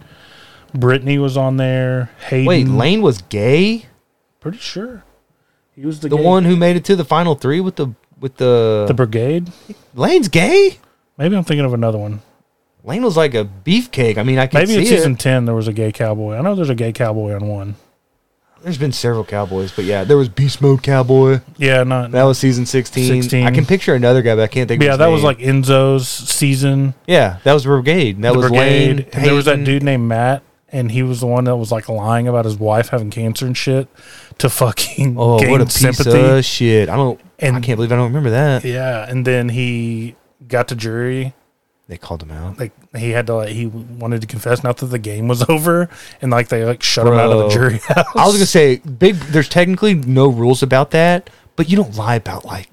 [0.75, 2.11] Britney was on there.
[2.27, 2.45] Hayden.
[2.45, 3.87] Wait, Lane was gay.
[4.39, 5.03] Pretty sure
[5.75, 8.37] he was the The one who made it to the final three with the with
[8.37, 9.51] the, the brigade.
[9.95, 10.77] Lane's gay.
[11.17, 12.21] Maybe I'm thinking of another one.
[12.87, 14.17] Lane was like a beefcake.
[14.17, 15.19] I mean, I can Maybe in season it.
[15.19, 16.35] ten there was a gay cowboy.
[16.35, 17.75] I know there's a gay cowboy on one.
[18.63, 21.41] There's been several cowboys, but yeah, there was Beast Mode Cowboy.
[21.57, 23.21] Yeah, not That was season 16.
[23.23, 23.45] 16.
[23.45, 24.81] I can picture another guy, but I can't think.
[24.81, 26.95] yeah, that was like Enzo's season.
[27.05, 28.19] yeah, that was Brigade.
[28.23, 28.97] That the was brigade.
[28.97, 29.05] Lane.
[29.13, 31.87] and there was that dude named Matt, and he was the one that was like
[31.87, 33.87] lying about his wife having cancer and shit
[34.39, 36.19] to fucking Oh, gain what a piece sympathy.
[36.19, 36.89] of shit!
[36.89, 37.19] I don't.
[37.41, 38.65] I And- can't believe I don't remember that.
[38.65, 40.15] Yeah, and then he
[40.47, 41.33] got to jury.
[41.87, 42.59] They called him out.
[42.59, 45.89] Like he had to like he wanted to confess now that the game was over,
[46.21, 48.05] and like they like shut him out of the jury house.
[48.15, 49.15] I was gonna say, big.
[49.15, 52.69] There's technically no rules about that, but you don't lie about like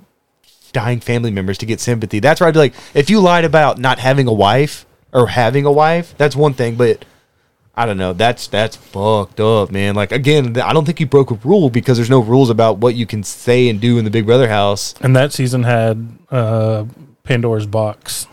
[0.72, 2.18] dying family members to get sympathy.
[2.18, 5.64] That's where I'd be like, if you lied about not having a wife or having
[5.64, 7.04] a wife, that's one thing, but.
[7.76, 8.12] I don't know.
[8.12, 9.96] That's that's fucked up, man.
[9.96, 12.94] Like again, I don't think he broke a rule because there's no rules about what
[12.94, 14.94] you can say and do in the Big Brother house.
[15.00, 16.84] and that season had uh,
[17.24, 18.28] Pandora's box.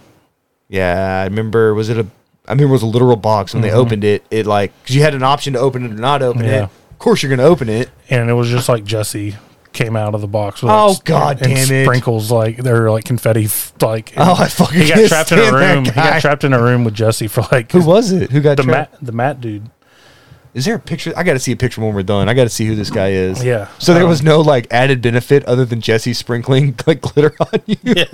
[0.72, 1.74] Yeah, I remember.
[1.74, 2.08] Was it a?
[2.48, 3.78] I remember it was a literal box when they mm-hmm.
[3.78, 4.24] opened it.
[4.32, 6.64] It like because you had an option to open it or not open Yeah.
[6.64, 6.70] it.
[6.92, 7.90] Of course, you're gonna open it.
[8.10, 9.36] and it was just like Jessie
[9.74, 10.62] came out of the box.
[10.64, 11.86] With Oh, God and damn it.
[11.86, 13.46] Sprinkles like they're like confetti.
[13.46, 15.86] f- Like Oh, I fucking he got can't trapped in a stand that room.
[15.86, 16.10] He guy.
[16.12, 18.32] got trapped in a room with Jessie for like Who was it?
[18.32, 18.94] Who got the trapped?
[18.94, 19.70] Matt the Matt dude.
[20.54, 21.14] Is there a picture?
[21.16, 22.28] I got to see a picture when we're done.
[22.28, 23.42] I got to see who this guy is.
[23.44, 23.70] Yeah.
[23.80, 27.62] So there Um, was no like added benefit other than Jessie sprinkling like glitter on
[27.66, 27.78] you.
[27.84, 28.06] Yeah,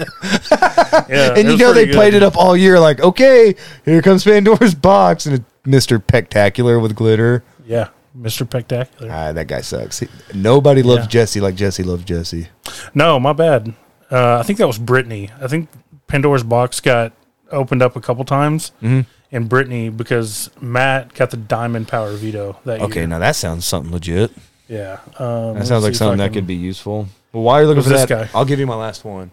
[1.09, 2.79] and you know they played it up all year.
[2.79, 3.55] Like, okay,
[3.85, 5.97] here comes Pandora's box and Mr.
[6.03, 7.43] Pectacular with glitter.
[7.65, 8.45] Yeah, Mr.
[8.47, 9.11] Spectacular.
[9.11, 9.99] Ah, that guy sucks.
[9.99, 11.07] He- nobody loves Yeah.
[11.21, 12.49] Jessie like Jessie loves Jessie.
[12.93, 13.73] No, my bad.
[14.11, 15.31] Uh, I think that was Britney.
[15.41, 15.69] I think
[16.07, 17.13] Pandora's box got
[17.51, 19.01] opened up a couple times, Mm-hmm.
[19.31, 23.07] And Britney because Matt got the diamond power veto that Okay, year.
[23.07, 24.31] now that sounds something legit.
[24.69, 27.07] Yeah, um, That sounds like something that could be useful.
[27.33, 28.29] Well, while you're looking for this that, guy?
[28.37, 29.31] I'll give you my last one.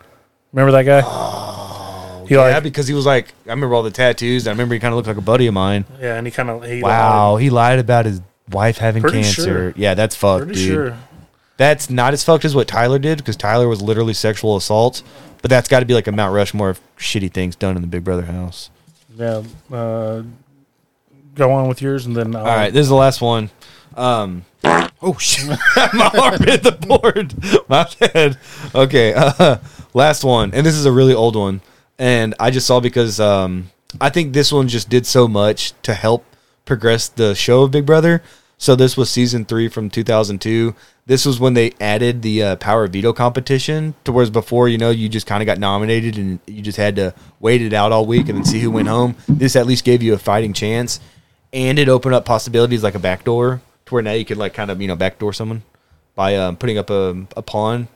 [0.53, 1.01] Remember that guy?
[2.27, 4.47] he yeah, like because he was like, I remember all the tattoos.
[4.47, 5.85] I remember he kind of looked like a buddy of mine.
[6.01, 9.43] yeah, and he kind of Wow, he lied about his wife having Pretty cancer.
[9.43, 9.75] sure.
[9.77, 10.73] Yeah, that's fucked, pretty dude.
[10.75, 10.99] sure.
[11.57, 15.03] That's not as fucked as what Tyler did because Tyler was literally sexual assault.
[15.41, 17.87] But that's got to be like a Mount Rushmore of shitty things done in the
[17.89, 18.71] Big Brother house.
[19.17, 19.43] Yeah,
[19.73, 20.23] uh,
[21.35, 23.51] go on with yours, and then I'll, All right, this is the last one.
[23.97, 25.49] Um, oh shit,
[25.95, 27.35] my arm hit the board.
[27.69, 28.39] My bad.
[28.75, 29.59] Okay, uh,
[29.93, 31.61] last one, and this is a really old one,
[31.99, 33.71] and I just saw because um,
[34.01, 36.25] I think this one just did so much to help
[36.65, 38.23] progress the show of Big Brother.
[38.65, 40.75] So this was season three from 2002.
[41.05, 44.89] This was when they added the uh, power veto competition to whereas before, you know,
[44.89, 48.07] you just kind of got nominated and you just had to wait it out all
[48.07, 49.17] week and then see who went home.
[49.29, 50.99] This at least gave you a fighting chance,
[51.53, 54.71] and it opened up possibilities like a backdoor to where now you could like kind
[54.71, 55.63] of you know backdoor someone
[56.15, 57.89] by um, putting up a, a pawn.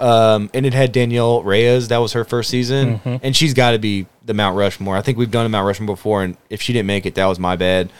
[0.00, 1.88] Um, and it had Danielle Reyes.
[1.88, 4.96] That was her first season, and she's got to be the Mount Rushmore.
[4.96, 7.26] I think we've done a Mount Rushmore before, and if she didn't make it, that
[7.26, 7.92] was my bad.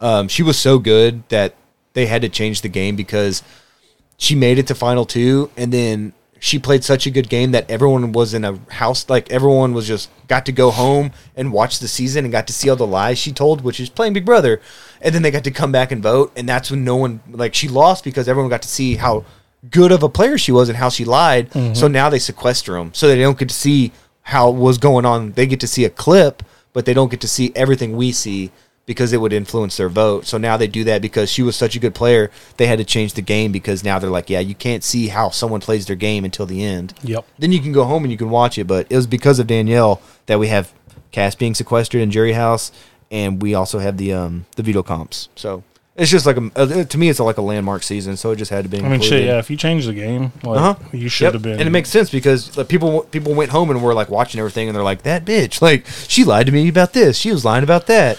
[0.00, 1.56] Um, she was so good that
[1.94, 3.42] they had to change the game because
[4.16, 7.70] she made it to final two, and then she played such a good game that
[7.70, 11.78] everyone was in a house like everyone was just got to go home and watch
[11.78, 14.26] the season and got to see all the lies she told, which is playing Big
[14.26, 14.60] Brother,
[15.00, 17.54] and then they got to come back and vote, and that's when no one like
[17.54, 19.24] she lost because everyone got to see how
[19.70, 21.50] good of a player she was and how she lied.
[21.50, 21.74] Mm-hmm.
[21.74, 23.92] So now they sequester them so they don't get to see
[24.22, 25.32] how it was going on.
[25.32, 26.42] They get to see a clip,
[26.72, 28.50] but they don't get to see everything we see
[28.86, 30.26] because it would influence their vote.
[30.26, 32.30] So now they do that because she was such a good player.
[32.58, 35.30] They had to change the game because now they're like, yeah, you can't see how
[35.30, 36.92] someone plays their game until the end.
[37.02, 37.24] Yep.
[37.38, 38.66] Then you can go home and you can watch it.
[38.66, 40.72] But it was because of Danielle that we have
[41.12, 42.72] Cass being sequestered in Jury House,
[43.10, 45.28] and we also have the um the veto comps.
[45.36, 45.62] So
[45.96, 48.16] it's just like a uh, to me, it's like a landmark season.
[48.16, 48.80] So it just had to be.
[48.84, 49.24] I mean, shit.
[49.24, 50.74] Yeah, if you change the game, like Uh-huh.
[50.92, 51.32] you should Yep.
[51.34, 51.52] have been.
[51.52, 54.68] and it makes sense because like, people people went home and were like watching everything,
[54.68, 57.16] and they're like, "That bitch, like she lied to me about this.
[57.16, 58.18] She was lying about that."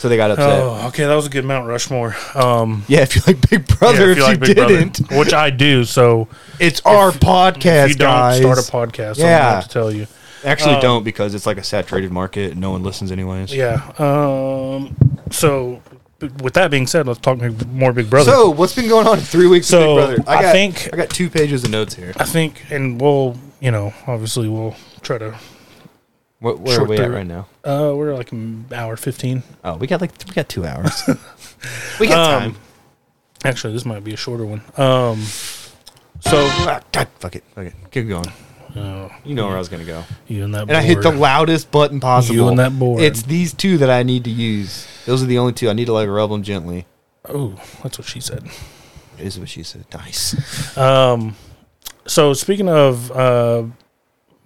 [0.00, 0.48] So they got upset.
[0.62, 2.16] Oh, okay, that was a good Mount Rushmore.
[2.34, 5.50] Um, Yeah, if you like Big Brother, yeah, if, you, like Big didn't, which I
[5.50, 5.84] do.
[5.84, 6.26] So
[6.58, 8.38] it's our podcast, if you don't guys.
[8.38, 9.60] start a podcast, I don't Yeah.
[9.60, 10.06] to tell you.
[10.42, 13.52] Actually, Um, don't because it's like a saturated market and no one listens anyways.
[13.54, 13.82] Yeah.
[13.98, 14.96] Um.
[15.30, 15.82] So,
[16.42, 17.38] with that being said, let's talk
[17.70, 18.30] more Big Brother.
[18.30, 20.30] So, what's been going on in three weeks So, of Big Brother?
[20.38, 22.14] I got, think- I got two pages of notes here.
[22.16, 25.34] I think, and we'll, you know, obviously we'll try to.
[26.40, 27.46] What, where are we at right now?
[27.64, 29.42] Uh, we're like an hour fifteen.
[29.62, 31.02] Oh, we got like we got two hours.
[32.00, 32.60] we got Um, time.
[33.44, 34.62] Actually, this might be a shorter one.
[34.76, 35.20] Um.
[36.22, 37.74] So Ah, God, fuck it, fuck it.
[37.90, 38.26] Keep going.
[38.76, 40.04] Oh, You know where I was gonna go.
[40.28, 40.62] you and that.
[40.62, 41.16] And I hit the board.
[41.16, 42.34] loudest button possible.
[42.36, 43.02] You and that board.
[43.02, 44.86] It's these two that I need to use.
[45.06, 45.68] Those are the only two.
[45.68, 46.86] I need to like rub them gently.
[47.28, 48.44] Oh, that's what she said.
[49.18, 49.84] Is what she said.
[49.92, 50.76] Nice.
[50.78, 51.36] Um,
[52.06, 53.64] so speaking of uh,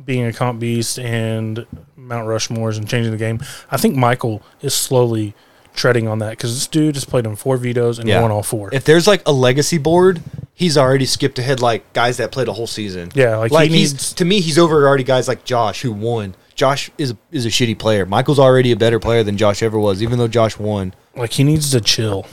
[0.02, 1.66] being a comp beast and
[1.96, 3.40] Mount Rushmores and changing the game,
[3.70, 5.34] I think Michael is slowly
[5.74, 8.20] treading on that because this dude has played in four vetoes and Yeah.
[8.22, 8.70] won all four.
[8.72, 10.20] If there's like a legacy board,
[10.54, 13.10] he's already skipped ahead like guys that played a whole season.
[13.14, 14.12] Yeah, like, like he he's needs.
[14.14, 16.36] to me he's over already guys like Josh who won.
[16.54, 18.06] Josh is is a shitty player.
[18.06, 20.94] Michael's already a better player than Josh ever was, even though Josh won.
[21.16, 22.26] Like he needs to chill,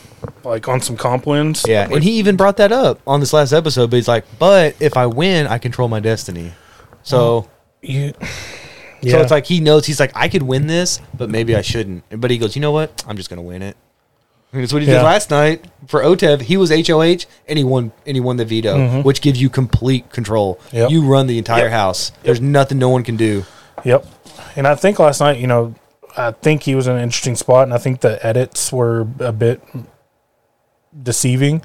[0.43, 1.65] like on some comp wins.
[1.67, 3.89] Yeah, Like, and he even brought that up on this last episode.
[3.89, 6.51] But he's like, "But if I win, I control my destiny."
[7.01, 7.47] So,
[7.81, 8.13] you,
[9.09, 12.03] so it's like he knows he's like, "I could win this, but maybe I shouldn't."
[12.09, 13.03] But he goes, "You know what?
[13.07, 13.75] I'm just gonna win it."
[14.53, 14.95] And that's what he Yeah.
[14.97, 16.41] did last night for OTEV.
[16.41, 20.11] He was HOH and he won and he won the veto, which gives you complete
[20.11, 20.55] control.
[20.67, 20.75] Mm-hmm.
[20.77, 20.89] Yep.
[20.91, 21.71] You run the entire Yep.
[21.71, 22.11] house.
[22.23, 23.45] There's nothing no one can do.
[23.85, 24.05] Yep.
[24.57, 25.73] And I think last night, you know,
[26.17, 29.31] I think he was in an interesting spot, and I think the edits were a
[29.31, 29.61] bit
[31.01, 31.61] deceiving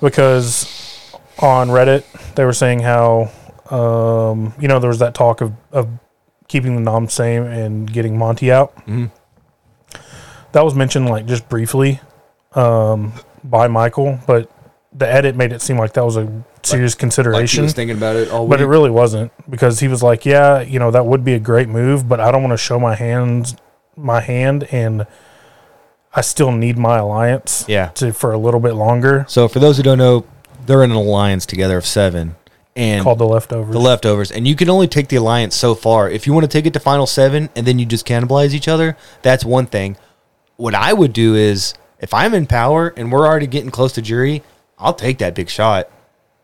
[0.00, 2.04] because on Reddit
[2.34, 3.30] they were saying how,
[3.70, 5.88] um, you know, there was that talk of, of
[6.48, 8.74] keeping the nom same and getting Monte out.
[8.86, 9.10] Mhm.
[10.52, 12.00] That was mentioned like just briefly
[12.54, 13.12] um,
[13.44, 14.50] by Michael, but
[14.92, 16.26] the edit made it seem like that was a
[16.62, 20.02] serious Like consideration was thinking about it all but it really wasn't because he was
[20.02, 22.56] like, "Yeah, you know, that would be a great move, but I don't want to
[22.58, 23.54] show my hands,
[23.96, 25.06] my hand, and
[26.14, 27.88] I still need my alliance, Yeah.
[27.96, 30.24] to for a little bit longer." So for those who don't know,
[30.66, 32.34] they're in an alliance together of seven,
[32.76, 33.72] and Called the leftovers.
[33.72, 36.08] the leftovers, and you can only take the alliance so far.
[36.08, 38.68] If you want to take it to final seven and then you just cannibalize each
[38.68, 39.96] other, that's one thing.
[40.56, 44.02] What I would do is, if I'm in power and we're already getting close to
[44.02, 44.42] jury,
[44.78, 45.90] I'll take that big shot.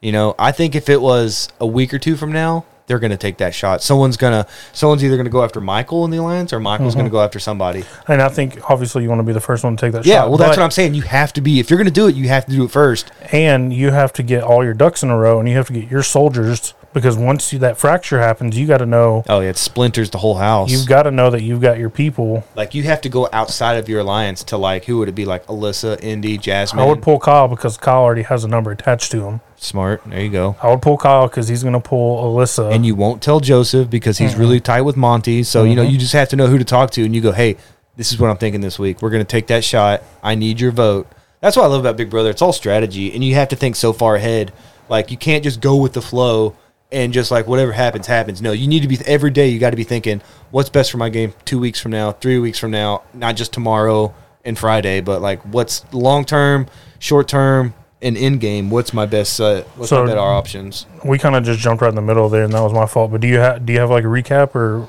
[0.02, 3.10] You know, I think if it was a week or two from now, they're going
[3.12, 3.82] to take that shot.
[3.82, 6.98] Someone's gonna, someone's either going to go after Michael in the alliance, or Michael's Mm-hmm.
[7.00, 7.82] going to go after somebody.
[8.08, 10.16] and I think obviously you want to be the first one to take that Yeah,
[10.22, 10.28] shot.
[10.28, 10.94] well, that's what I'm saying.
[10.94, 11.60] You have to be.
[11.60, 13.10] If you're going to do it, you have to do it first.
[13.32, 15.72] And you have to get all your ducks in a row, and you have to
[15.72, 19.24] get your soldiers because once you, that fracture happens, you got to know.
[19.28, 20.70] Oh yeah, it splinters the whole house.
[20.70, 22.44] You've got to know that you've got your people.
[22.54, 25.24] like you have to go outside of your alliance to like who would it be
[25.26, 26.82] like Alyssa, Indy, Jasmine.
[26.82, 29.40] I would pull Kyle because Kyle already has a number attached to him.
[29.56, 30.02] Smart.
[30.06, 30.56] There you go.
[30.62, 32.72] I would pull Kyle because he's going to pull Alyssa.
[32.72, 35.42] And you won't tell Joseph because he's really tight with Monte.
[35.42, 35.90] So you know mm-hmm.
[35.90, 37.56] you just have to know who to talk to, and you go, hey,
[37.96, 39.02] this is what I'm thinking this week.
[39.02, 40.02] We're gonna take that shot.
[40.22, 41.08] I need your vote.
[41.40, 42.30] That's what I love about Big Brother.
[42.30, 44.52] It's all strategy, and you have to think so far ahead.
[44.88, 46.56] Like you can't just go with the flow
[46.94, 48.40] and just like whatever happens happens.
[48.40, 49.48] No, you need to be every day.
[49.48, 52.38] You got to be thinking what's best for my game two weeks from now, three
[52.38, 54.14] weeks from now, not just tomorrow
[54.44, 56.66] and Friday, but like what's long term,
[56.98, 58.70] short term, and end game.
[58.70, 59.40] What's my best?
[59.40, 60.86] Uh, what's So- my better options?
[61.04, 63.10] we kind of just jumped right in the middle there, and that was my fault.
[63.10, 64.86] But do you have do you have like a recap or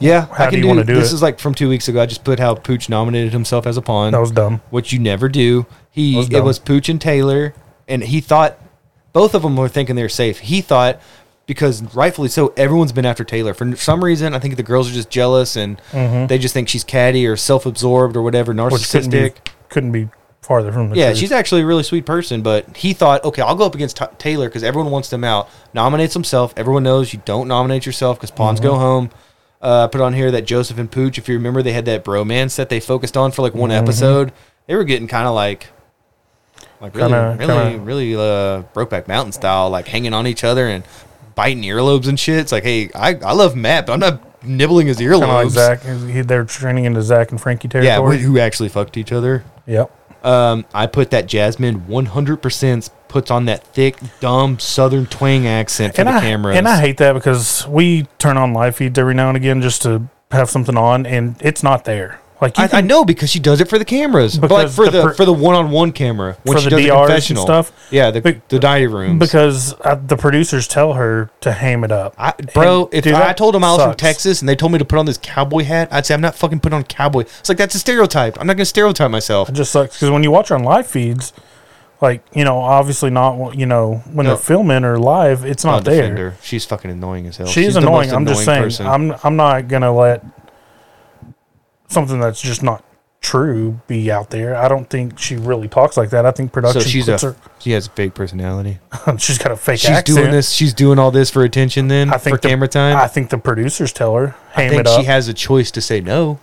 [0.00, 1.16] Yeah, How I do can you wanna do This it?
[1.16, 2.00] is like from two weeks ago.
[2.00, 4.60] I just put how Pooch nominated himself as a pawn, that was dumb?
[4.70, 5.66] which you never do.
[5.90, 7.52] He was it was Pooch and Taylor,
[7.88, 8.58] and he thought
[9.12, 10.38] both of them were thinking they were safe.
[10.38, 10.98] He thought
[11.46, 14.34] because rightfully so, everyone's been after Taylor for some reason.
[14.34, 18.16] I think the girls are just jealous and they just think she's catty or self-absorbed
[18.16, 18.68] or whatever, Mm-hmm.
[18.68, 19.34] Couldn't be narcissistic.
[19.68, 20.08] couldn't be
[20.40, 21.18] farther from the Yeah, truth.
[21.18, 24.06] she's actually a really sweet person, but he thought, okay, I'll go up against Ta
[24.18, 25.48] Taylor because everyone wants them out.
[25.74, 26.52] Nominates himself.
[26.56, 28.68] Everyone knows you don't nominate yourself because pawns Mm-hmm.
[28.68, 29.10] go home.
[29.60, 32.56] Uh, put on here that Joseph and Pooch, if you remember, they had that bromance
[32.56, 33.84] that they focused on for like one Mm-hmm.
[33.84, 34.32] episode.
[34.66, 35.68] They were getting kind of like,
[36.80, 40.66] like really, Kinda- really, kinda- really uh, Brokeback Mountain style, like hanging on each other
[40.68, 40.82] and
[41.34, 42.38] biting earlobes and shit.
[42.38, 45.46] It's like, hey, I, I love Matt, but I'm not nibbling his kind of like
[45.46, 45.50] earlobes.
[45.50, 45.82] Zach.
[45.82, 48.16] He, they're training into Zach and Frankie territory.
[48.16, 49.44] yeah, who actually fucked each other.
[49.66, 49.90] yep.
[50.24, 56.02] Um, I put that Jasmine 100% puts on that thick, dumb Southern twang accent for
[56.02, 56.56] And the I cameras.
[56.56, 59.82] and I hate that because we turn on live feeds every now and again just
[59.82, 62.20] to have something on, and it's not there.
[62.42, 65.08] Like I, I know because she does it for the cameras, but like for the
[65.08, 67.88] the, for the one-on-one camera when For she the does the DRs and confessional stuff?
[67.92, 69.20] Yeah, the Be- the diary rooms.
[69.20, 72.14] because uh, the producers tell her to ham it up.
[72.18, 73.94] I, bro, if dude, I told them I was from.
[73.94, 76.34] Texas and they told me to put on this cowboy hat, I'd say I'm not
[76.34, 77.20] fucking putting on cowboy.
[77.20, 78.38] It's like that's a stereotype.
[78.40, 79.48] I'm not gonna stereotype myself.
[79.48, 81.32] It just sucks because when you watch on live feeds,
[82.00, 84.30] like you know, obviously not you know when No.
[84.30, 86.16] they're filming or live, it's not there.
[86.16, 86.36] her.
[86.42, 87.46] She's fucking annoying as hell.
[87.46, 88.12] She She's the annoying.
[88.12, 88.64] I'm just saying.
[88.64, 88.86] person.
[88.88, 90.24] I'm I'm not gonna let
[91.92, 92.84] something that's just not
[93.20, 94.56] true be out there.
[94.56, 96.26] I don't think she really talks like that.
[96.26, 97.24] I think production so she's a puts
[97.60, 98.78] she has a fake personality.
[99.18, 100.18] she's got a fake She's accent.
[100.18, 100.50] doing this.
[100.50, 101.88] She's doing all this for attention.
[101.88, 102.96] Then I think for the- camera time.
[102.96, 106.40] I think the producers tell her I think she has a choice to say no.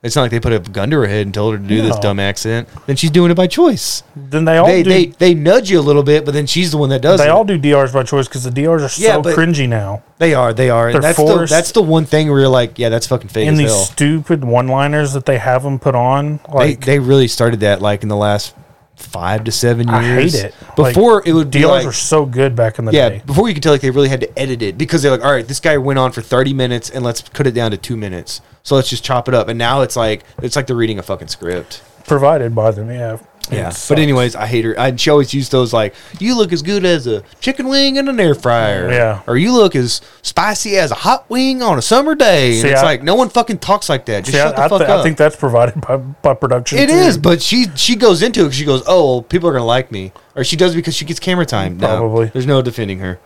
[0.00, 1.82] It's not like they put a gun to her head and told her to do
[1.82, 2.00] this No.
[2.00, 2.68] dumb accent.
[2.86, 4.04] Then she's doing it by choice.
[4.14, 4.90] Then they all They, do.
[4.90, 7.24] they they nudge you a little bit, but then she's the one that does it.
[7.24, 7.32] they it.
[7.32, 10.02] all do DRs by choice because the DRs are so Yeah, but- cringy now.
[10.18, 10.86] They are, they are.
[10.86, 11.50] They're And that's the, forced.
[11.52, 13.84] that's the one thing where you're like, yeah, that's fucking fake and as these hell.
[13.84, 18.04] stupid one-liners that they have them put on, They, like they really started that like
[18.04, 18.54] in the last
[18.98, 20.34] five to seven years.
[20.34, 20.54] I hate it.
[20.76, 23.22] Like, Before it would be DRs like, were so good back in the yeah, day.
[23.24, 25.32] before you could tell like they really had to edit it because they're like, all
[25.32, 27.96] right, this guy went on for 30 minutes and let's cut it down to two
[27.96, 28.40] minutes.
[28.62, 29.48] So let's just chop it up.
[29.48, 31.82] And now it's like it's like they're reading a fucking script.
[32.06, 33.18] Provided by them, yeah.
[33.50, 33.72] Yeah.
[33.88, 34.78] But anyways, I hate her.
[34.78, 38.08] I, she always used those like, you look as good as a chicken wing in
[38.08, 38.90] an air fryer.
[38.90, 39.22] Yeah.
[39.26, 42.52] Or you look as spicy as a hot wing on a summer day.
[42.54, 44.24] And See, it's I- like no one fucking talks like that.
[44.24, 45.00] Just See, shut the I, fuck th- up.
[45.00, 46.78] I think that's provided by, by production.
[46.78, 46.94] It too.
[46.94, 48.52] is, but she she goes into it.
[48.54, 51.20] She goes, "Oh, well, people are gonna like me," or she does because she gets
[51.20, 51.78] camera time.
[51.78, 52.26] No, Probably.
[52.26, 53.18] there's no defending her.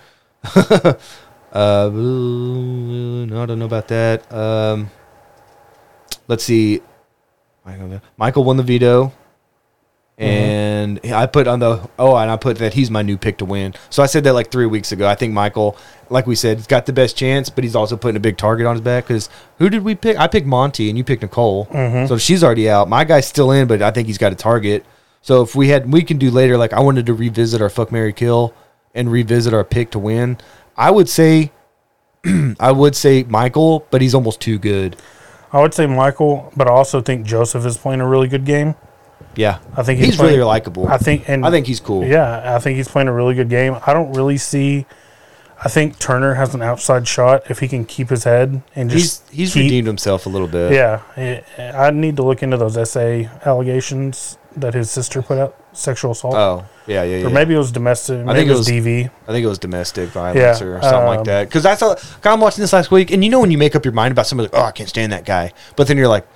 [1.53, 4.33] uh, no, I don't know about that.
[4.33, 4.91] Um,
[6.29, 6.81] let's see.
[8.17, 9.13] Michael won the veto,
[10.23, 10.31] Uh-huh.
[10.31, 13.45] and I put on the oh, and I put that he's my new pick to
[13.45, 13.75] win.
[13.91, 15.09] So I said that like three weeks ago.
[15.09, 15.77] I think Michael,
[16.11, 18.67] like we said, has got the best chance, but he's also putting a big target
[18.67, 19.05] on his back.
[19.05, 19.29] Because
[19.59, 20.17] who did we pick?
[20.19, 21.67] I picked Monte, and you picked Nicole.
[21.67, 22.07] Mm-hmm.
[22.07, 22.89] So she's already out.
[22.89, 24.85] My guy's still in, but I think he's got a target.
[25.23, 26.57] So if we had, we can do later.
[26.57, 28.55] Like I wanted to revisit our fuck Mary Kill
[28.95, 30.39] and revisit our pick to win.
[30.77, 31.53] I would say,
[32.61, 34.97] I would say Michael, but he's almost too good.
[35.53, 38.75] I would say Michael, but I also think Joseph is playing a really good game.
[39.35, 40.89] Yeah, I think he's, he's, playing, really likable.
[40.89, 42.05] I think, and I think he's cool.
[42.05, 43.77] Yeah, I think he's playing a really good game.
[43.87, 44.87] I don't really see.
[45.65, 49.29] I think Turner has an outside shot if he can keep his head and just
[49.31, 50.73] he's keep- redeemed himself a little bit.
[50.73, 51.43] Yeah, I-
[51.87, 56.35] I need to look into those SA allegations that his sister put out, sexual assault,
[56.35, 57.27] Oh, yeah, yeah, yeah.
[57.27, 58.19] or maybe it was domestic.
[58.19, 59.11] Maybe think it was, DV.
[59.29, 61.49] I think it was domestic violence Yeah, or something like um, that.
[61.49, 63.85] Because that's how I'm watching this last week, and you know when you make up
[63.85, 66.27] your mind about somebody, like, oh, I can't stand that guy, but then you're like,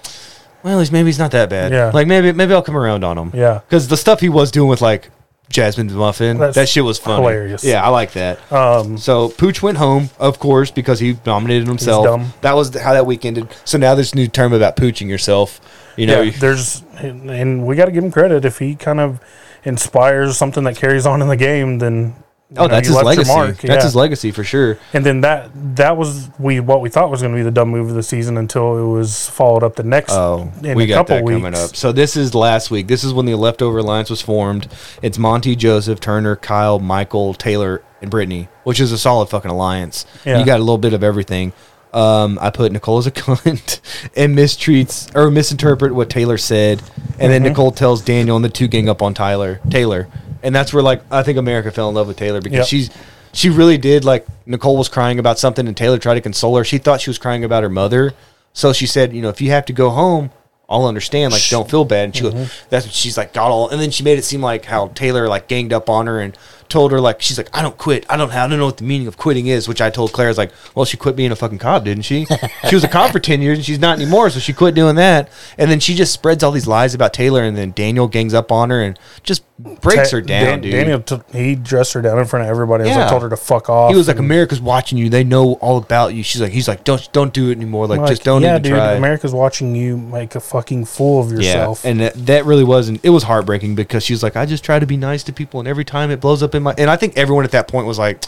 [0.66, 1.72] well, he's maybe he's not that bad.
[1.72, 1.90] Yeah.
[1.94, 3.30] like maybe maybe I'll come around on him.
[3.32, 3.60] Yeah.
[3.66, 5.10] because the stuff he was doing with like
[5.48, 7.22] Jasmine Muffin, That's that shit was funny.
[7.22, 7.62] hilarious.
[7.62, 8.40] Yeah, I like that.
[8.52, 12.04] Um, So Pooch went home, of course, because he nominated himself.
[12.04, 12.32] dumb.
[12.40, 13.46] That was how that week ended.
[13.64, 15.60] So now there's a new term about pooching yourself.
[15.96, 18.98] You know, yeah, there's and and we got to give him credit if he kind
[19.00, 19.20] of
[19.64, 21.78] inspires something that carries on in the game.
[21.78, 22.14] Then
[22.50, 23.28] you oh, know, that's his legacy.
[23.32, 23.56] mark.
[23.58, 23.82] That's Yeah.
[23.82, 24.78] his legacy for sure.
[24.92, 27.68] And then that that was we what we thought was going to be the dumb
[27.70, 30.12] move of the season until it was followed up the next.
[30.12, 31.36] Oh, in we a got couple that weeks.
[31.42, 31.74] coming up.
[31.74, 32.86] So this is last week.
[32.86, 34.68] This is when the leftover alliance was formed.
[35.02, 40.06] It's Monte, Joseph, Turner, Kyle, Michael, Taylor, and Brittany, which is a solid fucking alliance.
[40.24, 40.38] Yeah.
[40.38, 41.52] You got a little bit of everything.
[41.92, 43.80] Um, I put Nicole as a cunt
[44.16, 46.80] and mistreats or misinterpret what Taylor said,
[47.18, 47.48] and then Mm-hmm.
[47.48, 50.06] Nicole tells Daniel and the two gang up on Tyler Taylor,
[50.42, 52.66] and that's where like I think America fell in love with Taylor because Yep.
[52.66, 52.90] she's
[53.32, 56.64] she really did like Nicole was crying about something and Taylor tried to console her.
[56.64, 58.14] She thought she was crying about her mother,
[58.52, 60.30] so she said, you know, if you have to go home,
[60.68, 61.32] I'll understand.
[61.32, 62.04] Like, don't feel bad.
[62.06, 62.36] And she Mm-hmm.
[62.38, 63.68] goes, that's what she's like, got all.
[63.68, 66.36] And then she made it seem like how Taylor like ganged up on her and
[66.68, 68.04] told her like she's like, I don't quit.
[68.10, 68.30] I don't.
[68.32, 69.68] I don't know what the meaning of quitting is.
[69.68, 72.04] Which I told Claire I was like, well, she quit being a fucking cop, didn't
[72.04, 72.26] she?
[72.68, 74.96] she was a cop for ten years and she's not anymore, so she quit doing
[74.96, 75.30] that.
[75.58, 78.50] And then she just spreads all these lies about Taylor, and then Daniel gangs up
[78.52, 80.72] on her and just breaks Ta- her down, Dan- dude.
[80.72, 82.88] Daniel took he dressed her down in front of everybody.
[82.88, 83.00] Yeah.
[83.00, 83.90] like, told her to fuck off.
[83.90, 85.08] he was like, and- America's watching you.
[85.08, 86.22] They know all about you.
[86.22, 87.86] She's like, he's like, don't don't do it anymore.
[87.86, 88.72] Like, like, just don't yeah, even dude.
[88.72, 88.92] try.
[88.92, 91.84] America's watching you make a fucking fool of yourself.
[91.84, 93.04] Yeah, and that, that really wasn't.
[93.04, 95.60] It was heartbreaking because she was like, I just try to be nice to people,
[95.60, 96.74] and every time it blows up in my.
[96.76, 98.24] And I think everyone at that point was like,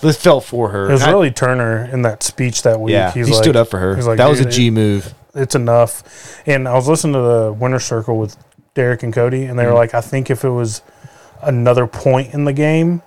[0.00, 0.88] this felt for her.
[0.88, 2.92] it was And I- really Turner in that speech that week.
[2.92, 3.10] yeah.
[3.12, 3.96] he's he like, stood up for her.
[3.96, 5.14] he's like, that was a G move.
[5.34, 6.40] it's enough.
[6.46, 8.36] And I was listening to the winner circle with
[8.74, 9.72] Derek and Cody, and they Mm-hmm.
[9.72, 10.82] were like, I think if it was
[11.42, 13.02] another point in the game,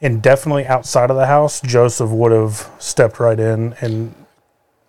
[0.00, 4.14] and definitely outside of the house, Joseph would have stepped right in and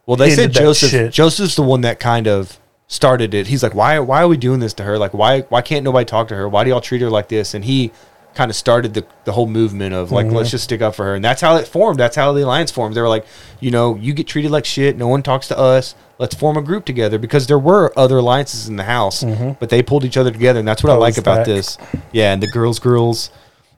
[0.07, 0.89] Well, they said Joseph.
[0.89, 1.13] shit.
[1.13, 3.45] Joseph's the one that kind of started it.
[3.47, 3.99] He's like, why?
[3.99, 4.97] Why are we doing this to her?
[4.97, 5.41] Like, why?
[5.41, 6.49] Why can't nobody talk to her?
[6.49, 7.53] Why do y'all treat her like this?
[7.53, 7.91] And he
[8.35, 10.35] kind of started the, the whole movement of like, Mm-hmm.
[10.35, 11.15] let's just stick up for her.
[11.15, 11.99] And that's how it formed.
[11.99, 12.95] That's how the alliance formed.
[12.95, 13.25] They were like,
[13.59, 14.97] you know, you get treated like shit.
[14.97, 15.93] No one talks to us.
[16.19, 19.23] Let's form a group together because there were other alliances in the house,
[19.59, 21.45] but they pulled each other together, and that's what I like about stack.
[21.47, 21.77] this.
[22.11, 23.29] Yeah, and the girls, girls.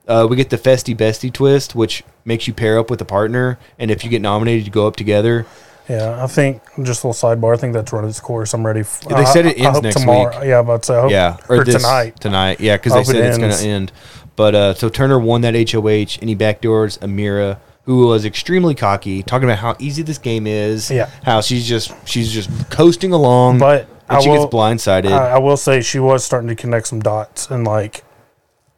[0.06, 3.58] Uh, we get the festy bestie twist, which makes you pair up with a partner,
[3.78, 5.44] and if you get nominated, you go up together.
[5.88, 7.54] yeah, I think just a little sidebar.
[7.54, 8.52] I think that's run its course.
[8.54, 8.80] I'm ready.
[8.80, 10.38] F- They said it I- I ends hope next tomorrow.
[10.38, 10.48] week.
[10.48, 12.20] Yeah, but I hope, Yeah, or, this- tonight.
[12.20, 13.92] Tonight, yeah, because they hope it said it's going to end.
[14.36, 19.22] But uh, so Turner won that HOH, and he backdoors Ameerah, who was extremely cocky,
[19.22, 20.90] talking about how easy this game is.
[20.90, 21.08] Yeah.
[21.24, 25.10] how she's just she's just coasting along, But and I she will, gets blindsided.
[25.10, 28.04] I, I will say she was starting to connect some dots, and like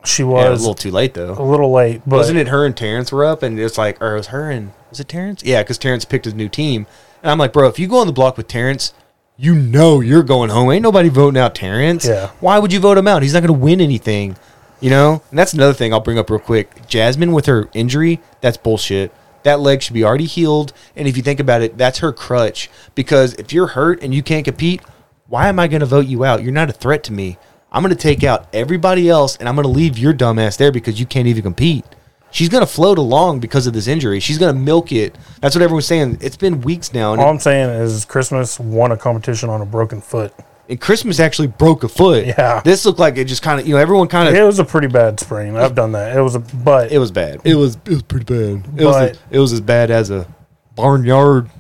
[0.05, 1.33] she yeah, a was little too late though.
[1.33, 2.03] a little late.
[2.07, 4.51] But Wasn't it her and Terrance were up, and it's like, or it was her
[4.51, 5.43] and was it Terrance?
[5.43, 6.87] Yeah, because Terrance picked his new team,
[7.23, 8.95] and I'm like, bro, if you go on the block with Terrance,
[9.37, 10.71] you know you're going home.
[10.71, 12.07] Ain't nobody voting out Terrance.
[12.07, 12.31] Yeah.
[12.41, 13.23] Why would you vote him out?
[13.23, 14.37] He's not going to win anything.
[14.81, 15.23] You know?
[15.31, 16.87] And that's another thing I'll bring up real quick.
[16.87, 19.13] Jasmine with her injury, that's bullshit.
[19.45, 20.73] That leg should be already healed.
[20.97, 22.69] And if you think about it, that's her crutch.
[22.95, 24.83] Because if you're hurt and you can't compete,
[25.27, 26.43] why am I going to vote you out?
[26.43, 27.39] You're not a threat to me.
[27.71, 30.73] I'm going to take out everybody else and I'm going to leave your dumbass there
[30.73, 31.85] because you can't even compete.
[32.31, 34.21] She's going to float along because of this injury.
[34.21, 35.17] She's going to milk it.
[35.41, 36.19] That's what everyone's saying.
[36.21, 37.15] It's been weeks now.
[37.15, 40.35] All I'm saying is Christmas won a competition on a broken foot.
[40.69, 42.27] And Christmas actually broke a foot.
[42.39, 42.61] Yeah.
[42.65, 44.65] This looked like it just kind of, you know, everyone kind of It was a
[44.65, 45.57] pretty bad sprain.
[45.57, 46.17] I've done that.
[46.17, 47.41] It was a but It was bad.
[47.45, 48.65] It was it was pretty bad.
[48.81, 50.27] It was But- it was as bad as a
[50.75, 51.51] barnyard.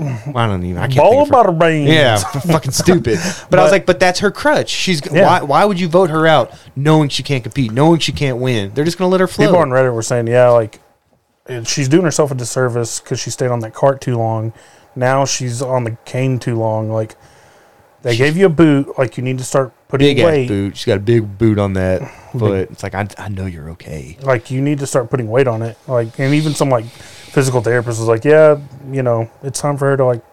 [0.00, 0.78] I don't even.
[0.80, 0.98] I can't.
[0.98, 1.90] ball think of of her- butter beans.
[1.90, 3.18] Yeah, fucking stupid.
[3.50, 4.68] But, I was like, but that's her crutch.
[4.68, 5.26] She's Yeah.
[5.26, 5.42] why?
[5.42, 8.70] Why would you vote her out, knowing she can't compete, knowing she can't win?
[8.74, 9.48] They're just gonna let her float.
[9.48, 10.78] People on Reddit were saying, yeah, like
[11.46, 14.52] and she's doing herself a disservice because she stayed on that cart too long.
[14.94, 16.88] Now she's on the cane too long.
[16.90, 17.16] Like
[18.02, 18.98] they gave you a boot.
[18.98, 20.48] Like you need to start putting big weight.
[20.48, 20.76] boot.
[20.76, 22.02] She's got a big boot on that
[22.32, 22.70] foot.
[22.70, 24.16] It's like I, I know you're okay.
[24.22, 25.76] Like you need to start putting weight on it.
[25.86, 28.58] Like and even some like physical therapist was like, yeah,
[28.90, 30.24] you know, it's time for her to like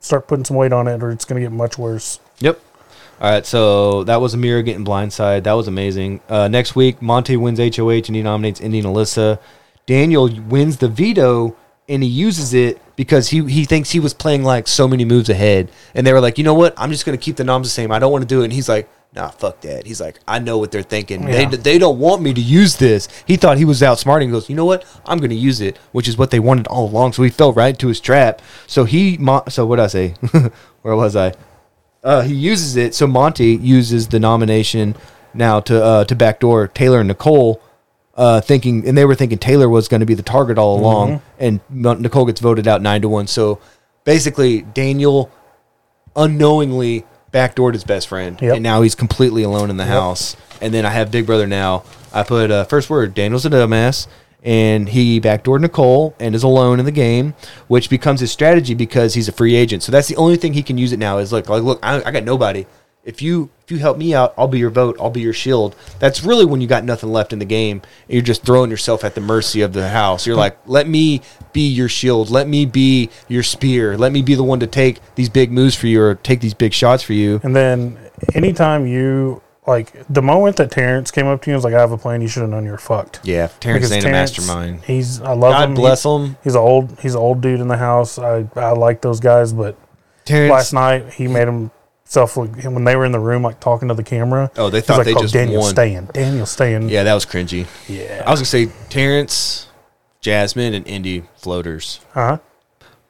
[0.00, 2.20] start putting some weight on it, or it's gonna get much worse.
[2.38, 2.60] Yep.
[3.20, 5.44] All right, so that was Ameerah getting blindside.
[5.44, 6.20] That was amazing.
[6.28, 9.38] Uh, next week, Monte wins HOH and he nominates Indy and Alyssa.
[9.86, 11.56] Daniel wins the veto
[11.88, 15.28] and he uses it because he, he thinks he was playing like so many moves
[15.28, 15.70] ahead.
[15.94, 16.74] And they were like, you know what?
[16.76, 17.90] I'm just going to keep the noms the same.
[17.90, 18.44] I don't want to do it.
[18.44, 19.84] And he's like, nah, fuck that.
[19.86, 21.22] He's like, I know what they're thinking.
[21.28, 21.48] Yeah.
[21.48, 23.08] They, they don't want me to use this.
[23.26, 24.26] He thought he was outsmarting.
[24.26, 24.84] He goes, you know what?
[25.04, 27.12] I'm going to use it, which is what they wanted all along.
[27.14, 28.40] So he fell right into his trap.
[28.66, 30.14] So he, mo- so what did I say?
[30.82, 31.34] Where was I?
[32.04, 32.94] uh, he uses it.
[32.94, 34.96] So Monte uses the nomination
[35.34, 37.62] now to uh, to backdoor Taylor and Nicole,
[38.14, 41.22] uh, thinking, and they were thinking Taylor was going to be the target all along,
[41.38, 43.26] and Nicole gets voted out nine to one.
[43.26, 43.58] So
[44.04, 45.30] basically, Daniel
[46.16, 48.54] unknowingly backdoored his best friend, Yep.
[48.56, 50.36] and now he's completely alone in the house.
[50.60, 51.84] And then I have Big Brother now.
[52.12, 54.06] I put uh, first word Daniel's a dumbass.
[54.44, 57.34] And he backdoored Nicole and is alone in the game,
[57.68, 59.84] which becomes his strategy because he's a free agent.
[59.84, 61.18] So that's the only thing he can use it now.
[61.18, 62.66] Is look, like, look, I, I got nobody.
[63.04, 64.96] If you if you help me out, I'll be your vote.
[65.00, 65.74] I'll be your shield.
[65.98, 67.82] That's really when you got nothing left in the game.
[68.06, 70.24] And you're just throwing yourself at the mercy of the house.
[70.26, 71.20] You're like, let me
[71.52, 72.30] be your shield.
[72.30, 73.98] Let me be your spear.
[73.98, 76.54] Let me be the one to take these big moves for you or take these
[76.54, 77.40] big shots for you.
[77.42, 77.98] And then
[78.34, 81.80] anytime you like the moment that Terrance came up to you and was like, I
[81.80, 83.20] have a plan, you should have known you were fucked.
[83.24, 84.84] Yeah, Terrance Because ain't Terrance, a mastermind.
[84.84, 85.74] He's I love God him.
[85.74, 86.36] bless him.
[86.44, 88.16] He's an old he's an old dude in the house.
[88.18, 89.76] I I like those guys, but
[90.24, 90.52] Terrance.
[90.52, 91.48] last night he made
[92.12, 94.50] himself look when they were in the room like talking to the camera.
[94.56, 96.88] Oh, they thought like, they oh, just Daniel won." staying, Daniel staying.
[96.88, 97.66] Yeah, that was cringy.
[97.88, 98.22] yeah.
[98.26, 99.68] I was gonna say Terrance,
[100.20, 102.00] Jasmine, and Indy floaters.
[102.12, 102.38] huh?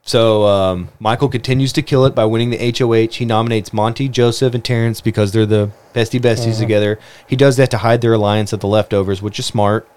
[0.05, 3.15] So um, Michael continues to kill it by winning the HOH.
[3.15, 6.99] He nominates Monte, Joseph, and Terrance because they're the bestie besties together.
[7.29, 9.89] He does that to hide their alliance of the leftovers, which is smart.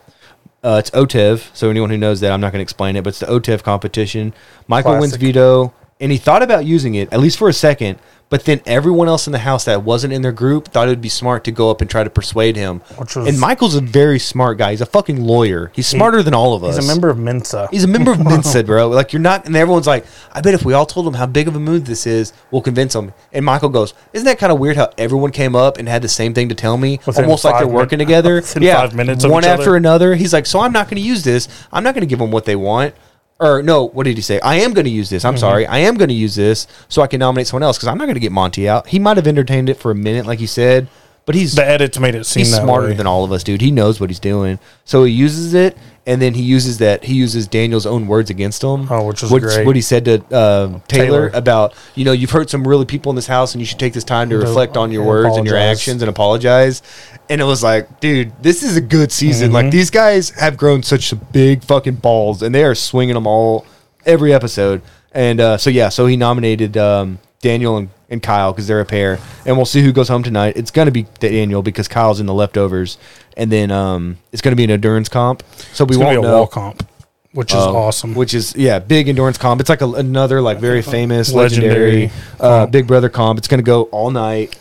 [0.64, 3.10] Uh, it's OTEV, so anyone who knows that, I'm not going to explain it, but
[3.10, 4.34] it's the OTEV competition.
[4.68, 7.98] Michael wins veto, and he thought about using it, at least for a second,
[8.30, 11.02] but then everyone else in the house that wasn't in their group thought it would
[11.02, 12.80] be smart to go up and try to persuade him.
[12.98, 14.72] Which was- and Michael's a very smart guy.
[14.72, 15.72] He's a fucking lawyer.
[15.76, 16.76] He's smarter than all of us.
[16.76, 17.68] He's a member of Mensa.
[17.72, 18.90] He's a member of Mensa, bro.
[18.90, 21.48] Like you're not, and everyone's like, I bet if we all told him how big
[21.48, 23.14] of a move this is, we'll convince him.
[23.32, 26.10] And Michael goes, Isn't that kind of weird how everyone came up and had the
[26.10, 28.42] same thing to tell me, Within almost like they're working min- together?
[28.60, 29.76] yeah, five minutes of one each after other.
[29.76, 30.16] another.
[30.16, 31.48] He's like, So I'm not going to use this.
[31.72, 32.96] I'm not going to give them what they want.
[33.40, 34.40] Or no, what did he say?
[34.40, 35.26] I am going to use this.
[35.26, 35.40] I'm Mm-hmm.
[35.40, 35.68] sorry.
[35.68, 38.06] I am going to use this so I can nominate someone else because I'm not
[38.06, 38.88] going to get Monte out.
[38.88, 40.88] He might have entertained it for a minute, like he said,
[41.26, 42.94] but he's the edits made it seem he's that smarter way.
[42.94, 43.60] than all of us, dude.
[43.62, 44.57] He knows what he's doing.
[44.86, 45.76] So he uses it,
[46.07, 47.03] and then he uses that.
[47.03, 48.88] He uses Daniel's own words against him.
[48.91, 49.65] Oh, which was great.
[49.65, 51.32] What he said to um, Taylor, Taylor.
[51.34, 53.94] about, you know, you've hurt some really people in this house, and you should take
[53.94, 56.84] this time to To- reflect on your and words and your actions and apologize.
[57.30, 59.48] And it was like, dude, this is a good season.
[59.48, 59.56] Mm-hmm.
[59.56, 63.65] Like these guys have grown such big fucking balls, and they are swinging them all
[64.06, 64.82] every episode.
[65.11, 68.86] And uh, so yeah, so he nominated um, Daniel and, and Kyle because they're a
[68.86, 70.56] pair, and we'll see who goes home tonight.
[70.57, 72.98] It's gonna be Daniel because Kyle's in the leftovers,
[73.38, 75.44] and then um, it's gonna be an endurance comp.
[75.74, 76.34] So we It's won't be a know.
[76.38, 76.88] wall comp,
[77.34, 78.16] which is Um, awesome.
[78.16, 79.62] Which is yeah, big endurance comp.
[79.62, 81.74] It's like a, another like very famous legendary,
[82.07, 82.66] Legendary uh.
[82.68, 83.38] Big Brother comp.
[83.38, 84.56] It's gonna go all night,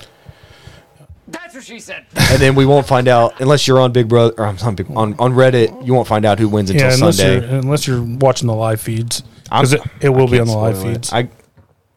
[1.29, 2.05] That's what she said.
[2.15, 4.91] and then we won't find out unless you're on Big Brother or I'm on, Big,
[4.91, 5.87] on on Reddit.
[5.87, 7.47] You won't find out who wins until yeah, unless Sunday.
[7.49, 10.77] you're unless you're watching the live feeds because it, it will be on the live
[10.79, 10.83] it.
[10.83, 11.13] feeds.
[11.13, 11.29] I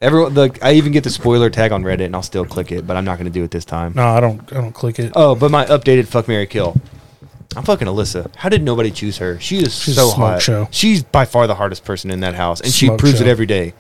[0.02, 2.86] everyone the I even get the spoiler tag on Reddit and I'll still click it,
[2.88, 3.94] but I'm not gonna do it this time.
[3.96, 4.42] no, I don't.
[4.54, 5.12] I don't click it.
[5.16, 6.76] Oh, but my updated fuck Mary Kill.
[7.56, 8.34] I'm fucking Alyssa.
[8.36, 9.40] How did nobody choose her?
[9.40, 10.42] She is She's so a smoke hot.
[10.42, 10.68] show.
[10.70, 13.30] She's by far the hardest person in that house, and she Smoke proves it show.
[13.32, 13.74] every day.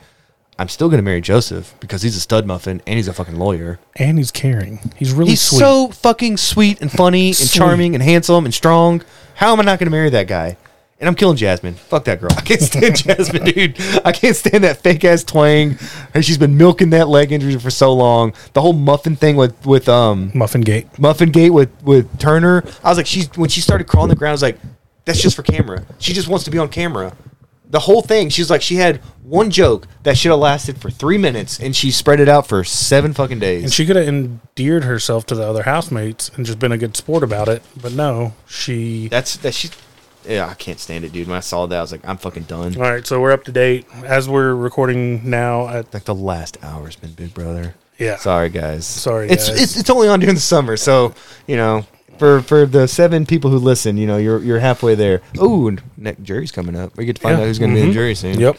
[0.59, 3.77] I'm still gonna marry Joseph because he's a stud muffin and he's a fucking lawyer.
[3.97, 4.79] And he's caring.
[4.95, 5.59] He's really He's sweet.
[5.59, 7.51] so fucking sweet and funny and Sweet.
[7.59, 9.03] charming and handsome and strong.
[9.35, 10.57] How am I not gonna marry that guy?
[10.99, 11.75] And I'm killing Jasmine.
[11.75, 12.31] Fuck that girl.
[12.35, 13.79] I can't stand Jasmine, dude.
[14.03, 15.77] I can't stand that fake ass twang.
[16.13, 18.33] And she's been milking that leg injury for so long.
[18.53, 20.87] The whole muffin thing with with um Muffin Gate.
[20.97, 22.63] Muffin Gate with with Turner.
[22.83, 24.31] I was like, she's when she started crawling the ground.
[24.31, 24.57] I was like,
[25.05, 25.85] that's just for camera.
[25.99, 27.15] She just wants to be on camera.
[27.69, 28.29] The whole thing.
[28.29, 31.91] She's like, she had one joke that should have lasted for three minutes, and she
[31.91, 33.63] spread it out for seven fucking days.
[33.63, 36.95] And she could have endeared herself to the other housemates and just been a good
[36.95, 37.61] sport about it.
[37.79, 39.09] But no, she.
[39.09, 39.69] that's that she.
[40.27, 41.27] Yeah, I can't stand it, dude.
[41.27, 42.75] When I saw that, I was like, I'm fucking done.
[42.75, 45.67] All right, so we're up to date as we're recording now.
[45.69, 47.75] At Like the last hour's been Big Brother.
[47.97, 48.85] yeah, Sorry, guys.
[48.85, 49.61] Sorry, It's guys.
[49.61, 51.13] it's it's only on during the summer, so
[51.47, 51.85] you know.
[52.17, 55.21] For, for the seven people who listen, you know, you're you're halfway there.
[55.37, 56.97] Oh, next jury's coming up.
[56.97, 57.43] We get to find Yeah.
[57.43, 57.89] out who's going to be in Mhm.
[57.91, 58.39] the jury soon.
[58.39, 58.57] Yep.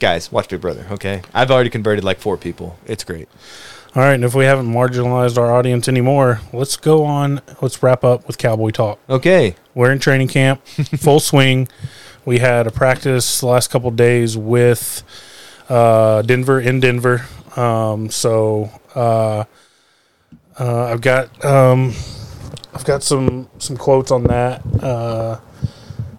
[0.00, 0.84] guys, watch Big Brother.
[0.90, 2.76] Okay, I've already converted like four people.
[2.86, 3.26] It's great.
[3.96, 7.40] All right, and if we haven't marginalized our audience anymore, let's go on.
[7.62, 8.98] Let's wrap up with Cowboy Talk.
[9.08, 11.68] Okay, We're in training camp, full swing.
[12.24, 15.04] We had a practice the last couple days with
[15.68, 17.24] uh, Denver in Denver.
[17.54, 19.44] Um, so uh,
[20.58, 21.92] uh, I've got um,
[22.74, 24.62] I've got some some quotes on that.
[24.82, 25.38] Uh,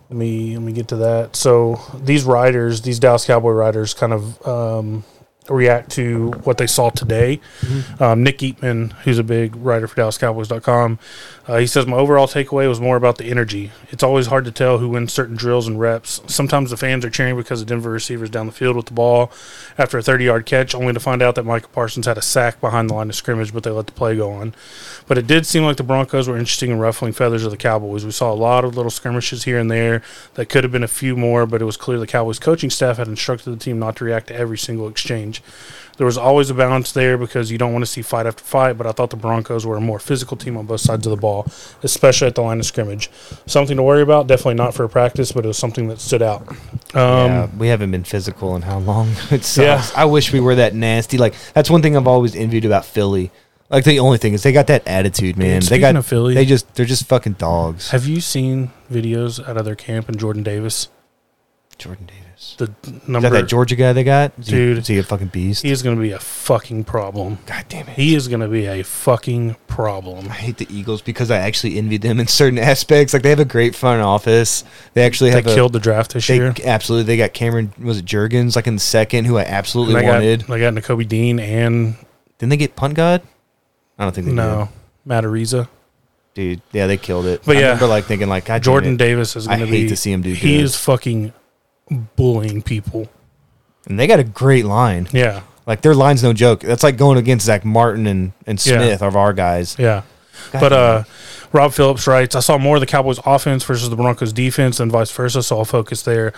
[0.10, 1.36] let me let me get to that.
[1.36, 5.04] So these riders, these Dallas Cowboy riders, kind of um,
[5.50, 7.40] react to what they saw today.
[8.00, 11.00] Um, Nick Eatman, who's a big writer for DallasCowboys.com,
[11.48, 13.72] uh, he says my overall takeaway was more about the energy.
[13.90, 16.22] It's always hard to tell who wins certain drills and reps.
[16.28, 19.32] Sometimes the fans are cheering because the Denver receivers down the field with the ball
[19.78, 22.90] after a 30-yard catch, only to find out that Micah Parsons had a sack behind
[22.90, 24.56] the line of scrimmage, but they let the play go on.
[25.08, 28.06] But it did seem like the Broncos were interesting in ruffling feathers of the Cowboys.
[28.06, 30.02] We saw a lot of little skirmishes here and there.
[30.34, 32.98] That could have been a few more, but it was clear the Cowboys coaching staff
[32.98, 35.35] had instructed the team not to react to every single exchange.
[35.98, 38.74] There was always a balance there because you don't want to see fight after fight,
[38.74, 41.16] but I thought the Broncos were a more physical team on both sides of the
[41.18, 41.48] ball,
[41.84, 43.10] especially at the line of scrimmage.
[43.46, 46.22] Something to worry about, definitely not for a practice, but it was something that stood
[46.22, 46.50] out.
[46.50, 46.58] Um,
[46.96, 49.08] yeah, we haven't been physical in how long?
[49.32, 49.58] It sucks.
[49.58, 49.86] Yeah.
[49.96, 51.18] I wish we were that nasty.
[51.18, 53.32] Like that's one thing I've always envied about Philly.
[53.70, 55.62] Like the only thing is they got that attitude, man.
[55.62, 57.92] they got of Philly- They just they're just fucking dogs.
[57.92, 60.90] Have you seen videos out of their camp and Jordan Davis?
[61.78, 62.25] Jordan Davis.
[62.58, 64.32] The Is number that that Georgia guy they got?
[64.40, 64.78] Is he- Dude.
[64.78, 65.64] is he a fucking beast?
[65.64, 67.40] he is going to be a fucking problem.
[67.46, 67.96] God damn it.
[67.96, 70.30] He is going to be a fucking problem.
[70.30, 73.14] I hate the Eagles because I actually envy them in certain aspects.
[73.14, 74.64] Like they have a great front office.
[74.94, 76.54] They actually They have a, killed the draft this They year.
[76.64, 77.04] absolutely.
[77.06, 77.74] They got Cameron.
[77.80, 78.56] Was it Jurgens?
[78.56, 80.42] Like in the second, who I absolutely They got, wanted.
[80.42, 81.96] they got Nakobe Dean and
[82.38, 83.22] Didn't they get Punt God?
[83.98, 84.70] I don't think they no
[85.08, 85.68] Araiza.
[86.34, 87.42] Dude, yeah, they killed it.
[87.46, 88.98] But I yeah, remember like thinking like God damn Jordan.
[88.98, 89.90] Davis is I going to be hate be.
[89.90, 90.64] to see him do He good.
[90.66, 91.32] is fucking
[92.16, 93.08] bullying people.
[93.88, 95.08] and they got a great line.
[95.12, 96.62] Yeah, Like their line's no joke.
[96.62, 98.78] That's like going against Zach Martin and and Yeah.
[98.78, 99.76] Smith of our guys.
[99.78, 100.02] yeah.
[100.52, 101.04] God But uh,
[101.54, 104.92] Rob Phillips writes, I saw more of the Cowboys' offense versus the Broncos' defense and
[104.92, 106.34] vice versa, so I'll focus there.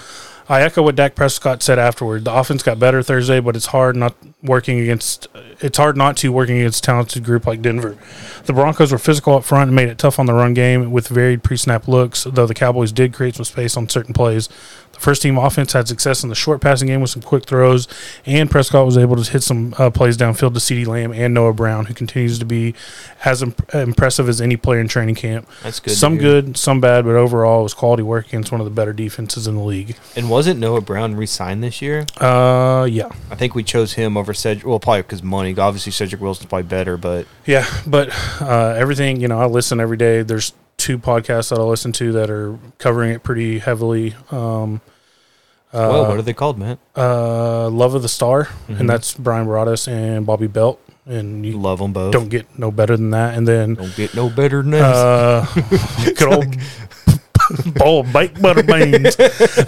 [0.49, 2.24] I echo what Dak Prescott said afterward.
[2.24, 5.28] The offense got better Thursday, but it's hard not working against.
[5.60, 7.98] It's hard not to working against a talented group like Denver.
[8.45, 11.10] The Broncos were physical up front and made it tough on the run game with
[11.10, 12.24] varied pre-snap looks.
[12.24, 14.48] Though the Cowboys did create some space on certain plays.
[14.98, 17.88] The first team offense had success in the short passing game with some quick throws,
[18.26, 21.53] and Prescott was able to hit some uh, plays downfield to CeeDee Lamb and Noah
[21.53, 22.74] Brown, who continues to be
[23.24, 25.48] as imp- impressive as any player in training camp.
[25.61, 28.65] That's good Some good, some bad, but overall, it was quality work against one of
[28.65, 29.95] the better defenses in the league.
[30.15, 32.06] And wasn't Noah Brown re-signed this year?
[32.18, 34.65] Uh, yeah, I think we chose him over Cedric.
[34.65, 35.56] Well, probably because money.
[35.57, 38.10] Obviously, Cedric Wilson's probably better, but yeah, but
[38.41, 40.24] uh, everything you know, I listen every day.
[40.24, 44.15] There's two podcasts that I listen to that are covering it pretty heavily.
[44.31, 44.81] Um,
[45.73, 46.77] uh, well, what are they called, man?
[46.95, 48.79] uh, Love of the Star, Mhm.
[48.79, 52.13] and that's Bryan Broaddus and Bobby Belt, and you Love them both.
[52.13, 53.35] don't get no better than that.
[53.35, 54.81] And then Don't get no better than this.
[54.81, 55.45] uh,
[56.15, 56.55] good old
[57.75, 59.17] bowl of baked butter beans.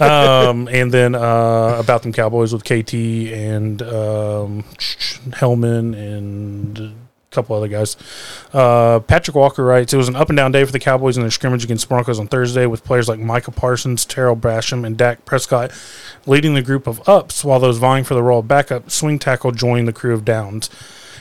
[0.00, 2.94] um, and then uh, about them Cowboys with KT
[3.32, 4.64] and um,
[5.30, 6.94] Hellman and
[7.30, 7.96] couple other guys.
[8.52, 11.22] Uh, Patrick Walker writes, It was an up and down day for the Cowboys in
[11.22, 15.24] their scrimmage against Broncos on Thursday with players like Micah Parsons, Tarell Basham, and Dak
[15.24, 15.70] Prescott
[16.26, 19.52] leading the group of ups while those vying for the role of backup swing tackle
[19.52, 20.68] joined the crew of downs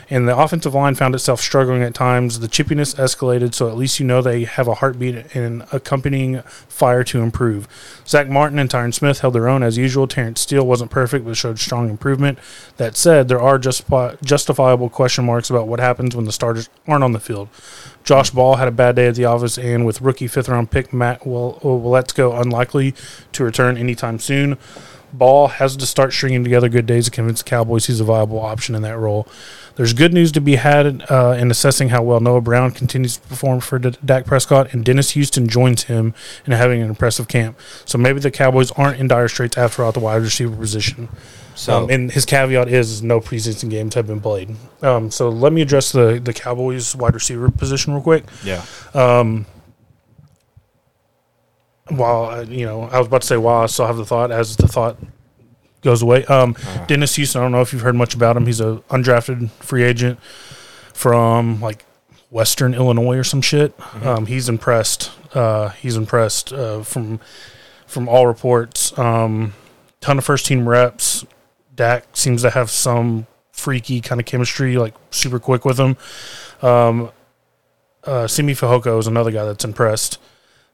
[0.10, 2.40] and the offensive line found itself struggling at times.
[2.40, 6.41] The chippiness escalated, so at least you know they have a heartbeat and an accompanying
[6.68, 7.68] fire to improve.
[8.07, 10.07] Zach Martin and Tyron Smith held their own as usual.
[10.07, 12.40] Terence Steele wasn't perfect, but showed strong improvement.
[12.77, 17.03] That said, there are justifi- justifiable question marks about what happens when the starters aren't
[17.03, 17.49] on the field.
[18.03, 20.91] Josh Ball had a bad day at the office, and with rookie fifth round pick
[20.91, 22.95] Matt Will- Let's go unlikely
[23.34, 24.57] to return anytime soon.
[25.14, 28.40] Ball has to start stringing together good days to convince the Cowboys he's a viable
[28.40, 29.27] option in that role.
[29.76, 33.27] There's good news to be had uh, in assessing how well Noah Brown continues to
[33.27, 36.14] perform for D- Dak Prescott, and Dennis Houston joins him
[36.45, 37.57] in having an impressive camp.
[37.86, 41.07] So maybe the Cowboys aren't in dire straits after all the wide receiver position.
[41.56, 44.56] So Um, and his caveat is, is no preseason games have been played.
[44.81, 48.26] Um, so let me address the the Cowboys wide receiver position real quick.
[48.44, 48.64] yeah,
[51.89, 54.31] While uh, you know, I was about to say while I still have the thought,
[54.31, 54.97] as the thought
[55.81, 56.25] goes away.
[56.25, 56.85] Um, Uh-huh.
[56.87, 57.41] Dennis Houston.
[57.41, 58.45] I don't know if you've heard much about him.
[58.45, 60.19] He's a undrafted free agent
[60.93, 61.85] from like
[62.31, 63.75] Western Illinois or some shit.
[63.77, 64.07] Mm-hmm.
[64.07, 65.11] Um, he's impressed.
[65.33, 67.19] Uh, he's impressed uh, from
[67.87, 68.97] from all reports.
[68.99, 69.53] Um,
[70.01, 71.25] ton of first team reps.
[71.75, 75.95] Dak seems to have some freaky kind of chemistry, like super quick with him.
[76.61, 77.11] Um,
[78.03, 80.19] uh, Simi Fehoko is another guy that's impressed.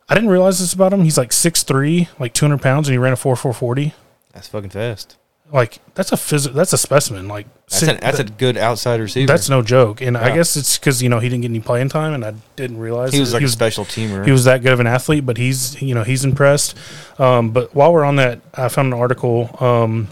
[0.07, 1.03] I didn't realize this about him.
[1.03, 3.93] He's like 6'3", like 200 pounds, and he ran a 4 440.
[4.33, 5.17] that's fucking fast.
[5.51, 7.27] Like, that's a phys- that's a specimen.
[7.27, 9.27] Like, That's, an, that's a good outside receiver.
[9.31, 10.01] that's no joke.
[10.01, 12.33] And I guess it's because, you know, he didn't get any playing time, and I
[12.55, 14.25] didn't realize he was that like a special teamer.
[14.25, 16.75] he was that good of an athlete, but he's you know he's impressed.
[17.19, 20.07] Um, but while we're on that, I found an article um,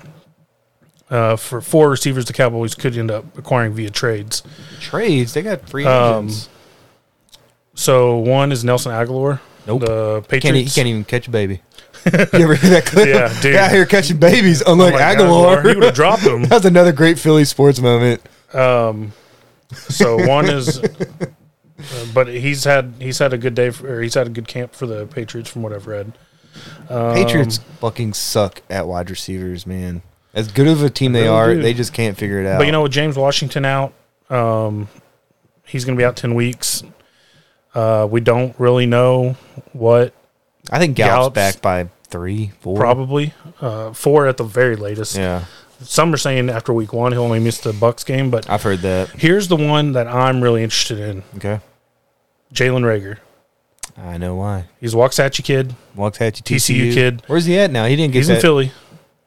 [1.09, 4.43] uh, for four receivers the Cowboys could end up acquiring via trades.
[4.79, 5.33] trades.
[5.33, 6.47] They got free Um, agents.
[7.75, 9.81] So one is Nelson Agholor, Nope.
[9.81, 11.61] the Can't, he can't even catch a baby.
[12.05, 13.07] you ever hear that clip?
[13.07, 13.55] Yeah, dude.
[13.55, 15.61] Out here catching babies, unlike Like Agholor.
[15.61, 16.43] he would have dropped him.
[16.49, 18.21] That's another great Philly sports moment.
[19.71, 20.85] So one is, uh,
[22.13, 24.75] but he's had he's had a good day for, or he's had a good camp
[24.75, 26.13] for the Patriots from what I've read.
[26.87, 30.03] Patriots fucking suck at wide receivers, man.
[30.33, 31.61] As good of a team they are, do.
[31.61, 32.57] they just can't figure it out.
[32.59, 33.93] But you know, with James Washington out,
[34.29, 34.89] um,
[35.65, 36.83] he's going to be out ten weeks.
[37.73, 39.35] Uh, we don't really know
[39.73, 40.13] what
[40.71, 42.77] I think Gallup's, Gallup's- back by three, four.
[42.77, 45.15] probably uh, four at the very latest.
[45.17, 45.45] Yeah,
[45.81, 48.79] Some are saying after week one he'll only miss the Bucks game, but I've heard
[48.79, 49.09] that.
[49.11, 51.59] here's the one that I'm really interested in: Okay,
[52.53, 53.17] Jalen Reagor.
[53.97, 54.65] I know why.
[54.79, 55.75] He's a Waxahachie kid.
[55.95, 57.23] You, TCU TCU kid.
[57.27, 57.85] Where's he at now?
[57.85, 58.35] He didn't get He's that.
[58.35, 58.71] in Philly.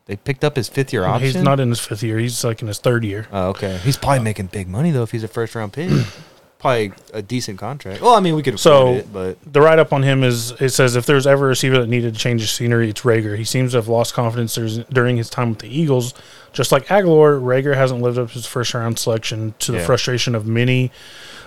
[0.06, 1.26] They picked up his fifth year option.
[1.26, 2.18] He's not in his fifth year.
[2.18, 3.26] He's like in his third year.
[3.32, 3.76] Oh, okay.
[3.78, 5.90] He's probably making big money though if he's a first round pick.
[6.58, 8.00] probably a decent contract.
[8.00, 10.52] Well, I mean, we could afford So- it, but The write up on him is
[10.60, 13.36] it says if there's ever a receiver that needed to change his scenery, it's Reagor.
[13.36, 14.54] He seems to have lost confidence
[14.92, 16.14] during his time with the Eagles.
[16.52, 19.84] Just like Agholor, Reagor hasn't lived up to his first round selection to the Yeah.
[19.84, 20.90] frustration of many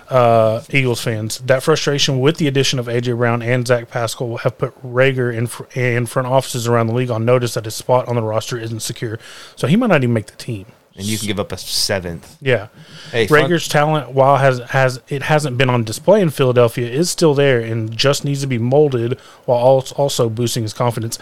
[0.08, 1.38] uh, Eagles fans.
[1.46, 5.46] That frustration with the addition of AJ Brown and Zach Pascal have put Reagor in
[5.46, 8.58] fr- and front offices around the league on notice that his spot on the roster
[8.58, 9.20] isn't secure.
[9.54, 10.66] So he might not even make the team.
[11.00, 12.36] And you can give up a seventh.
[12.40, 12.68] Yeah.
[13.10, 17.10] Hey, fun- Reagor's talent, while has has it hasn't been on display in Philadelphia, is
[17.10, 19.58] still there and just needs to be molded while
[19.96, 21.18] also boosting his confidence.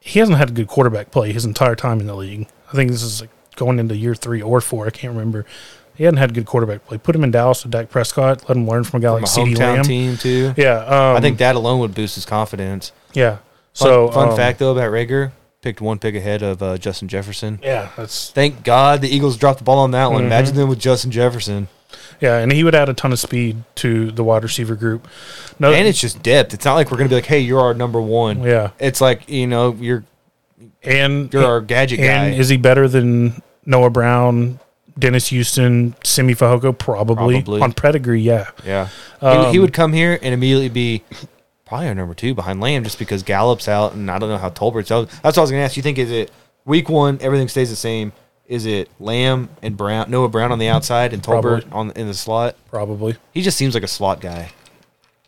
[0.00, 2.48] He hasn't had a good quarterback play his entire time in the league.
[2.70, 4.86] I think this is like going into year three or four.
[4.86, 5.44] I can't remember.
[5.94, 6.96] He hadn't had good quarterback play.
[6.96, 8.48] Put him in Dallas with Dak Prescott.
[8.48, 9.84] Let him learn from a guy from like hometown Lamb.
[9.84, 10.54] team too.
[10.56, 12.92] Yeah, um, I think that alone would boost his confidence.
[13.14, 13.38] Yeah.
[13.38, 13.40] Fun,
[13.72, 17.58] So fun um, fact though about Reagor, picked one pick ahead of uh, Justin Jefferson.
[17.62, 20.22] Yeah, that's Thank God the Eagles dropped the ball on that one.
[20.22, 20.26] Mhm.
[20.26, 21.68] Imagine them with Justin Jefferson.
[22.20, 25.08] yeah, and he would add a ton of speed to the wide receiver group.
[25.58, 26.54] No, And it's just depth.
[26.54, 28.42] It's not like we're gonna be like, hey, you're our number one.
[28.42, 30.04] yeah, It's like you know you're
[30.82, 32.04] and you're our gadget guy.
[32.04, 34.60] And is he better than Noah Brown,
[34.98, 36.76] Dennis Houston, Simi Fehoko?
[36.76, 37.36] Probably.
[37.36, 37.60] Probably.
[37.62, 38.48] On pedigree, yeah.
[38.64, 38.88] yeah,
[39.20, 41.02] he, Um, he would come here and immediately be
[41.68, 44.50] probably our number two behind Lamb, just because Gallup's out and I don't know how
[44.50, 45.08] Tolbert's out.
[45.22, 45.76] That's what I was gonna ask.
[45.76, 46.30] You think is it
[46.64, 48.12] week one everything stays the same?
[48.46, 51.70] Is it Lamb and Brown, Noah Brown on the outside and Tolbert Probably.
[51.72, 52.56] on in the slot?
[52.70, 53.16] Probably.
[53.32, 54.50] He just seems like a slot guy.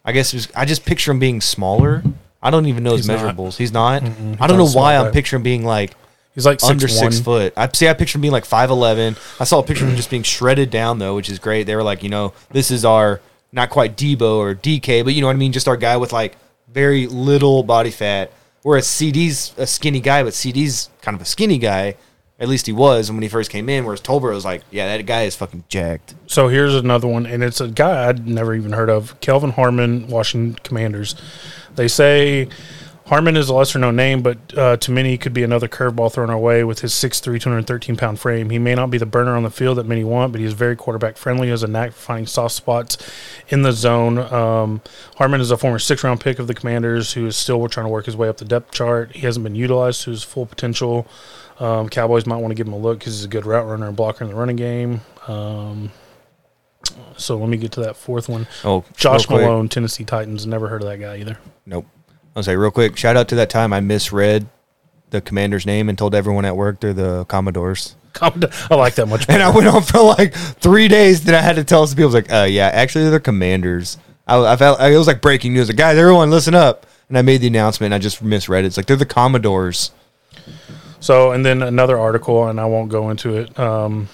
[0.04, 2.02] I guess was, I just picture him being smaller.
[2.42, 3.36] I don't even know his He's not.
[3.36, 3.56] measurables.
[3.58, 4.02] He's not.
[4.02, 5.10] he's I don't not know small why I'm guy.
[5.12, 5.94] picturing being like
[6.34, 7.24] He's like under six one.
[7.24, 7.52] foot.
[7.56, 7.86] I see.
[7.88, 9.16] I picture him being like five eleven.
[9.38, 11.64] I saw a picture of him just being shredded down though, which is great.
[11.64, 13.20] They were like, you know, this is our
[13.52, 16.12] not quite Deebo or DK, but you know what I mean, just our guy with
[16.12, 16.36] like
[16.68, 18.32] very little body fat.
[18.62, 21.96] Whereas CeeDee's a skinny guy, but CeeDee's kind of a skinny guy.
[22.38, 23.84] At least he was when he first came in.
[23.84, 26.14] Whereas Tolbert was like, yeah, that guy is fucking jacked.
[26.26, 29.18] So here's another one, and it's a guy I'd never even heard of.
[29.20, 31.14] Kelvin Harmon, Washington Commanders.
[31.74, 32.48] They say
[33.10, 36.30] Harmon is a lesser known name, but uh, to many could be another curveball thrown
[36.30, 38.50] our way with his 6'3", 213 pound frame.
[38.50, 40.52] He may not be the burner on the field that many want, but he is
[40.52, 41.48] very quarterback friendly.
[41.48, 42.98] He has a knack for finding soft spots
[43.48, 44.18] in the zone.
[44.18, 44.80] Um,
[45.16, 47.90] Harmon is a former six round pick of the Commanders who is still trying to
[47.90, 49.10] work his way up the depth chart.
[49.10, 51.08] He hasn't been utilized to his full potential.
[51.58, 53.88] Um, Cowboys might want to give him a look because he's a good route runner
[53.88, 55.00] and blocker in the running game.
[55.26, 55.90] Um,
[57.16, 58.46] so let me get to that fourth one.
[58.62, 59.28] Oh, Josh.
[59.28, 60.46] Malone, Tennessee Titans.
[60.46, 61.40] Never heard of that guy either.
[61.66, 61.86] Nope.
[62.36, 62.96] I'll say real quick.
[62.96, 64.46] Shout out to that time I misread
[65.10, 67.96] the commander's name and told everyone at work they're the Commodores.
[68.20, 69.26] I like that much.
[69.28, 71.24] And I went on for like three days.
[71.24, 73.98] Then I had to tell some people, I was like, uh, yeah, actually, they're commanders.
[74.26, 75.68] I, I felt it was like breaking news.
[75.68, 76.86] Like, guys, everyone, listen up.
[77.08, 77.88] And I made the announcement.
[77.92, 78.68] And I just misread it.
[78.68, 79.90] It's like they're the Commodores.
[81.00, 83.58] So, and then another article, and I won't go into it.
[83.58, 84.08] Um,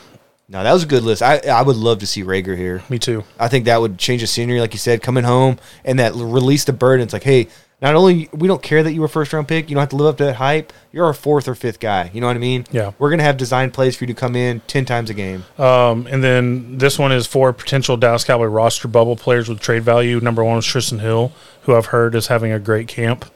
[0.48, 1.20] No, that was a good list.
[1.22, 2.82] I I would love to see Reagor here.
[2.88, 3.24] me too.
[3.38, 6.64] I think that would change the scenery, like you said, coming home and that release
[6.64, 7.02] the burden.
[7.02, 7.48] It's like, hey,
[7.82, 9.96] not only we don't care that you were first round pick, you don't have to
[9.96, 10.72] live up to that hype.
[10.92, 12.10] You're our fourth or fifth guy.
[12.14, 12.64] You know what I mean?
[12.70, 12.92] Yeah.
[12.98, 15.44] We're gonna have design plays for you to come in ten times a game.
[15.58, 19.82] Um, and then this one is for potential Dallas Cowboy roster bubble players with trade
[19.82, 20.20] value.
[20.20, 21.32] Number one is Trysten Hill,
[21.62, 23.26] who I've heard is having a great camp,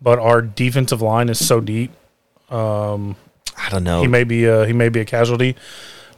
[0.00, 1.92] but our defensive line is so deep.
[3.56, 4.00] I don't know.
[4.00, 5.56] He may be a, he may be a casualty.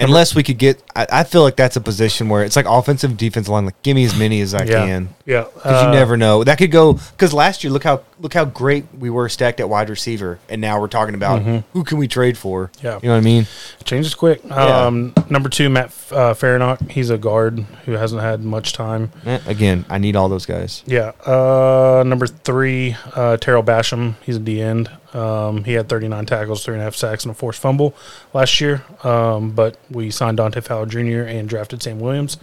[0.04, 3.16] Unless we could get, I, I feel like that's a position where it's like offensive
[3.16, 3.64] defensive line.
[3.64, 5.08] Like, give me as many as I Yeah, can.
[5.26, 5.44] yeah.
[5.54, 6.44] Because Uh, you never know.
[6.44, 6.94] That could go.
[6.94, 10.60] Because last year, look how look how great we were stacked at wide receiver, and
[10.60, 11.42] now we're talking about
[11.72, 12.68] who can we trade for.
[12.76, 12.86] Mm-hmm.
[12.86, 12.98] Yeah.
[13.02, 13.46] you know what I mean.
[13.84, 14.48] changes quick.
[14.50, 16.90] Um, number two, Matt uh, Farniok.
[16.90, 19.10] He's a guard who hasn't had much time.
[19.26, 20.82] Eh, again, I need all those guys.
[20.86, 21.12] Yeah.
[21.26, 24.14] Uh, number three, uh, Tarell Basham.
[24.22, 24.90] He's a D end.
[25.14, 27.94] Um, he had 39 tackles, three and a half sacks, and a forced fumble
[28.32, 28.84] last year.
[29.04, 31.22] Um, but we signed Dante Fowler Jr.
[31.28, 32.38] and drafted Sam Williams.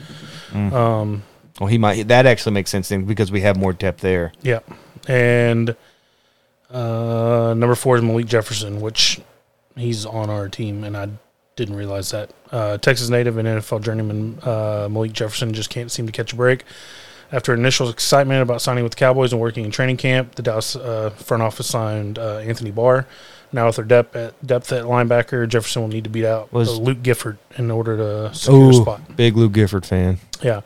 [1.59, 2.07] Well, he might.
[2.07, 4.31] That actually makes sense then because we have more depth there.
[4.41, 4.59] Yeah.
[5.07, 5.75] And
[6.69, 9.19] uh, number four is Malik Jefferson, which
[9.75, 11.09] he's on our team, and I
[11.55, 12.31] didn't realize that.
[12.51, 16.35] Uh, Texas native and NFL journeyman uh, Malik Jefferson just can't seem to catch a
[16.35, 16.63] break.
[17.31, 20.75] After initial excitement about signing with the Cowboys and working in training camp, the Dallas
[20.75, 23.05] uh, front office signed uh, Anthony Barr.
[23.51, 26.69] Now, with their depth at, depth at linebacker, Jefferson will need to beat out Was-
[26.69, 29.15] uh, Luke Gifford in order to secure a Oh, spot.
[29.15, 30.19] big Luke Gifford fan.
[30.41, 30.61] Yeah.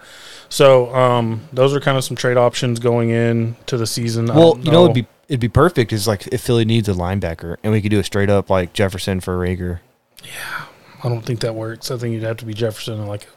[0.49, 4.25] So um, those are kind of some trade options going in to the season.
[4.27, 5.91] Well, don't you know, it'd be it'd be perfect.
[5.93, 8.73] Is like if Philly needs a linebacker, and we could do a straight up like
[8.73, 9.79] Jefferson for Reagor.
[10.23, 10.65] Yeah,
[11.03, 11.89] I don't think that works.
[11.89, 13.27] I think you'd have to be Jefferson in like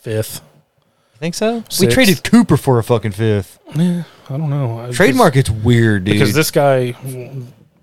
[0.00, 0.40] fifth.
[1.20, 1.56] Think so?
[1.58, 1.94] We Sixth.
[1.94, 3.58] traded Cooper for a fucking fifth.
[3.76, 4.80] Yeah, I don't know.
[4.80, 6.14] I- Trade market's weird, dude.
[6.14, 6.92] because this guy.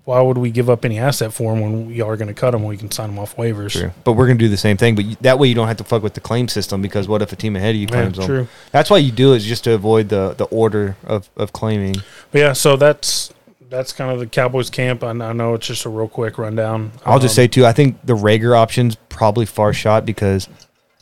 [0.04, 2.54] Why would we give up any asset for him when we are going to cut
[2.54, 2.64] him?
[2.64, 3.72] We can sign him off waivers.
[3.72, 3.90] True.
[4.04, 4.94] But we're gonna do the same thing.
[4.94, 7.20] But you, that way, you don't have to fuck with the claim system because what
[7.20, 8.24] if a team ahead of you Yeah, claims them?
[8.26, 8.48] true.
[8.72, 11.96] That's why you do it is just to avoid the the order of of claiming.
[12.32, 13.34] But yeah, so that's
[13.68, 15.04] that's kind of the Cowboys camp.
[15.04, 16.92] I, I know it's just a real quick rundown.
[17.04, 17.66] I'll just Um, say too.
[17.66, 20.48] I think the Reagor option's probably far shot because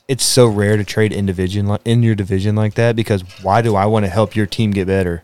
[0.07, 2.95] it's so rare to trade in division in your division like that.
[2.95, 5.23] Because why do I want to help your team get better?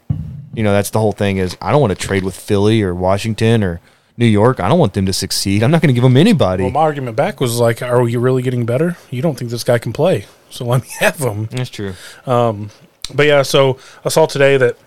[0.54, 1.38] You know, that's the whole thing.
[1.38, 3.82] Is I don't want to trade with Philly or Washington or
[4.18, 4.60] New York.
[4.60, 5.64] I don't want them to succeed.
[5.64, 6.64] I'm not going to give them anybody.
[6.64, 8.98] Well, my argument back was like, "Are we really getting better?
[9.10, 10.26] You don't think this guy can play?
[10.50, 11.94] So let me have him." that's true.
[13.14, 14.78] But yeah, so I saw today that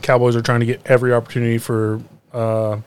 [0.00, 2.00] Cowboys are trying to get every opportunity for
[2.32, 2.78] uh,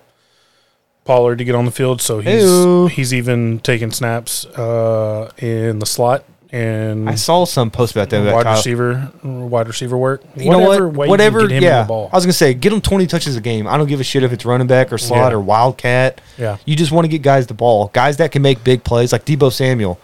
[1.05, 2.01] Pollard to get on the field.
[2.01, 7.95] So he's he's even taking snaps uh, in the slot and I saw some post
[7.95, 8.33] about that.
[8.33, 10.23] wide Kyle- receiver wide receiver work.
[10.35, 10.97] You know Whatever what?
[10.97, 11.39] way you Whatever.
[11.41, 11.81] can get him yeah.
[11.81, 13.67] I was gonna say, get him 20 touches a game.
[13.67, 15.37] I don't give a shit if it's running back or slot Yeah.
[15.37, 16.21] or wildcat.
[16.37, 16.57] Yeah.
[16.65, 19.25] You just want to get guys the ball, guys that can make big plays, like
[19.25, 19.99] Deebo Samuel.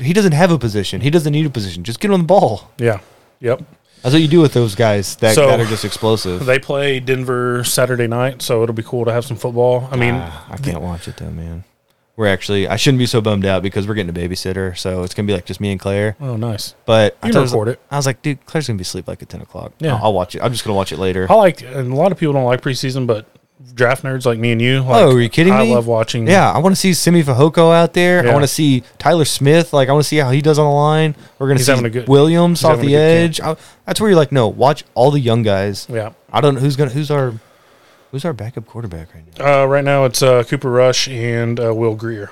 [0.00, 1.00] He doesn't have a position.
[1.00, 1.82] He doesn't need a position.
[1.84, 2.70] Just get him on the ball.
[2.78, 3.00] yeah.
[3.40, 3.62] Yep.
[4.02, 6.46] That's what you do with those guys that, So- that are just explosive.
[6.46, 9.88] They play Denver Saturday night, so it'll be cool to have some football.
[9.90, 11.64] I mean, Ah, I can't watch it though, man.
[12.16, 15.14] We're actually I shouldn't be so bummed out because we're getting a babysitter, so it's
[15.14, 16.16] gonna be like just me and Claire.
[16.20, 16.74] oh, nice.
[16.84, 17.80] But I You told- can record it.
[17.92, 19.72] I was like, dude, Claire's gonna be asleep like at ten o'clock.
[19.78, 19.94] Yeah.
[19.94, 20.42] I'll, I'll watch it.
[20.42, 21.26] I'm just gonna watch it later.
[21.30, 23.26] I like, and a lot of people don't like preseason, but
[23.74, 24.80] draft nerds like me and you.
[24.80, 25.74] Like, Oh, are you kidding I me?
[25.74, 26.26] love watching.
[26.26, 28.26] Yeah, I want to see Simi Fehoko out there.
[28.28, 29.72] I want to see Tyler Smith.
[29.72, 31.14] Like, I want to see how he does on the line.
[31.38, 33.40] We're gonna He's see good- Williams off the edge.
[33.40, 35.86] I, that's where you're like, no, watch all the young guys.
[35.90, 36.12] yeah.
[36.32, 37.34] I don't know who's gonna who's our
[38.10, 39.62] who's our backup quarterback right now.
[39.62, 42.30] Uh, right now it's uh, Cooper Rush and uh, Will Grier.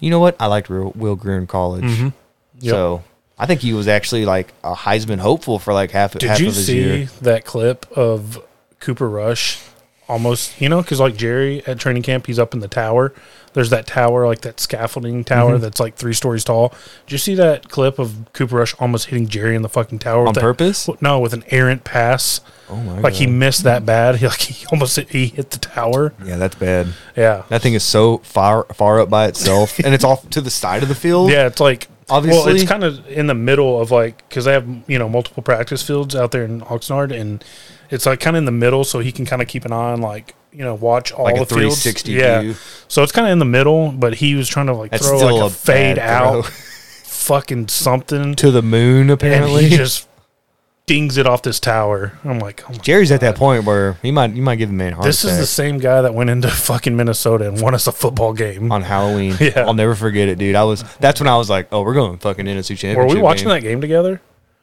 [0.00, 0.36] You know what?
[0.40, 2.08] I liked Will, Will Grier in college, Mm-hmm.
[2.60, 2.70] Yep.
[2.70, 3.02] so
[3.38, 6.48] I think he was actually like a Heisman hopeful for like half Did half you
[6.48, 7.06] of his see year.
[7.22, 8.40] that clip of
[8.80, 9.60] Cooper Rush?
[10.08, 13.14] Almost, you know, because like Jerry at training camp, he's up in the tower.
[13.54, 15.62] There's that tower, like that scaffolding tower Mm-hmm.
[15.62, 16.70] that's like three stories tall.
[17.06, 20.20] Did you see that clip of Cooper Rush almost hitting Jerry in the fucking tower
[20.20, 20.88] On with that- purpose?
[21.00, 22.40] No, with an errant pass.
[22.68, 24.16] Oh my Like he missed that bad.
[24.20, 26.12] He like he almost hit, he hit the tower.
[26.24, 26.88] Yeah, that's bad.
[27.16, 30.50] Yeah, That thing is so far far up by itself, and it's off to the
[30.50, 31.30] side of the field.
[31.30, 34.52] Yeah, it's like well, Obviously- it's kind of in the middle of like because they
[34.52, 37.44] have you know multiple practice fields out there in Oxnard, and
[37.92, 39.92] it's like kind of in the middle, so he can kind of keep an eye
[39.92, 41.82] on like you know watch all Like the fields.
[41.82, 42.54] 360 Yeah, view.
[42.88, 45.18] so it's kind of in the middle, but he was trying to like That's throw
[45.18, 46.44] like a, a fade out,
[47.04, 49.68] fucking something, to the moon and apparently.
[49.68, 50.08] he just
[50.84, 52.18] dings it off this tower.
[52.24, 54.74] I'm like, oh my Jerry's at that point where he might you might give the
[54.74, 57.86] man heart This is the same guy that went into fucking Minnesota and won us
[57.86, 58.70] a football game.
[58.72, 59.36] on Halloween.
[59.40, 59.60] Yeah.
[59.64, 60.56] I'll never forget it, dude.
[60.56, 62.98] I was that's when I was like, oh, we're going fucking NFC championship.
[62.98, 63.54] Were we watching game.
[63.54, 64.20] that game together?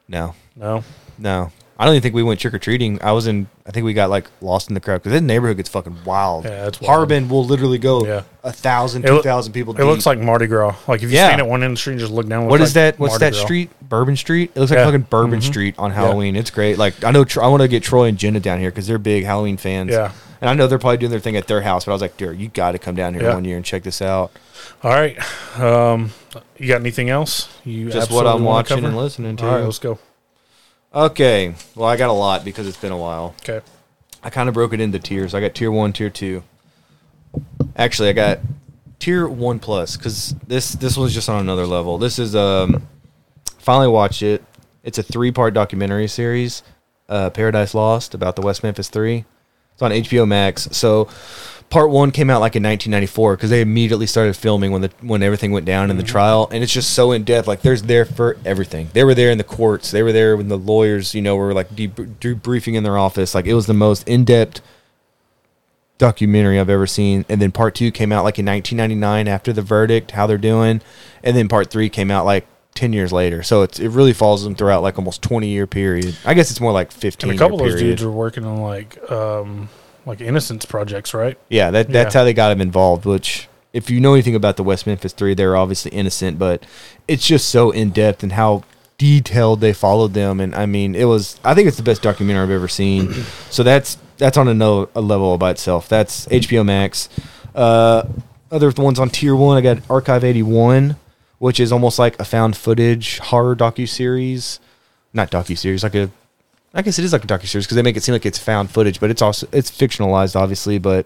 [0.08, 0.84] No, No.
[1.18, 1.52] no.
[1.80, 3.02] I don't even think we went trick or treating.
[3.02, 3.48] I was in.
[3.66, 6.44] I think we got like lost in the crowd because that neighborhood gets fucking wild.
[6.44, 6.90] Yeah, it's wild.
[6.90, 8.24] Harbin will literally go Yeah.
[8.44, 9.74] a thousand, It two loo- thousand people.
[9.80, 10.76] It looks like Mardi Gras.
[10.90, 11.28] Like if you Yeah.
[11.28, 12.48] stand at one end of the street and just look down.
[12.48, 13.00] What is that?
[13.00, 13.70] What's that street?
[13.88, 14.52] Bourbon Street.
[14.54, 14.86] It looks like Yeah.
[14.86, 15.44] fucking Bourbon Mhm.
[15.44, 16.36] Street on Halloween.
[16.36, 16.78] It's great.
[16.78, 18.98] Like I know Tr- I want to get Troy and Jenna down here because they're
[19.00, 19.92] big Halloween fans.
[19.92, 20.12] Yeah.
[20.42, 21.84] and I know they're probably doing their thing at their house.
[21.86, 23.34] But I was like, dude, you got to come down here Yeah.
[23.34, 24.32] one year and check this out.
[24.84, 25.18] All right.
[25.60, 26.12] Um,
[26.58, 27.50] you got anything else?
[27.66, 28.88] You Just what absolutely I'm wanna watching cover?
[28.88, 29.46] and listening to.
[29.46, 30.00] All right, let's go.
[30.94, 31.54] Okay.
[31.76, 33.36] Well, I got a lot because it's been a while.
[33.42, 33.62] Okay.
[34.24, 35.34] I kind of broke it into tiers.
[35.34, 36.44] I got tier one, tier two.
[37.76, 38.40] Actually, I got
[38.98, 41.98] tier one plus because this this was just on another level.
[41.98, 42.88] This is um
[43.60, 44.44] finally watched it.
[44.84, 46.64] It's a three part documentary series,
[47.08, 49.26] uh, Paradise Lost about the West Memphis Three.
[49.74, 50.68] It's on HBO Max.
[50.72, 51.08] So
[51.70, 55.22] part one came out like in 1994 because they immediately started filming when the when
[55.24, 57.48] everything went down in the trial, and it's just so in depth.
[57.48, 58.90] Like there's there for everything.
[58.94, 59.92] They were there in the courts.
[59.92, 63.36] They were there when the lawyers, you know, were like deb- debriefing in their office.
[63.36, 64.62] Like it was the most in depth
[65.98, 67.26] documentary I've ever seen.
[67.30, 70.82] And then part two came out like in 1999 after the verdict, how they're doing,
[71.24, 73.44] and then part three came out like 10 years later.
[73.44, 76.18] So it's, it really follows them throughout like almost 20 year period.
[76.26, 77.30] I guess it's more like 15.
[77.30, 77.92] And a couple of those period.
[77.92, 79.70] dudes are working on like um
[80.10, 81.38] like innocence projects, right?
[81.50, 82.20] Yeah, that that's Yeah.
[82.22, 83.06] how they got him involved.
[83.06, 86.64] Which, if you know anything about the West Memphis Three, they're obviously innocent, but
[87.08, 88.64] it's just so in depth and how
[88.98, 90.40] detailed they followed them.
[90.40, 91.40] And I mean, it was.
[91.44, 93.14] I think it's the best documentary I've ever seen.
[93.50, 95.88] so that's that's on another a level by itself.
[95.88, 97.08] That's HBO Max.
[97.56, 98.04] Uh,
[98.52, 100.96] other ones on tier one, I got Archive eighty one,
[101.38, 104.60] which is almost like a found footage horror docu series.
[105.14, 106.10] Not docu series, like a
[106.74, 108.38] I guess it is like a docu series because they make it seem like it's
[108.40, 110.78] found footage, but it's also it's fictionalized, obviously.
[110.78, 111.06] But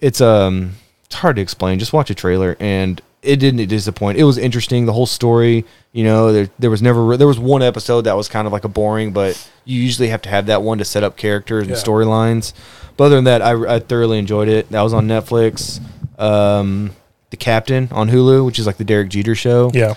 [0.00, 0.74] it's um
[1.04, 1.78] it's hard to explain.
[1.78, 4.18] Just watch a trailer, and it didn't disappoint.
[4.18, 4.84] It was interesting.
[4.86, 8.28] The whole story, you know, there there was never there was one episode that was
[8.28, 11.02] kind of like a boring, but you usually have to have that one to set
[11.02, 11.82] up characters and Yeah.
[11.82, 12.52] storylines.
[12.98, 14.68] But other than that, I, I thoroughly enjoyed it.
[14.70, 15.80] That was on Netflix.
[16.18, 16.90] Um,
[17.30, 19.70] the Captain on Hulu, which is like the Derek Jeter show.
[19.72, 19.94] Yeah.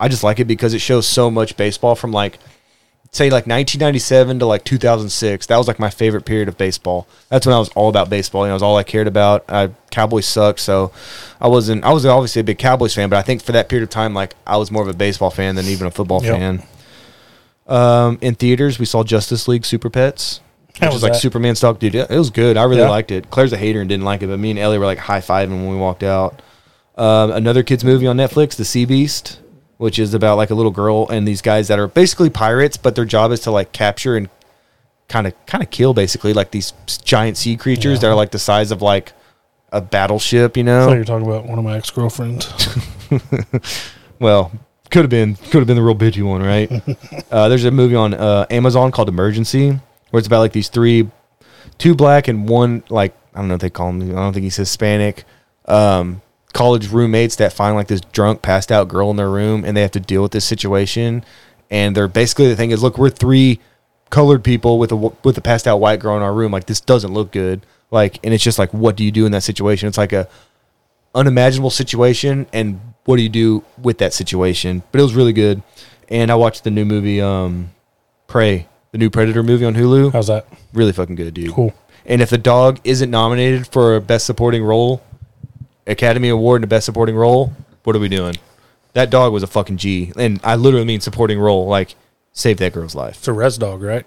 [0.00, 2.38] I just like it because it shows so much baseball from like
[3.16, 5.46] say like 1997 to like 2006.
[5.46, 7.06] That was like my favorite period of baseball.
[7.28, 8.42] That's when I was all about baseball.
[8.42, 9.44] You know, it was all I cared about.
[9.48, 10.92] I, Cowboys sucked, so
[11.40, 11.84] I wasn't.
[11.84, 14.14] I was obviously a big Cowboys fan, but I think for that period of time,
[14.14, 16.36] like I was more of a baseball fan than even a football Yep.
[16.38, 16.62] fan.
[17.66, 21.18] Um, in theaters, we saw Justice League Super Pets, which was is like that?
[21.18, 21.78] Superman stock.
[21.78, 22.56] Dude, it was good.
[22.56, 22.90] I really Yeah.
[22.90, 23.30] liked it.
[23.30, 25.50] Claire's a hater and didn't like it, but me and Ellie were like high fiving
[25.50, 26.40] when we walked out.
[26.96, 29.38] Um, another kids movie on Netflix, The Sea Beast,
[29.78, 32.94] which is about like a little girl and these guys that are basically pirates, but
[32.94, 34.28] their job is to like capture and
[35.08, 36.72] kind of kind of kill basically like these
[37.04, 39.12] giant sea creatures that are like the size of like
[39.72, 40.56] a battleship.
[40.56, 42.48] You know, you're talking about one of my ex girlfriends.
[44.18, 44.50] well,
[44.90, 46.70] could have been could have been the real bitchy one, right?
[47.30, 49.70] uh, there's a movie on uh, Amazon called Emergency,
[50.10, 51.10] where it's about like these three,
[51.78, 54.10] two black and one like I don't know what they call him.
[54.10, 55.24] I don't think he's Hispanic.
[55.66, 56.22] Um,
[56.56, 59.82] college roommates that find like this drunk, passed out girl in their room, and they
[59.82, 61.24] have to deal with this situation.
[61.70, 63.60] And they're basically the thing is, look, we're three
[64.10, 66.52] colored people with a with a passed out white girl in our room.
[66.52, 67.66] Like this doesn't look good.
[67.90, 69.88] Like, and it's just like, what do you do in that situation?
[69.88, 70.28] It's like a
[71.14, 75.62] unimaginable situation and what do you do with that situation but it was really good
[76.10, 77.70] and i watched the new movie um
[78.26, 80.46] prey the new predator movie on hulu How's that?
[80.74, 81.72] really fucking good dude Cool.
[82.04, 85.02] and if the dog isn't nominated for a best supporting role
[85.86, 87.52] academy award in a best supporting role
[87.84, 88.34] what are we doing
[88.94, 91.94] that dog was a fucking g and i literally mean supporting role like
[92.32, 94.04] save that girl's life It's a res dog, right?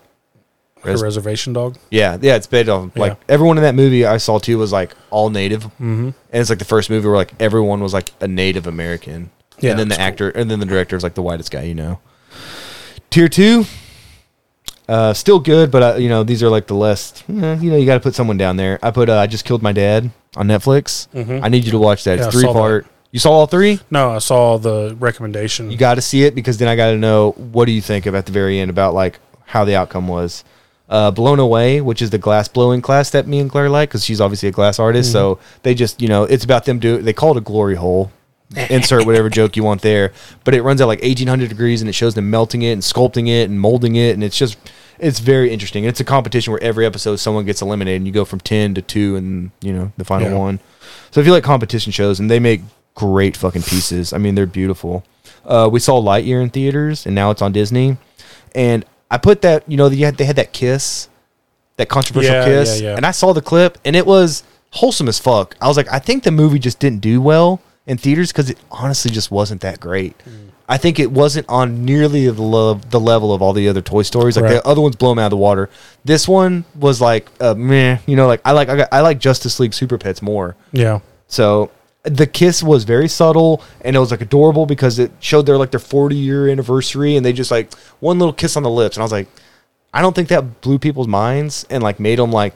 [0.83, 1.77] Res- a reservation dog.
[1.91, 3.33] yeah yeah it's based on like Yeah.
[3.35, 6.05] everyone in that movie i saw too was like all native Mm-hmm.
[6.07, 9.29] and it's like the first movie where like everyone was like a Native American.
[9.61, 10.03] Yeah, and then the cool.
[10.05, 11.99] actor, and then the director is like the whitest guy you know.
[13.09, 13.65] Tier two,
[14.87, 17.23] uh, still good, but uh, you know these are like the less.
[17.27, 18.79] eh, you know, you got to put someone down there.
[18.81, 21.07] I put uh, I just killed my dad on Netflix.
[21.15, 21.41] Mhm.
[21.43, 22.17] I need you to watch that.
[22.19, 22.59] Yeah, I it's three saw that.
[22.59, 22.85] part.
[23.11, 23.79] You saw all three?
[23.89, 25.71] No, I saw the recommendation.
[25.71, 28.05] You got to see it because then I got to know what do you think
[28.05, 30.43] of at the very end about like how the outcome was.
[30.87, 34.03] Uh, Blown Away, which is the glass blowing class that me and Claire like, because
[34.03, 35.11] she's obviously a glass artist.
[35.11, 36.99] So they just, you know, it's about them do.
[36.99, 38.11] They call it a glory hole.
[38.71, 40.11] Insert whatever joke you want there,
[40.43, 42.81] but it runs at like eighteen hundred degrees, and it shows them melting it and
[42.81, 44.57] sculpting it and molding it, and it's just,
[44.99, 45.83] it's very interesting.
[45.85, 48.81] It's a competition where every episode someone gets eliminated, and you go from ten to
[48.81, 50.37] two, and you know the final Yeah.
[50.37, 50.59] one.
[51.11, 52.61] So if you like competition shows, and they make
[52.95, 54.11] great fucking pieces.
[54.13, 55.03] I mean, they're beautiful.
[55.45, 57.97] Uh, we saw Lightyear in theaters, and now it's on Disney.
[58.53, 61.07] And I put that, you know, you had, they had that kiss,
[61.77, 62.95] that controversial Yeah, kiss, yeah.
[62.97, 65.55] and I saw the clip, and it was wholesome as fuck.
[65.61, 68.57] I was like, I think the movie just didn't do well in theaters because it
[68.69, 70.17] honestly just wasn't that great.
[70.27, 70.49] Mm.
[70.71, 74.03] I think it wasn't on nearly the love the level of all the other Toy
[74.03, 74.37] Stories.
[74.37, 74.53] Like Right.
[74.53, 75.67] the other ones blow me out of the water.
[76.05, 77.97] This one was like, uh, meh.
[78.05, 80.55] You know, like I like I, got, I like Justice League Super Pets more.
[80.71, 80.99] Yeah.
[81.27, 81.71] So
[82.03, 85.71] the kiss was very subtle and it was like adorable because it showed their like
[85.71, 89.01] their 40 year anniversary and they just like one little kiss on the lips and
[89.01, 89.27] I was like
[89.93, 92.53] I don't think that blew people's minds and like made them like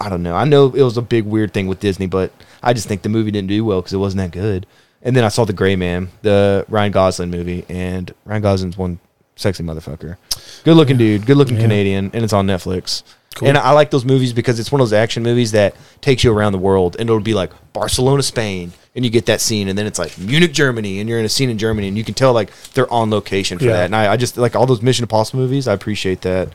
[0.00, 0.36] I don't know.
[0.36, 2.30] I know it was a big weird thing with Disney, but
[2.62, 4.64] I just think the movie didn't do well because it wasn't that good.
[5.02, 8.98] And then I saw The Gray Man, the Ryan Gosling movie, and Ryan Gosling's one
[9.36, 10.16] sexy motherfucker.
[10.64, 11.62] Good looking dude, good looking Yeah.
[11.62, 13.02] Canadian, and it's on Netflix.
[13.36, 13.48] Cool.
[13.48, 16.32] And I like those movies because it's one of those action movies that takes you
[16.36, 19.78] around the world, and it'll be like Barcelona, Spain, and you get that scene, and
[19.78, 22.14] then it's like Munich, Germany, and you're in a scene in Germany, and you can
[22.14, 23.74] tell like they're on location for Yeah.
[23.74, 23.84] that.
[23.84, 25.68] And I, I just like all those Mission Impossible movies.
[25.68, 26.48] I appreciate that.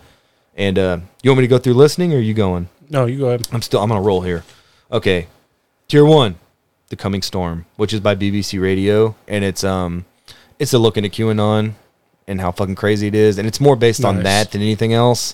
[0.55, 2.67] And uh, you want me to go through listening, or are you going?
[2.89, 3.47] No, you go ahead.
[3.53, 4.43] I'm still I'm on a roll here.
[4.91, 5.27] Okay.
[5.87, 6.35] Tier one,
[6.93, 10.05] The Coming Storm, which is by BBC Radio, and it's um
[10.59, 11.73] it's a look into QAnon
[12.27, 13.39] and how fucking crazy it is.
[13.39, 15.33] And it's more based on that than anything else.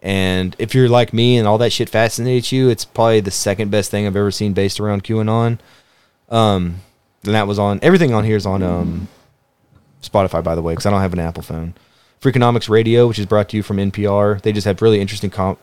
[0.00, 3.70] And if you're like me and all that shit fascinates you, it's probably the second
[3.70, 5.58] best thing I've ever seen based around QAnon.
[6.30, 6.80] Um
[7.22, 9.08] and that was on everything on here is on um
[10.02, 11.74] Spotify by the way, because I don't have an Apple phone.
[12.22, 14.40] Freakonomics Radio, which is brought to you from NPR.
[14.40, 15.58] They just have really interesting com-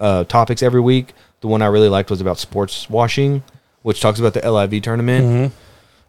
[0.00, 1.12] uh, topics every week.
[1.42, 3.44] The one I really liked was about sports washing,
[3.82, 5.52] which talks about the LIV tournament.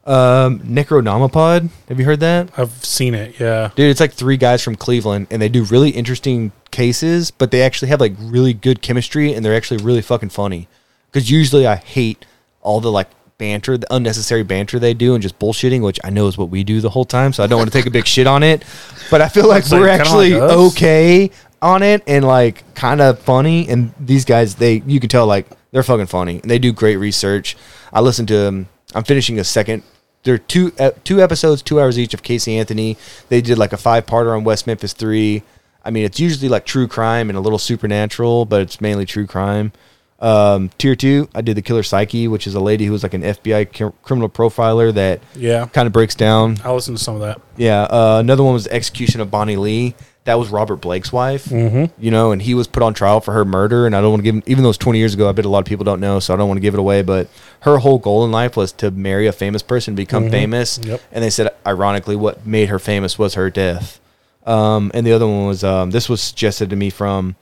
[0.04, 1.70] Um, Necronomipod.
[1.88, 2.50] Have you heard that?
[2.58, 3.40] I've seen it.
[3.40, 3.70] Yeah.
[3.76, 7.62] Dude, it's like three guys from Cleveland, and they do really interesting cases, but they
[7.62, 10.68] actually have like really good chemistry, and they're actually really fucking funny.
[11.12, 12.26] Because usually I hate
[12.62, 16.28] all the like banter, the unnecessary banter they do, and just bullshitting, which I know
[16.28, 17.32] is what we do the whole time.
[17.32, 18.64] So I don't want to take a big shit on it,
[19.12, 21.32] but I feel like we're actually like okay
[21.62, 23.70] on it and like kind of funny.
[23.70, 26.98] And these guys, they you can tell like they're fucking funny, and they do great
[26.98, 27.56] research.
[27.94, 28.68] I listen to them.
[28.94, 29.84] I'm finishing a second.
[30.24, 32.98] There are two uh, two episodes, two hours each of Casey Anthony.
[33.30, 35.44] They did like a five parter on West Memphis Three.
[35.84, 39.26] I mean, it's usually like true crime and a little supernatural, but it's mainly true
[39.26, 39.72] crime.
[40.20, 43.16] Um, tier two, I did the Killer Psyche, which is a lady who was like
[43.16, 45.66] an FBI cr- criminal profiler that Yeah.
[45.74, 47.42] kind of breaks down I listened to some of that.
[47.58, 47.82] yeah.
[47.90, 49.96] Uh, another one was Execution of Bonnie Lee.
[50.26, 51.46] That was Robert Blake's wife.
[51.46, 51.86] Mm-hmm.
[52.04, 53.88] You know, and he was put on trial for her murder.
[53.88, 55.46] And I don't want to give him, even though it's 20 years ago, I bet
[55.46, 57.02] a lot of people don't know, so I don't want to give it away.
[57.02, 57.28] But
[57.62, 60.80] her whole goal in life was to marry a famous person, become famous.
[60.84, 61.02] Yep.
[61.12, 64.00] And they said, ironically, what made her famous was her death.
[64.46, 67.36] Um, and the other one was, um, this was suggested to me from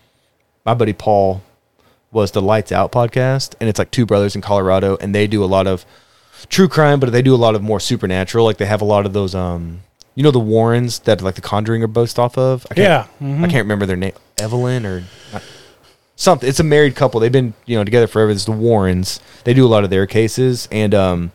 [0.66, 1.42] my buddy Paul,
[2.12, 3.56] was the Lights Out podcast.
[3.60, 5.86] And it's like two brothers in Colorado, and they do a lot of
[6.48, 8.46] true crime, but they do a lot of more supernatural.
[8.46, 9.82] Like they have a lot of those, um,
[10.20, 12.68] you know, the Warrens that like the Conjuring are based off of.
[12.70, 13.38] I can't, Yeah.
[13.46, 15.42] I can't remember their name, Evelyn or not-
[16.18, 16.50] something.
[16.50, 17.22] It's a married couple.
[17.22, 18.30] They've been you know together forever.
[18.32, 19.22] It's the Warrens.
[19.46, 21.32] They do a lot of their cases, and um,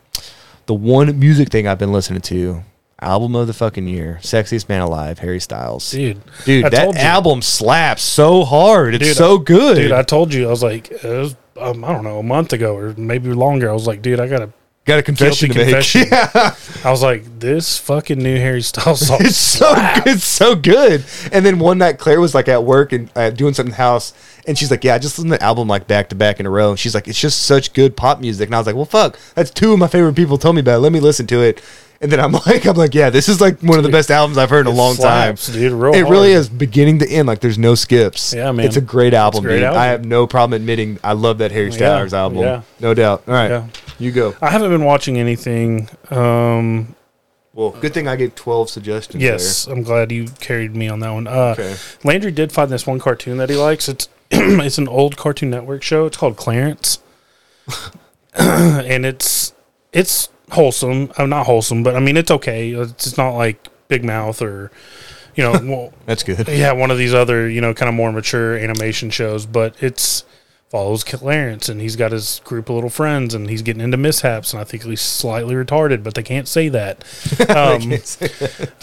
[0.67, 2.63] the one music thing I've been listening to.
[3.01, 5.91] Album of the fucking year, sexiest man alive, Harry Styles.
[5.91, 6.21] Dude.
[6.45, 8.95] dude, I that album slaps so hard.
[8.95, 9.77] It's Dude, so good.
[9.77, 10.47] Dude, I told you.
[10.47, 13.69] I was like, was, um, I don't know, a month ago or maybe longer.
[13.71, 14.53] I was like, dude, I got to.
[14.85, 15.75] Got a confession to Guilty make.
[15.85, 16.09] confession.
[16.35, 16.55] Yeah.
[16.85, 19.17] I was like, this fucking new Harry Styles song.
[19.23, 19.73] It's so
[20.05, 21.03] it's so good.
[21.33, 23.83] And then one night Claire was like at work and uh, doing something in the
[23.83, 24.13] house,
[24.47, 26.45] and she's like, "Yeah, I just listened to the album like back to back in
[26.45, 28.77] a row." And she's like, "It's just such good pop music." And I was like,
[28.77, 30.77] "Well, fuck, that's two of my favorite people told me about.
[30.77, 30.81] it.
[30.81, 31.63] Let me listen to it."
[32.03, 34.37] And then I'm like, I'm like, "Yeah, this is like one of the best albums
[34.37, 37.27] I've heard in a long slaps, time." dude, it really is beginning to end.
[37.27, 38.35] Like, there's no skips.
[38.35, 38.67] Yeah, man.
[38.67, 39.47] It's a great album.
[39.47, 39.65] a great dude.
[39.65, 39.81] album.
[39.81, 42.41] I have no problem admitting I love that Harry Styles album.
[42.41, 42.61] yeah.
[42.81, 43.23] No doubt.
[43.27, 43.67] All right, Yeah.
[43.99, 44.35] You go.
[44.43, 45.89] I haven't been watching anything.
[46.11, 46.95] Um,
[47.53, 49.23] Well, good thing I gave 12 suggestions.
[49.23, 51.27] yes, I'm glad you carried me on that one.
[51.27, 51.77] Uh, Okay.
[52.03, 53.89] Landry did find this one cartoon that he likes.
[53.89, 56.07] It's it's an old Cartoon Network show.
[56.07, 56.99] It's called Clarence,
[58.35, 59.53] and it's
[59.93, 61.13] it's wholesome.
[61.19, 62.71] I'm not wholesome, but I mean it's okay.
[62.71, 64.71] It's it's not like Big Mouth or
[65.37, 65.93] you know, well.
[66.07, 66.49] That's good.
[66.49, 69.47] yeah, one of these other you know kind of more mature animation shows.
[69.47, 70.25] But it's
[70.75, 74.53] follows Clarence, and he's got his group of little friends, and he's getting into mishaps,
[74.53, 77.05] and I think he's slightly retarded, but they can't say that.
[77.55, 77.93] Um,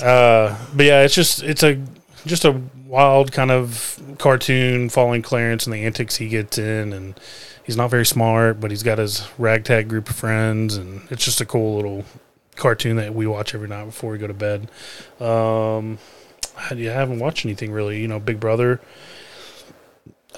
[0.01, 1.81] uh, but yeah, it's just it's a
[2.25, 7.19] just a wild kind of cartoon following Clarence and the antics he gets in, and
[7.65, 11.41] he's not very smart, but he's got his ragtag group of friends, and it's just
[11.41, 12.05] a cool little
[12.55, 14.69] cartoon that we watch every night before we go to bed.
[15.19, 15.97] Um,
[16.55, 18.79] I haven't watched anything really, you know, Big Brother.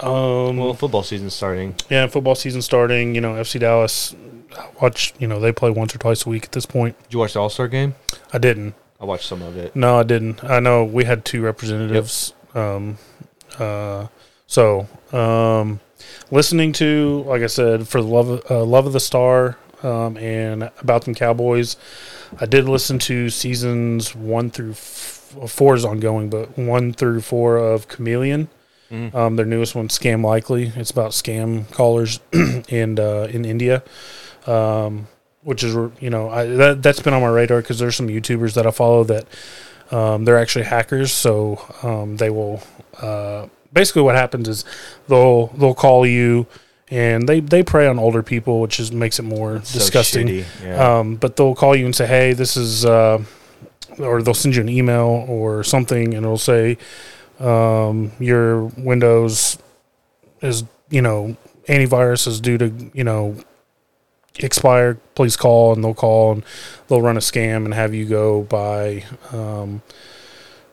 [0.01, 1.75] Um, Well, football season's starting.
[1.89, 3.15] yeah, football season starting.
[3.15, 4.15] You know, FC Dallas.
[4.57, 5.13] I watch.
[5.19, 6.97] You know, they play once or twice a week at this point.
[7.03, 7.95] Did you watch the All Star game?
[8.31, 8.75] I didn't.
[8.99, 9.75] I watched some of it.
[9.75, 10.43] No, I didn't.
[10.43, 12.97] I know we had two representatives Um,
[13.59, 14.07] uh,
[14.47, 15.79] so um,
[16.31, 20.15] listening to, like I said, for the love of, uh, love of the star um,
[20.17, 21.75] and about them Cowboys.
[22.39, 27.57] I did listen to seasons one through f- four is ongoing, but one through four
[27.57, 28.47] of Chameleon.
[28.93, 30.71] Um, their newest one, Scam Likely.
[30.75, 32.19] It's about scam callers
[32.69, 33.81] and uh, in India,
[34.45, 35.07] um,
[35.41, 38.53] which is you know I, that that's been on my radar because there's some YouTubers
[38.53, 39.25] that I follow that
[39.91, 42.61] um, they're actually hackers, so um, they will.
[43.01, 44.63] Uh, basically, what happens is
[45.07, 46.45] they'll they'll call you,
[46.91, 50.27] and they they prey on older people, which is makes it more So disgusting.
[50.27, 50.97] shitty, yeah.
[50.99, 53.23] Um, but they'll call you and say, "Hey, this is," uh,
[53.97, 56.77] or they'll send you an email or something, and it'll say,
[57.39, 59.57] um, "Your Windows
[60.41, 61.35] is, you know,
[61.67, 63.35] antivirus is due to, you know,
[64.39, 64.95] expire.
[65.15, 66.43] Please call." And they'll call and
[66.87, 69.81] they'll run a scam and have you go buy um,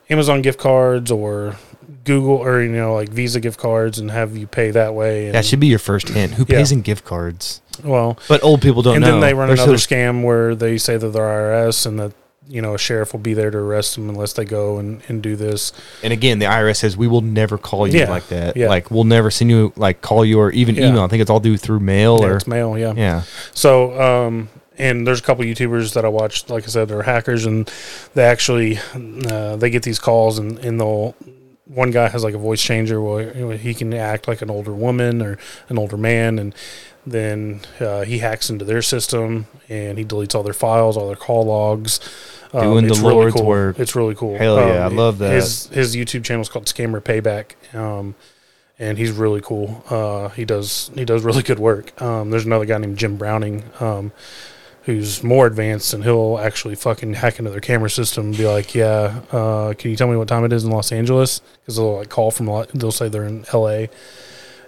[0.09, 1.55] Amazon gift cards or
[2.03, 5.25] Google or you know like Visa gift cards and have you pay that way.
[5.27, 6.33] And, that should be your first hint.
[6.33, 6.57] Who Yeah.
[6.57, 7.61] pays in gift cards?
[7.83, 9.11] well, But old people don't and know.
[9.11, 12.11] then they run They're another so- scam where they say that they're IRS and that
[12.47, 15.21] you know a sheriff will be there to arrest them unless they go and, and
[15.21, 15.71] do this.
[16.03, 18.57] and again, the IRS says we will never call you Yeah, like that.
[18.57, 18.67] yeah.
[18.67, 20.89] Like we'll never send you like call you or even Yeah.
[20.89, 21.03] email.
[21.03, 22.93] I think it's all due through mail Yeah, or it's mail, yeah.
[22.95, 23.23] yeah.
[23.53, 26.49] So, um, and there's a couple YouTubers that I watched.
[26.49, 27.71] Like I said, they're hackers, and
[28.15, 28.79] they actually
[29.29, 31.15] uh, they get these calls, and, and they'll.
[31.65, 35.21] One guy has like a voice changer where he can act like an older woman
[35.21, 35.37] or
[35.69, 36.53] an older man, and
[37.05, 41.15] then uh, he hacks into their system and he deletes all their files, all their
[41.15, 41.99] call logs.
[42.53, 43.45] Um, Doing the really Lord's cool.
[43.45, 43.79] work.
[43.79, 44.37] It's really cool.
[44.37, 45.31] Hell yeah, Um, I love that.
[45.33, 47.55] His his YouTube channel is called Scammer Payback.
[47.75, 48.13] Um,
[48.77, 49.83] and he's really cool.
[49.89, 51.99] Uh, he does he does really good work.
[52.01, 54.11] Um, there's another guy named Jim Browning, um,
[54.83, 58.73] who's more advanced, and he'll actually fucking hack into their camera system and be like,
[58.75, 61.97] "Yeah, uh, can you tell me what time it is in Los Angeles?" Because they'll
[61.97, 63.89] like call from they'll say they're in L.A.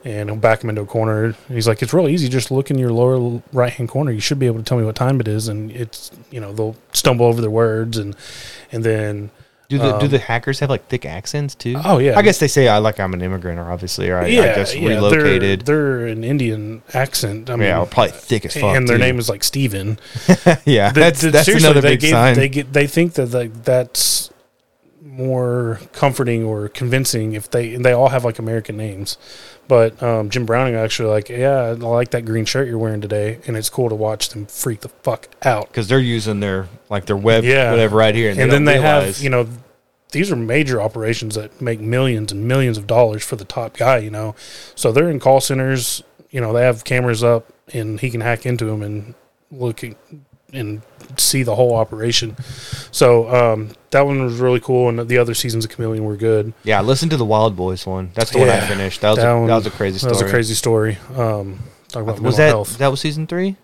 [0.06, 1.34] And he'll back him into a corner.
[1.48, 2.28] He's like, "It's really easy.
[2.28, 4.12] Just look in your lower right hand corner.
[4.12, 6.52] You should be able to tell me what time it is." And it's you know
[6.52, 8.14] they'll stumble over their words and
[8.72, 9.32] and then
[9.70, 11.76] Do the do Um, the hackers have like thick accents too?
[11.86, 12.18] Oh, yeah.
[12.20, 14.74] I guess they say I like I'm an immigrant or obviously or I, I just
[14.74, 15.62] they're- relocated.
[15.62, 17.50] They're, an Indian accent.
[17.50, 18.76] I mean, yeah, probably thick as fuck.
[18.76, 19.04] and their too.
[19.04, 19.98] name is like Steven.
[20.66, 20.92] yeah.
[20.92, 22.36] The- that's the- that's another they big give- sign.
[22.36, 24.30] They get they think that like that's
[25.02, 29.18] more comforting or convincing if they and they all have like American names.
[29.68, 33.40] But um, Jim Browning actually like, yeah, I like that green shirt you're wearing today,
[33.48, 35.68] and it's cool to watch them freak the fuck out.
[35.70, 37.72] because they're using their like their web Yeah.
[37.72, 39.48] whatever right here, and, and they then they realize- have you know
[40.12, 43.98] these are major operations that make millions and millions of dollars for the top guy
[43.98, 44.36] you know
[44.76, 48.46] so they're in call centers you know they have cameras up and he can hack
[48.46, 49.16] into them and
[49.50, 49.96] look at-
[50.54, 50.82] and
[51.18, 52.36] see the whole operation
[52.92, 56.54] so um, that one was really cool and the other seasons of chameleon were good
[56.64, 56.82] yeah.
[56.82, 58.12] Listen to the Wild Boys one.
[58.14, 59.02] That's the one I finished.
[59.02, 60.14] That was That a, one- that was a crazy story.
[60.14, 61.60] that was a crazy story um,
[61.90, 63.56] talk about Was that health that was season three?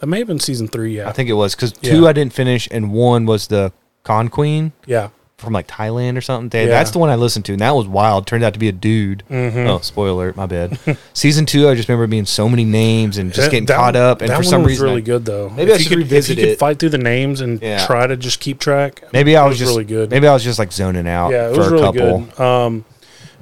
[0.00, 1.92] that may have been season three yeah I think it was because Yeah.
[1.92, 3.72] two I didn't finish, and one was the
[4.02, 5.08] Con Queen yeah
[5.44, 6.48] from like Thailand or something.
[6.48, 6.70] They, Yeah.
[6.72, 8.26] That's the one I listened to, and that was wild.
[8.26, 9.22] Turned out to be a dude.
[9.30, 9.66] Mhm.
[9.68, 10.78] Oh, spoiler, my bad.
[11.14, 14.22] Season two, I just remember being so many names and just getting that caught up.
[14.22, 15.50] And for some was reason, really I- good though.
[15.50, 16.58] Maybe I If you should could, revisit if you could it.
[16.58, 17.86] fight through the names and Yeah.
[17.86, 19.02] try to just keep track.
[19.12, 20.10] maybe I it was, just really good.
[20.10, 22.20] Maybe I was just like zoning out yeah, it for was a really couple.
[22.20, 22.40] good.
[22.40, 22.84] Um,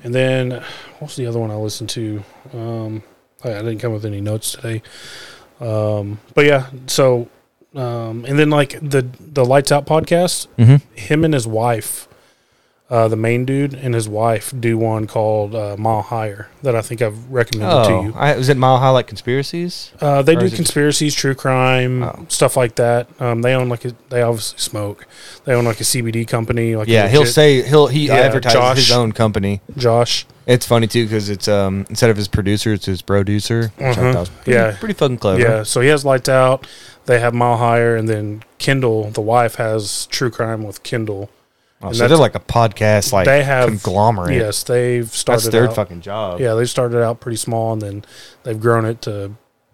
[0.05, 0.63] and then
[0.99, 2.25] what's the other one I listened to?
[2.53, 3.03] Um,
[3.45, 4.83] I, I didn't come with any notes today.
[5.61, 7.29] Um, but yeah, so
[7.75, 10.83] um, and then like the the Lights Out podcast, Mhm.
[10.95, 12.09] him and his wife.
[12.91, 16.83] Uh, the main dude and his wife do one called uh, Mile Higher that I
[16.83, 18.15] think I've recommended to Oh, you.
[18.15, 19.93] I, was it Mile High like conspiracies?
[19.99, 22.27] Uh, they Or do is conspiracies, true crime, Oh.
[22.29, 23.07] stuff like that.
[23.19, 25.07] Um, they own like a, they obviously smoke.
[25.47, 26.77] They own like a CBD company.
[26.77, 29.63] Like Yeah, he'll say he'll he Yeah, advertises his own company.
[29.79, 30.27] Josh.
[30.45, 33.73] It's funny too because it's um instead of his producer, it's his producer.
[33.79, 34.77] Which I thought was pretty, Yeah.
[34.79, 35.41] pretty fucking clever.
[35.41, 36.67] Yeah, so he has Lights Out.
[37.07, 41.31] They have Mile Higher, and then Kendall, the wife, has True Crime with Kendall.
[41.83, 44.37] Oh, And so they're like a podcast like they have conglomerate.
[44.37, 45.43] Yes, they've started.
[45.43, 46.39] that's their out, fucking job.
[46.41, 48.05] Yeah, they started out pretty small, and then
[48.45, 49.33] they've grown it to,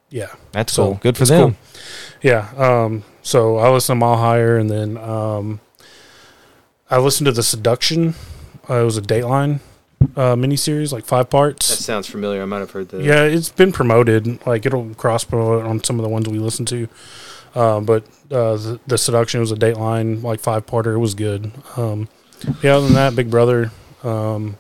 [0.09, 0.95] yeah, that's So, cool.
[1.03, 1.57] Good for them.
[2.23, 2.49] yeah.
[2.57, 5.61] Um, so I listened to Mile Higher, and then um,
[6.91, 8.15] I listened to the Seduction.
[8.71, 9.61] Uh, it was a Dateline
[10.17, 11.69] uh, miniseries, like five parts.
[11.69, 12.43] That sounds familiar.
[12.43, 13.03] I might have heard that.
[13.03, 14.45] Yeah, it's been promoted.
[14.47, 16.89] Like it'll cross promote on some of the ones we listen to.
[17.55, 20.95] Uh, but uh, the, the seduction was a Dateline like five parter.
[20.95, 21.51] It was good.
[21.77, 22.09] Um,
[22.63, 23.73] yeah, other than that, Big Brother,
[24.05, 24.57] um,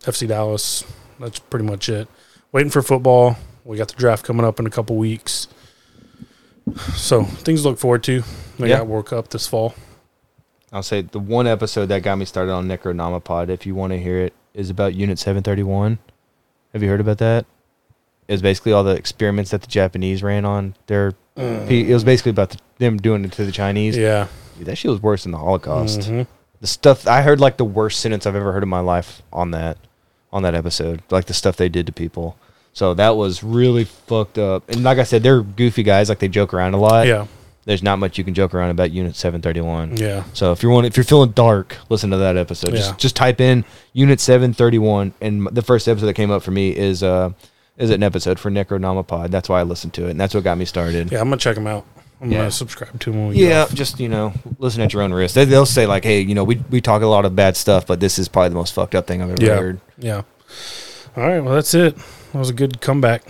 [0.00, 0.82] FC Dallas.
[1.20, 2.08] That's pretty much it.
[2.52, 3.36] Waiting for football.
[3.64, 5.46] We got the draft coming up in a couple weeks.
[6.94, 8.22] So things to look forward to.
[8.58, 8.78] We Yeah.
[8.78, 9.74] got World Cup this fall.
[10.72, 13.98] I'll say the one episode that got me started on Necronomipod, if you want to
[13.98, 15.98] hear it, is about Unit 731.
[16.72, 17.46] Have you heard about that?
[18.26, 21.14] It was basically all the experiments that the Japanese ran on their.
[21.36, 23.96] It was basically about the, them doing it to the Chinese.
[23.96, 24.26] Yeah.
[24.58, 26.00] Dude, that shit was worse than the Holocaust.
[26.00, 26.26] Mhm.
[26.60, 29.52] The stuff I heard, like the worst sentence I've ever heard in my life on
[29.52, 29.78] that,
[30.32, 32.36] on that episode, like the stuff they did to people.
[32.74, 34.68] So that was really fucked up.
[34.68, 36.08] And like I said, they're goofy guys.
[36.08, 37.06] Like they joke around a lot.
[37.06, 37.26] Yeah.
[37.68, 39.98] There's not much you can joke around about Unit 731.
[39.98, 40.24] Yeah.
[40.32, 42.70] So if you're one, if you're feeling dark, listen to that episode.
[42.70, 42.76] Yeah.
[42.78, 43.62] Just just type in
[43.92, 47.30] Unit 731, and the first episode that came up for me is uh
[47.76, 49.30] is an episode for Necronomipod.
[49.30, 51.12] That's why I listened to it, and that's what got me started.
[51.12, 51.20] Yeah.
[51.20, 51.84] I'm gonna check them out.
[52.22, 52.38] I'm Yeah.
[52.38, 53.32] gonna subscribe to them.
[53.34, 53.74] Yeah, off.
[53.74, 55.34] just you know, listen at your own risk.
[55.34, 57.86] They, they'll say like, "Hey, you know, we we talk a lot of bad stuff,
[57.86, 59.56] but this is probably the most fucked up thing I've ever Yeah.
[59.56, 60.22] heard." Yeah.
[61.18, 61.40] All right.
[61.40, 61.96] Well, that's it.
[62.32, 63.24] That was a good comeback,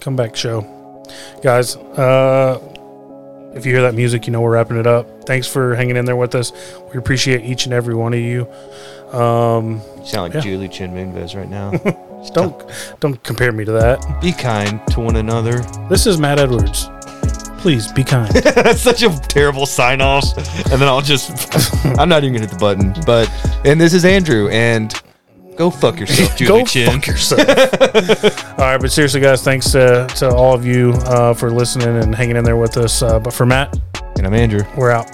[0.00, 1.04] comeback show,
[1.42, 1.74] guys.
[1.76, 2.60] Uh,
[3.54, 5.24] if you hear that music, you know we're wrapping it up.
[5.26, 6.52] Thanks for hanging in there with us.
[6.92, 8.46] We appreciate each and every one of you.
[9.12, 10.40] Um, You sound like Yeah.
[10.40, 11.70] Julie Chen Moonves right now.
[12.32, 12.54] don't
[13.00, 14.20] don't compare me to that.
[14.20, 15.58] be kind to one another.
[15.88, 16.88] This is Matt Edwards.
[17.58, 18.30] Please be kind.
[18.34, 20.24] That's such a terrible sign off.
[20.70, 21.30] And then I'll just,
[21.98, 22.92] I'm not even gonna hit the button.
[23.06, 23.30] But
[23.64, 24.92] and this is Andrew, and
[25.56, 26.90] go fuck yourself, Julie Go Chen.
[27.00, 27.40] fuck yourself.
[28.58, 32.14] all right, but seriously, guys, thanks to, to all of you uh, for listening and
[32.14, 33.02] hanging in there with us.
[33.02, 33.76] Uh, but for Matt,
[34.16, 34.62] And I'm Andrew.
[34.76, 35.06] we're out.